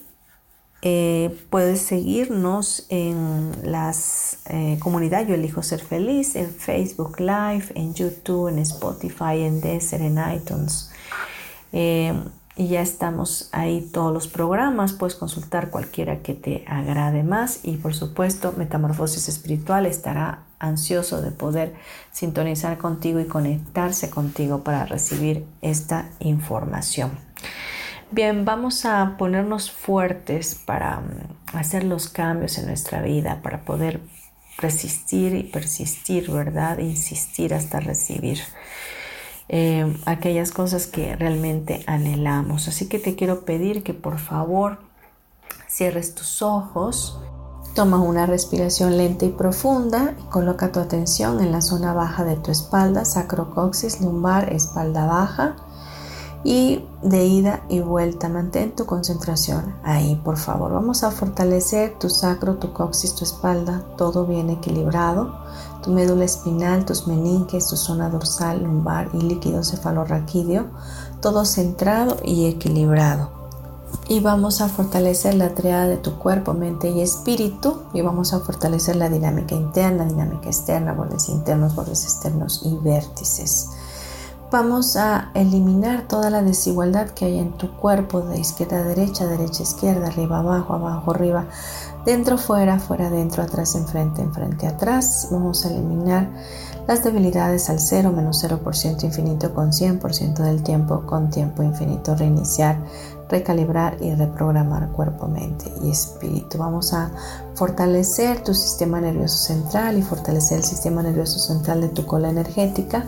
eh, 0.81 1.37
puedes 1.49 1.81
seguirnos 1.81 2.85
en 2.89 3.51
las 3.63 4.39
eh, 4.49 4.77
comunidades 4.79 5.27
Yo 5.27 5.35
Elijo 5.35 5.63
Ser 5.63 5.81
Feliz, 5.81 6.35
en 6.35 6.49
Facebook 6.49 7.19
Live, 7.19 7.65
en 7.75 7.93
YouTube, 7.93 8.49
en 8.49 8.59
Spotify, 8.59 9.41
en 9.41 9.61
Desert, 9.61 10.03
en 10.03 10.19
iTunes. 10.35 10.91
Y 12.61 12.67
ya 12.67 12.81
estamos 12.81 13.49
ahí 13.53 13.89
todos 13.93 14.13
los 14.13 14.27
programas, 14.27 14.91
puedes 14.91 15.15
consultar 15.15 15.69
cualquiera 15.69 16.19
que 16.19 16.33
te 16.33 16.65
agrade 16.67 17.23
más. 17.23 17.61
Y 17.63 17.77
por 17.77 17.93
supuesto 17.93 18.53
Metamorfosis 18.57 19.29
Espiritual 19.29 19.85
estará 19.85 20.43
ansioso 20.59 21.21
de 21.21 21.31
poder 21.31 21.73
sintonizar 22.11 22.77
contigo 22.77 23.19
y 23.19 23.25
conectarse 23.25 24.09
contigo 24.09 24.63
para 24.63 24.85
recibir 24.85 25.45
esta 25.61 26.09
información. 26.19 27.11
Bien, 28.13 28.43
vamos 28.43 28.83
a 28.83 29.15
ponernos 29.17 29.71
fuertes 29.71 30.55
para 30.65 30.99
mm, 30.99 31.55
hacer 31.55 31.85
los 31.85 32.09
cambios 32.09 32.57
en 32.57 32.65
nuestra 32.65 33.01
vida, 33.01 33.39
para 33.41 33.63
poder 33.63 34.01
resistir 34.57 35.33
y 35.33 35.43
persistir, 35.43 36.29
¿verdad? 36.29 36.79
Insistir 36.79 37.53
hasta 37.53 37.79
recibir. 37.79 38.39
Eh, 39.47 39.95
aquellas 40.05 40.51
cosas 40.51 40.87
que 40.87 41.15
realmente 41.15 41.85
anhelamos. 41.87 42.67
Así 42.67 42.89
que 42.89 42.99
te 42.99 43.15
quiero 43.15 43.45
pedir 43.45 43.81
que 43.81 43.93
por 43.93 44.19
favor 44.19 44.79
cierres 45.69 46.13
tus 46.13 46.41
ojos, 46.41 47.17
toma 47.75 48.01
una 48.01 48.25
respiración 48.25 48.97
lenta 48.97 49.23
y 49.23 49.29
profunda 49.29 50.15
y 50.19 50.23
coloca 50.23 50.73
tu 50.73 50.81
atención 50.81 51.39
en 51.39 51.53
la 51.53 51.61
zona 51.61 51.93
baja 51.93 52.25
de 52.25 52.35
tu 52.35 52.51
espalda, 52.51 53.05
sacrocoxis, 53.05 54.01
lumbar, 54.01 54.51
espalda 54.51 55.05
baja 55.05 55.55
y 56.43 56.83
de 57.03 57.25
ida 57.25 57.63
y 57.69 57.79
vuelta. 57.79 58.29
Mantén 58.29 58.75
tu 58.75 58.85
concentración 58.85 59.75
ahí, 59.83 60.15
por 60.23 60.37
favor. 60.37 60.71
Vamos 60.71 61.03
a 61.03 61.11
fortalecer 61.11 61.97
tu 61.99 62.09
sacro, 62.09 62.55
tu 62.55 62.73
coxis, 62.73 63.15
tu 63.15 63.23
espalda, 63.23 63.83
todo 63.97 64.25
bien 64.25 64.49
equilibrado. 64.49 65.35
Tu 65.83 65.91
médula 65.91 66.25
espinal, 66.25 66.85
tus 66.85 67.07
meninges, 67.07 67.67
tu 67.67 67.75
zona 67.75 68.09
dorsal, 68.09 68.63
lumbar 68.63 69.09
y 69.13 69.21
líquido 69.21 69.63
cefalorraquídeo, 69.63 70.67
todo 71.21 71.43
centrado 71.45 72.17
y 72.23 72.45
equilibrado. 72.45 73.41
Y 74.07 74.19
vamos 74.19 74.61
a 74.61 74.67
fortalecer 74.67 75.35
la 75.35 75.55
triada 75.55 75.87
de 75.87 75.97
tu 75.97 76.17
cuerpo, 76.17 76.53
mente 76.53 76.89
y 76.89 77.01
espíritu. 77.01 77.83
Y 77.93 78.01
vamos 78.01 78.33
a 78.33 78.39
fortalecer 78.39 78.95
la 78.95 79.09
dinámica 79.09 79.55
interna, 79.55 80.05
dinámica 80.05 80.47
externa, 80.47 80.93
bordes 80.93 81.29
internos, 81.29 81.75
bordes 81.75 82.03
externos 82.03 82.61
y 82.65 82.75
vértices. 82.75 83.69
Vamos 84.51 84.97
a 84.97 85.31
eliminar 85.33 86.09
toda 86.09 86.29
la 86.29 86.41
desigualdad 86.41 87.11
que 87.11 87.23
hay 87.23 87.39
en 87.39 87.53
tu 87.53 87.71
cuerpo 87.77 88.19
de 88.19 88.37
izquierda 88.37 88.79
a 88.79 88.83
derecha, 88.83 89.25
derecha 89.25 89.59
a 89.59 89.63
izquierda, 89.63 90.07
arriba 90.07 90.39
abajo, 90.39 90.73
abajo 90.73 91.11
arriba, 91.11 91.45
dentro 92.03 92.37
fuera, 92.37 92.77
fuera 92.77 93.09
dentro, 93.09 93.43
atrás 93.43 93.75
enfrente, 93.75 94.21
enfrente 94.21 94.67
atrás. 94.67 95.29
Vamos 95.31 95.65
a 95.65 95.69
eliminar 95.69 96.29
las 96.85 97.01
debilidades 97.01 97.69
al 97.69 97.79
0, 97.79 98.11
menos 98.11 98.43
0% 98.43 99.05
infinito 99.05 99.53
con 99.53 99.71
100% 99.71 100.43
del 100.43 100.61
tiempo 100.63 101.05
con 101.05 101.29
tiempo 101.29 101.63
infinito. 101.63 102.13
Reiniciar, 102.15 102.77
recalibrar 103.31 103.97
y 104.01 104.13
reprogramar 104.13 104.89
cuerpo, 104.89 105.27
mente 105.27 105.71
y 105.81 105.89
espíritu. 105.89 106.57
Vamos 106.57 106.93
a 106.93 107.11
fortalecer 107.55 108.43
tu 108.43 108.53
sistema 108.53 109.01
nervioso 109.01 109.37
central 109.37 109.97
y 109.97 110.01
fortalecer 110.01 110.57
el 110.57 110.63
sistema 110.63 111.01
nervioso 111.01 111.39
central 111.39 111.81
de 111.81 111.89
tu 111.89 112.05
cola 112.05 112.29
energética 112.29 113.05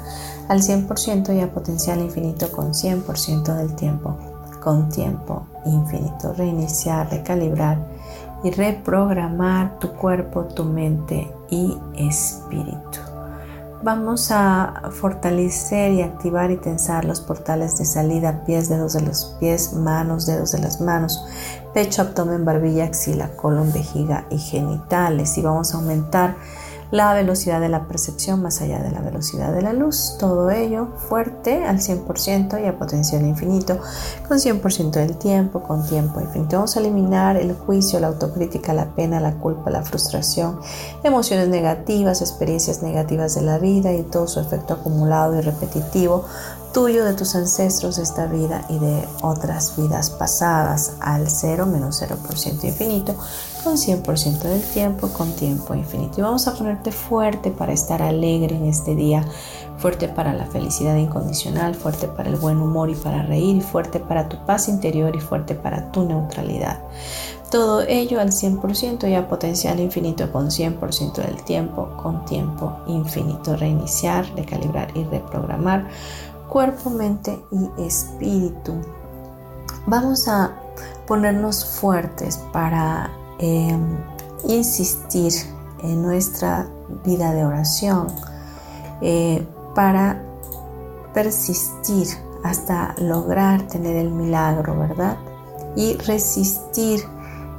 al 0.48 0.62
100% 0.62 1.36
y 1.36 1.42
a 1.42 1.54
potencial 1.54 2.00
infinito 2.00 2.52
con 2.52 2.74
100% 2.74 3.56
del 3.56 3.76
tiempo, 3.76 4.18
con 4.64 4.90
tiempo 4.90 5.46
infinito. 5.66 6.34
Reiniciar, 6.34 7.12
recalibrar 7.12 7.78
y 8.44 8.52
reprogramar 8.52 9.78
tu 9.80 9.90
cuerpo, 9.94 10.46
tu 10.46 10.64
mente 10.64 11.32
y 11.50 11.78
espíritu. 11.98 13.13
Vamos 13.84 14.32
a 14.32 14.92
fortalecer 14.92 15.92
y 15.92 16.04
activar 16.04 16.52
y 16.52 16.56
tensar 16.56 17.04
los 17.04 17.20
portales 17.20 17.78
de 17.78 17.84
salida, 17.84 18.46
pies, 18.46 18.70
dedos 18.70 18.94
de 18.94 19.02
los 19.02 19.36
pies, 19.42 19.74
manos, 19.74 20.26
dedos 20.26 20.54
de 20.54 20.60
las 20.60 20.80
manos, 20.80 21.22
pecho, 21.74 22.02
abdomen, 22.02 22.46
barbilla, 22.46 22.86
axila, 22.86 23.36
colon, 23.36 23.74
vejiga 23.74 24.26
y 24.30 24.38
genitales. 24.38 25.38
Y 25.38 25.42
vamos 25.42 25.74
a 25.74 25.80
aumentar 25.80 26.38
la 26.94 27.12
velocidad 27.16 27.60
de 27.60 27.70
la 27.70 27.88
percepción 27.88 28.44
más 28.44 28.62
allá 28.62 28.78
de 28.80 28.92
la 28.92 29.02
velocidad 29.02 29.52
de 29.52 29.64
la 29.64 29.74
luz. 29.74 30.16
Todo 30.20 30.52
ello 30.52 30.90
fuerte 31.10 31.66
al 31.66 31.80
100% 31.80 32.64
y 32.64 32.68
a 32.68 32.78
potencial 32.78 33.26
infinito, 33.26 33.80
con 34.28 34.38
100% 34.38 34.92
del 34.92 35.18
tiempo, 35.18 35.64
con 35.64 35.84
tiempo 35.88 36.22
infinito. 36.22 36.58
Vamos 36.58 36.78
a 36.78 36.82
eliminar 36.82 37.36
el 37.36 37.56
juicio, 37.56 38.00
la 38.00 38.10
autocrítica, 38.10 38.76
la 38.76 38.94
pena, 38.94 39.20
la 39.20 39.34
culpa, 39.40 39.72
la 39.72 39.82
frustración, 39.82 40.60
emociones 41.04 41.48
negativas, 41.48 42.22
experiencias 42.22 42.84
negativas 42.84 43.34
de 43.34 43.42
la 43.42 43.58
vida 43.58 43.92
y 43.92 44.04
todo 44.04 44.28
su 44.28 44.40
efecto 44.40 44.76
acumulado 44.76 45.36
y 45.36 45.42
repetitivo 45.42 46.26
tuyo, 46.76 47.06
de 47.06 47.14
tus 47.14 47.36
ancestros 47.36 47.98
de 47.98 48.04
esta 48.04 48.26
vida 48.26 48.66
y 48.68 48.78
de 48.80 49.08
otras 49.22 49.76
vidas 49.78 50.10
pasadas 50.10 50.94
al 51.00 51.30
0 51.30 51.68
menos 51.68 52.02
0% 52.02 52.64
infinito 52.64 53.16
con 53.64 53.76
100% 53.76 54.40
del 54.40 54.62
tiempo 54.62 55.08
con 55.10 55.32
tiempo 55.34 55.74
infinito. 55.74 56.20
Y 56.20 56.24
vamos 56.24 56.48
a 56.48 56.54
ponerte 56.54 56.92
fuerte 56.92 57.52
para 57.52 57.74
estar 57.74 58.02
alegre 58.02 58.56
en 58.56 58.66
este 58.66 58.96
día, 58.96 59.26
fuerte 59.78 60.08
para 60.08 60.34
la 60.34 60.46
felicidad 60.46 60.96
incondicional, 60.96 61.76
fuerte 61.76 62.08
para 62.08 62.30
el 62.30 62.36
buen 62.36 62.58
humor 62.58 62.90
y 62.90 62.96
para 62.96 63.24
reír, 63.24 63.62
fuerte 63.62 64.00
para 64.00 64.30
tu 64.30 64.38
paz 64.46 64.68
interior 64.68 65.16
y 65.16 65.20
fuerte 65.20 65.56
para 65.56 65.92
tu 65.92 66.04
neutralidad. 66.04 66.80
Todo 67.50 67.82
ello 67.82 68.20
al 68.20 68.32
100% 68.32 69.10
y 69.10 69.14
a 69.14 69.28
potencial 69.28 69.80
infinito 69.80 70.32
con 70.32 70.48
100% 70.50 71.14
del 71.16 71.44
tiempo 71.44 71.90
con 72.02 72.26
tiempo 72.26 72.78
infinito. 72.88 73.56
Reiniciar, 73.56 74.26
recalibrar 74.36 74.90
y 74.96 75.04
reprogramar 75.04 75.88
cuerpo, 76.50 76.90
mente 76.90 77.40
y 77.52 77.82
espíritu. 77.84 78.74
Vamos 79.86 80.28
a 80.28 80.54
ponernos 81.08 81.66
fuertes 81.66 82.38
para 82.52 83.12
em, 83.44 83.98
insistir 84.48 85.34
en 85.84 86.02
nuestra 86.02 86.68
vida 87.04 87.34
de 87.34 87.44
oración, 87.44 88.08
eh, 89.02 89.46
para 89.76 90.22
persistir 91.14 92.08
hasta 92.44 92.96
lograr 92.98 93.68
tener 93.68 93.98
el 93.98 94.12
milagro, 94.12 94.80
¿verdad? 94.80 95.18
Y 95.76 95.96
resistir 95.98 97.04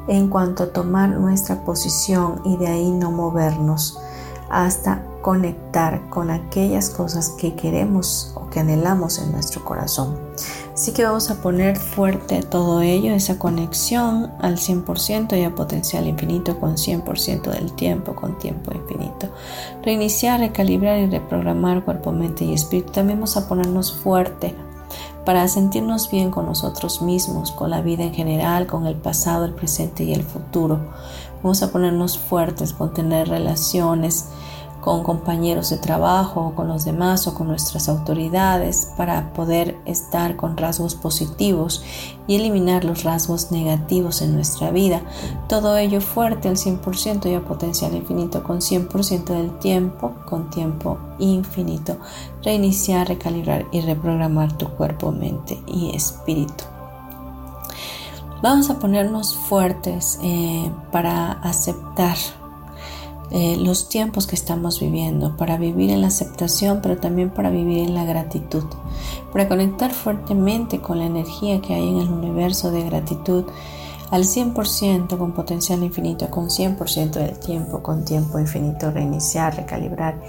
en 0.09 0.29
cuanto 0.29 0.65
a 0.65 0.73
tomar 0.73 1.11
nuestra 1.11 1.65
posición 1.65 2.41
y 2.45 2.57
de 2.57 2.69
ahí 2.69 2.91
no 2.91 3.11
movernos 3.11 3.99
hasta 4.51 5.03
conectar 5.21 6.09
con 6.11 6.31
aquellas 6.31 6.91
cosas 6.91 7.31
que 7.31 7.55
queremos 7.55 8.33
o 8.37 8.49
que 8.49 8.61
anhelamos 8.61 9.19
en 9.19 9.33
nuestro 9.33 9.65
corazón. 9.65 10.19
Así 10.75 10.93
que 10.93 11.05
vamos 11.05 11.31
a 11.31 11.41
poner 11.41 11.77
fuerte 11.77 12.43
todo 12.43 12.83
ello, 12.83 13.15
esa 13.15 13.39
conexión 13.39 14.33
al 14.41 14.57
100% 14.57 15.39
y 15.39 15.45
a 15.45 15.55
potencial 15.55 16.09
infinito 16.09 16.59
con 16.59 16.75
100% 16.77 17.43
del 17.43 17.73
tiempo, 17.75 18.17
con 18.17 18.37
tiempo 18.41 18.73
infinito. 18.75 19.29
Reiniciar, 19.85 20.41
recalibrar 20.41 20.99
y 20.99 21.07
reprogramar 21.07 21.85
cuerpo, 21.85 22.11
mente 22.11 22.45
y 22.45 22.55
espíritu. 22.55 22.91
También 22.91 23.21
vamos 23.21 23.37
a 23.37 23.47
ponernos 23.47 23.93
fuerte 23.93 24.53
para 25.25 25.47
sentirnos 25.47 26.11
bien 26.11 26.33
con 26.33 26.47
nosotros 26.47 27.03
mismos, 27.03 27.53
con 27.53 27.71
la 27.71 27.81
vida 27.81 28.03
en 28.03 28.13
general, 28.13 28.67
con 28.67 28.87
el 28.87 28.97
pasado, 28.97 29.45
el 29.45 29.55
presente 29.55 30.03
y 30.03 30.13
el 30.13 30.25
futuro. 30.25 30.81
Vamos 31.45 31.63
a 31.63 31.71
ponernos 31.71 32.19
fuertes 32.19 32.73
con 32.73 32.93
tener 32.93 33.29
relaciones 33.29 34.27
con 34.85 35.03
compañeros 35.03 35.71
de 35.71 35.79
trabajo, 35.79 36.53
con 36.55 36.69
los 36.69 36.85
demás 36.85 37.27
o 37.27 37.33
con 37.33 37.49
nuestras 37.49 37.89
autoridades 37.89 38.93
para 38.99 39.33
poder 39.33 39.79
estar 39.87 40.37
con 40.37 40.59
rasgos 40.59 40.95
positivos 40.95 41.83
y 42.27 42.35
eliminar 42.35 42.85
los 42.85 43.03
rasgos 43.03 43.51
negativos 43.51 44.21
en 44.21 44.35
nuestra 44.35 44.71
vida. 44.73 45.01
Todo 45.49 45.79
ello 45.79 46.03
fuerte 46.03 46.49
al 46.49 46.57
100% 46.57 47.31
y 47.31 47.35
a 47.35 47.41
potencial 47.41 47.95
infinito 47.95 48.43
con 48.43 48.59
100% 48.59 49.25
del 49.25 49.59
tiempo, 49.59 50.17
con 50.27 50.51
tiempo 50.51 50.99
infinito. 51.19 51.97
Reiniciar, 52.43 53.09
recalibrar 53.09 53.65
y 53.73 53.81
reprogramar 53.81 54.53
tu 54.59 54.69
cuerpo, 54.69 55.13
mente 55.13 55.63
y 55.67 55.97
espíritu. 55.97 56.65
Vamos 58.43 58.69
a 58.69 58.79
ponernos 58.79 59.35
fuertes 59.35 60.19
eh, 60.23 60.71
para 60.93 61.33
aceptar 61.33 62.19
eh, 63.31 63.57
los 63.57 63.89
tiempos 63.89 64.27
que 64.27 64.37
estamos 64.37 64.81
viviendo, 64.81 65.37
para 65.37 65.57
vivir 65.57 65.91
en 65.91 66.03
la 66.03 66.09
aceptación, 66.09 66.81
pero 66.83 66.99
también 66.99 67.31
para 67.31 67.51
vivir 67.51 67.79
en 67.79 67.95
la 67.95 68.05
gratitud, 68.05 68.65
para 69.33 69.49
conectar 69.49 69.93
fuertemente 69.93 70.81
con 70.81 70.99
la 70.99 71.07
energía 71.07 71.61
que 71.61 71.75
hay 71.75 71.89
en 71.89 71.99
el 71.99 72.09
universo 72.09 72.71
de 72.71 72.85
gratitud 72.85 73.45
al 74.11 74.25
100% 74.25 75.19
con 75.19 75.33
potencial 75.33 75.83
infinito, 75.83 76.31
con 76.31 76.49
100% 76.49 77.11
del 77.13 77.39
tiempo, 77.39 77.83
con 77.83 78.05
tiempo 78.05 78.39
infinito, 78.39 78.91
reiniciar, 78.91 79.57
recalibrar 79.57 80.21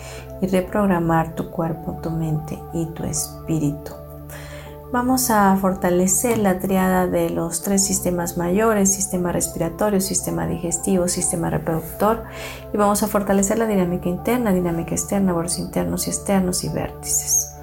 y 0.41 0.48
reprogramar 0.48 1.36
tu 1.36 1.52
cuerpo, 1.52 2.00
tu 2.02 2.10
mente 2.10 2.58
y 2.74 2.86
tu 2.88 3.04
espíritu. 3.04 4.05
Vamos 4.96 5.30
a 5.30 5.58
fortalecer 5.58 6.38
la 6.38 6.60
triada 6.60 7.06
de 7.06 7.30
los 7.30 7.62
tres 7.64 7.84
sistemas 7.84 8.38
mayores, 8.38 8.93
sistema 8.93 9.34
respiratorio, 9.34 10.00
sistema 10.00 10.48
digestivo, 10.48 11.10
sistema 11.10 11.50
reproductor 11.50 12.24
y 12.74 12.78
vamos 12.78 13.04
a 13.04 13.10
fortalecer 13.10 13.58
la 13.58 13.68
dinámica 13.68 14.08
interna, 14.08 14.54
dinámica 14.54 14.96
externa, 14.96 15.34
bordes 15.34 15.60
internos 15.60 16.08
y 16.08 16.12
externos 16.12 16.64
y 16.64 16.70
vértices. 16.70 17.58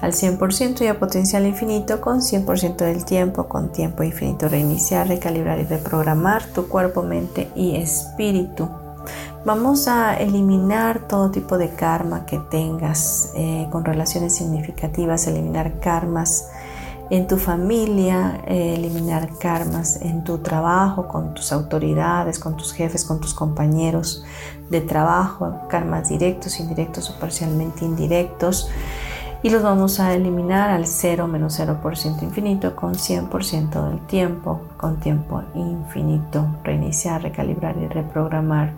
Al 0.00 0.12
100% 0.12 0.80
y 0.80 0.86
a 0.86 0.98
potencial 0.98 1.44
infinito 1.44 2.00
con 2.00 2.22
100% 2.22 2.76
del 2.76 3.04
tiempo, 3.04 3.46
con 3.46 3.72
tiempo 3.72 4.02
infinito, 4.02 4.48
reiniciar, 4.48 5.06
recalibrar 5.06 5.58
y 5.58 5.64
reprogramar 5.64 6.46
tu 6.46 6.66
cuerpo, 6.66 7.02
mente 7.02 7.50
y 7.54 7.76
espíritu. 7.76 8.70
Vamos 9.44 9.86
a 9.86 10.16
eliminar 10.18 11.08
todo 11.08 11.30
tipo 11.30 11.58
de 11.58 11.68
karma 11.68 12.24
que 12.24 12.38
tengas 12.38 13.32
eh, 13.36 13.68
con 13.70 13.84
relaciones 13.84 14.34
significativas, 14.34 15.26
eliminar 15.26 15.78
karmas 15.80 16.48
en 17.10 17.26
tu 17.26 17.36
familia, 17.36 18.40
eh, 18.46 18.76
eliminar 18.76 19.36
karmas 19.38 20.00
en 20.00 20.22
tu 20.22 20.38
trabajo, 20.38 21.08
con 21.08 21.34
tus 21.34 21.52
autoridades, 21.52 22.38
con 22.38 22.56
tus 22.56 22.72
jefes, 22.72 23.04
con 23.04 23.20
tus 23.20 23.34
compañeros 23.34 24.24
de 24.70 24.80
trabajo, 24.80 25.62
karmas 25.68 26.08
directos, 26.08 26.60
indirectos 26.60 27.10
o 27.10 27.18
parcialmente 27.18 27.84
indirectos. 27.84 28.70
Y 29.42 29.50
los 29.50 29.62
vamos 29.62 29.98
a 29.98 30.14
eliminar 30.14 30.70
al 30.70 30.86
0 30.86 31.26
menos 31.26 31.58
0% 31.58 32.22
infinito 32.22 32.76
con 32.76 32.94
100% 32.94 33.88
del 33.88 34.06
tiempo, 34.06 34.60
con 34.76 35.00
tiempo 35.00 35.42
infinito. 35.54 36.46
Reiniciar, 36.62 37.22
recalibrar 37.22 37.76
y 37.78 37.88
reprogramar 37.88 38.72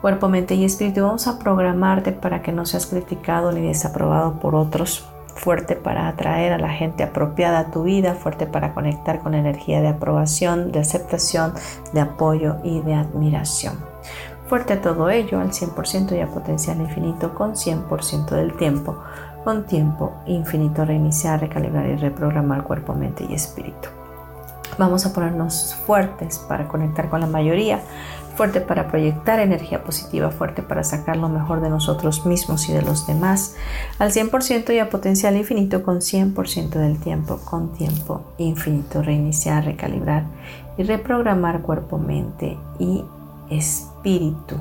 cuerpo, 0.00 0.28
mente 0.28 0.54
y 0.54 0.64
espíritu. 0.64 1.02
Vamos 1.02 1.28
a 1.28 1.38
programarte 1.38 2.12
para 2.12 2.42
que 2.42 2.50
no 2.50 2.66
seas 2.66 2.86
criticado 2.86 3.52
ni 3.52 3.60
desaprobado 3.60 4.40
por 4.40 4.54
otros 4.54 5.04
fuerte 5.38 5.76
para 5.76 6.08
atraer 6.08 6.52
a 6.52 6.58
la 6.58 6.70
gente 6.70 7.04
apropiada 7.04 7.60
a 7.60 7.70
tu 7.70 7.84
vida, 7.84 8.14
fuerte 8.14 8.46
para 8.46 8.74
conectar 8.74 9.20
con 9.20 9.34
energía 9.34 9.80
de 9.80 9.88
aprobación, 9.88 10.72
de 10.72 10.80
aceptación, 10.80 11.54
de 11.92 12.00
apoyo 12.00 12.56
y 12.64 12.80
de 12.80 12.94
admiración. 12.94 13.74
Fuerte 14.48 14.76
todo 14.76 15.10
ello 15.10 15.40
al 15.40 15.50
100% 15.50 16.16
y 16.16 16.20
a 16.20 16.26
potencial 16.26 16.80
infinito 16.80 17.34
con 17.34 17.52
100% 17.54 18.30
del 18.30 18.56
tiempo, 18.56 18.96
con 19.44 19.64
tiempo 19.64 20.12
infinito 20.26 20.84
reiniciar, 20.84 21.40
recalibrar 21.40 21.86
y 21.86 21.96
reprogramar 21.96 22.64
cuerpo, 22.64 22.94
mente 22.94 23.24
y 23.28 23.34
espíritu. 23.34 23.88
Vamos 24.76 25.06
a 25.06 25.12
ponernos 25.12 25.74
fuertes 25.86 26.38
para 26.38 26.68
conectar 26.68 27.08
con 27.08 27.20
la 27.20 27.26
mayoría, 27.26 27.80
fuerte 28.38 28.60
para 28.60 28.86
proyectar 28.86 29.40
energía 29.40 29.82
positiva, 29.82 30.30
fuerte 30.30 30.62
para 30.62 30.84
sacar 30.84 31.16
lo 31.16 31.28
mejor 31.28 31.60
de 31.60 31.70
nosotros 31.70 32.24
mismos 32.24 32.68
y 32.68 32.72
de 32.72 32.82
los 32.82 33.04
demás, 33.04 33.56
al 33.98 34.12
100% 34.12 34.72
y 34.72 34.78
a 34.78 34.90
potencial 34.90 35.36
infinito 35.36 35.82
con 35.82 35.96
100% 35.96 36.68
del 36.68 37.00
tiempo, 37.00 37.40
con 37.44 37.72
tiempo 37.72 38.22
infinito, 38.38 39.02
reiniciar, 39.02 39.64
recalibrar 39.64 40.22
y 40.76 40.84
reprogramar 40.84 41.62
cuerpo, 41.62 41.98
mente 41.98 42.56
y 42.78 43.02
espíritu. 43.50 44.54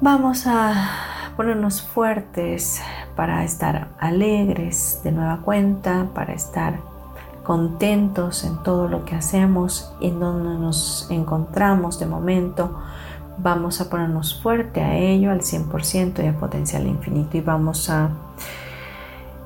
Vamos 0.00 0.48
a 0.48 1.30
ponernos 1.36 1.80
fuertes 1.80 2.82
para 3.14 3.44
estar 3.44 3.86
alegres 4.00 5.00
de 5.04 5.12
nueva 5.12 5.42
cuenta, 5.42 6.08
para 6.12 6.32
estar 6.32 6.80
contentos 7.46 8.42
en 8.42 8.56
todo 8.64 8.88
lo 8.88 9.04
que 9.04 9.14
hacemos 9.14 9.92
en 10.00 10.18
donde 10.18 10.58
nos 10.58 11.06
encontramos 11.10 12.00
de 12.00 12.06
momento. 12.06 12.76
Vamos 13.38 13.80
a 13.80 13.88
ponernos 13.88 14.42
fuerte 14.42 14.80
a 14.80 14.96
ello 14.96 15.30
al 15.30 15.42
100% 15.42 16.24
y 16.24 16.26
a 16.26 16.36
potencial 16.36 16.88
infinito 16.88 17.36
y 17.36 17.42
vamos 17.42 17.88
a 17.88 18.10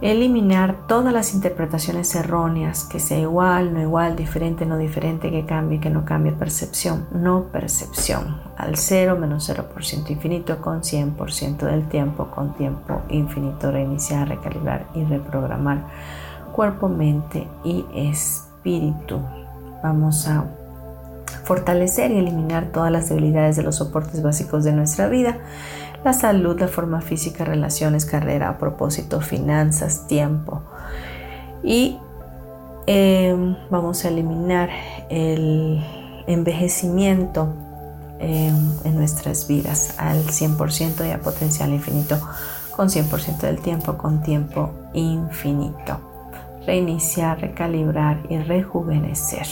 eliminar 0.01 0.87
todas 0.87 1.13
las 1.13 1.35
interpretaciones 1.35 2.15
erróneas, 2.15 2.85
que 2.85 3.01
sea 3.01 3.19
igual, 3.19 3.75
no 3.75 3.83
igual, 3.83 4.17
diferente, 4.17 4.65
no 4.65 4.79
diferente, 4.79 5.31
que 5.31 5.45
cambie, 5.45 5.79
que 5.79 5.91
no 5.91 6.07
cambie, 6.07 6.33
percepción, 6.33 7.07
no 7.13 7.49
percepción, 7.53 8.41
al 8.57 8.77
0 8.79 9.19
menos 9.21 9.51
0% 9.51 10.09
infinito 10.09 10.59
con 10.63 10.81
100% 10.81 11.59
del 11.59 11.87
tiempo, 11.91 12.29
con 12.29 12.55
tiempo 12.55 13.03
infinito, 13.11 13.71
reiniciar, 13.71 14.27
recalibrar 14.27 14.87
y 14.95 15.05
reprogramar 15.05 15.85
cuerpo, 16.61 16.91
mente 16.91 17.49
y 17.65 17.87
espíritu. 17.95 19.19
Vamos 19.83 20.29
a 20.29 20.45
fortalecer 21.45 22.11
y 22.11 22.19
eliminar 22.19 22.67
todas 22.67 22.93
las 22.93 23.09
debilidades 23.09 23.57
de 23.57 23.63
los 23.63 23.77
soportes 23.77 24.23
básicos 24.23 24.63
de 24.65 24.75
nuestra 24.75 25.09
vida, 25.09 25.39
la 26.05 26.13
salud, 26.13 26.61
la 26.61 26.69
forma 26.69 27.01
física, 27.01 27.47
relaciones, 27.47 28.05
carrera, 28.05 28.59
propósito, 28.59 29.23
finanzas, 29.23 30.07
tiempo. 30.07 30.61
Y 31.63 31.97
em, 32.87 33.57
vamos 33.71 34.05
a 34.05 34.09
eliminar 34.09 34.69
el 35.09 35.83
envejecimiento 36.27 37.55
em, 38.19 38.71
en 38.85 38.97
nuestras 38.97 39.49
vidas 39.49 39.95
al 39.97 40.27
100% 40.27 41.09
y 41.09 41.11
a 41.11 41.21
potencial 41.21 41.71
infinito 41.71 42.21
con 42.77 42.91
100% 42.91 43.39
del 43.47 43.61
tiempo 43.61 43.97
con 43.97 44.23
tiempo 44.23 44.73
infinito. 44.93 46.10
Reiniciar, 46.67 47.41
recalibrar 47.41 48.19
y 48.29 48.39
rejuvenecer. 48.39 49.47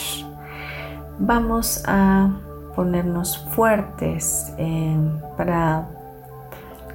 Vamos 1.18 1.82
a 1.86 2.30
ponernos 2.76 3.38
fuertes 3.54 4.52
em, 4.56 5.18
para 5.36 5.88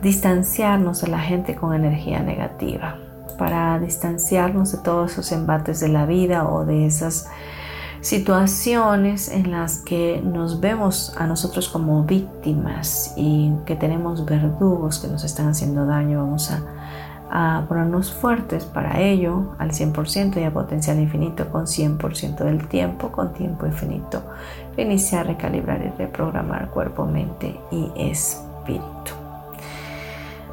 distanciarnos 0.01 1.01
de 1.01 1.07
la 1.07 1.20
gente 1.20 1.55
con 1.55 1.74
energía 1.74 2.22
negativa, 2.22 2.97
para 3.38 3.80
distanciarnos 3.80 4.72
de 4.72 4.78
todos 4.80 5.14
esos 5.14 5.32
embates 5.32 5.80
de 5.80 5.89
la 5.89 6.05
vida 6.05 6.47
o 6.47 6.66
de 6.66 6.86
esas 6.86 7.30
situaciones 8.03 9.30
en 9.30 9.51
las 9.51 9.78
que 9.78 10.22
nos 10.24 10.59
vemos 10.59 11.16
a 11.18 11.26
nosotros 11.26 11.70
como 11.70 12.03
víctimas 12.03 13.14
y 13.16 13.53
que 13.66 13.78
tenemos 13.78 14.26
verdugos 14.26 14.99
que 14.99 15.07
nos 15.07 15.24
están 15.24 15.47
haciendo 15.47 15.86
daño. 15.86 16.20
Vamos 16.20 16.51
a, 16.51 16.61
ponernos 17.67 18.13
fuertes 18.13 18.65
para 18.65 18.99
ello 18.99 19.55
al 19.57 19.71
100% 19.71 20.39
y 20.39 20.43
a 20.43 20.53
potencial 20.53 20.99
infinito 20.99 21.49
con 21.49 21.65
100% 21.65 22.43
del 22.43 22.67
tiempo, 22.67 23.11
con 23.11 23.34
tiempo 23.34 23.65
infinito. 23.65 24.21
Iniciar, 24.77 25.25
recalibrar 25.25 25.81
y 25.84 25.89
reprogramar 25.97 26.69
cuerpo, 26.69 27.05
mente 27.05 27.59
y 27.71 27.91
espíritu. 27.97 29.13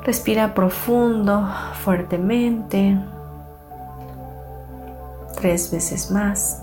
Respira 0.04 0.54
profundo, 0.54 1.46
fuertemente, 1.84 2.98
tres 5.38 5.70
veces 5.70 6.10
más. 6.10 6.62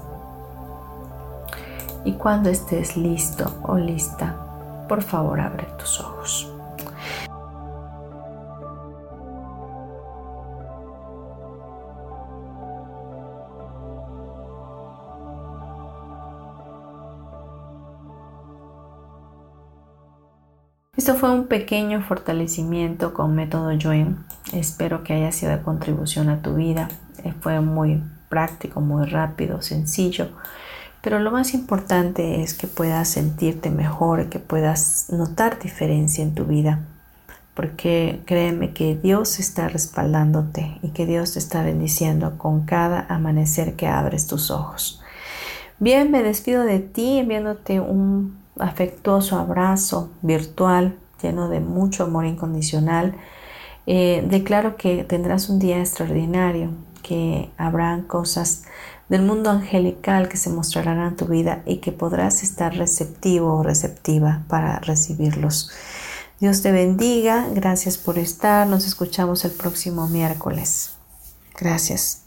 Y 2.06 2.14
cuando 2.14 2.50
estés 2.50 2.98
listo 2.98 3.52
o 3.62 3.78
lista, 3.78 4.36
por 4.90 5.04
favor 5.04 5.40
abre 5.40 5.68
tus 5.78 6.00
ojos. 6.00 6.57
Esto 20.98 21.14
fue 21.14 21.30
un 21.30 21.46
pequeño 21.46 22.02
fortalecimiento 22.02 23.14
con 23.14 23.36
método 23.36 23.70
Joen. 23.80 24.18
Espero 24.52 25.04
que 25.04 25.14
haya 25.14 25.32
sido 25.32 25.52
de 25.52 25.62
contribución 25.62 26.28
a 26.28 26.42
tu 26.42 26.56
vida. 26.56 26.90
Eh, 27.24 27.36
fue 27.40 27.62
muy 27.62 28.02
práctico, 28.30 28.82
muy 28.82 29.06
rápido, 29.06 29.62
sencillo. 29.62 30.30
Pero 31.04 31.20
lo 31.20 31.30
más 31.30 31.54
importante 31.54 32.42
es 32.42 32.56
que 32.56 32.66
puedas 32.66 33.10
sentirte 33.10 33.70
mejor, 33.70 34.30
que 34.30 34.40
puedas 34.40 35.12
notar 35.12 35.60
diferencia 35.60 36.24
en 36.24 36.34
tu 36.34 36.46
vida. 36.46 36.80
Porque 37.54 38.22
créeme 38.26 38.74
que 38.74 38.96
Dios 38.96 39.40
está 39.40 39.70
respaldándote 39.70 40.80
y 40.82 40.90
que 40.90 41.06
Dios 41.06 41.34
te 41.34 41.40
está 41.40 41.62
bendiciendo 41.62 42.40
con 42.40 42.66
cada 42.66 43.06
amanecer 43.08 43.76
que 43.76 43.86
abres 43.86 44.26
tus 44.26 44.50
ojos. 44.50 45.00
Bien, 45.78 46.10
me 46.10 46.24
despido 46.24 46.64
de 46.64 46.80
ti 46.80 47.20
enviándote 47.20 47.80
un 47.80 48.47
afectuoso 48.60 49.38
abrazo 49.38 50.10
virtual 50.22 50.98
lleno 51.22 51.50
de 51.50 51.60
mucho 51.60 52.04
amor 52.04 52.26
incondicional. 52.26 53.16
Eh, 53.86 54.26
declaro 54.30 54.76
que 54.78 55.04
tendrás 55.04 55.50
un 55.50 55.60
día 55.60 55.80
extraordinario, 55.80 56.72
que 57.02 57.50
habrán 57.58 58.04
cosas 58.04 58.64
del 59.10 59.22
mundo 59.22 59.50
angelical 59.50 60.28
que 60.28 60.38
se 60.38 60.50
mostrarán 60.50 61.00
en 61.00 61.16
tu 61.16 61.26
vida 61.26 61.62
y 61.66 61.78
que 61.78 61.92
podrás 61.92 62.44
estar 62.44 62.76
receptivo 62.76 63.56
o 63.56 63.64
receptiva 63.64 64.44
para 64.48 64.80
recibirlos. 64.80 65.72
Dios 66.40 66.62
te 66.62 66.72
bendiga, 66.72 67.48
gracias 67.52 67.98
por 67.98 68.20
estar, 68.20 68.68
nos 68.68 68.86
escuchamos 68.86 69.46
el 69.46 69.52
próximo 69.52 70.08
miércoles. 70.08 70.92
Gracias. 71.58 72.27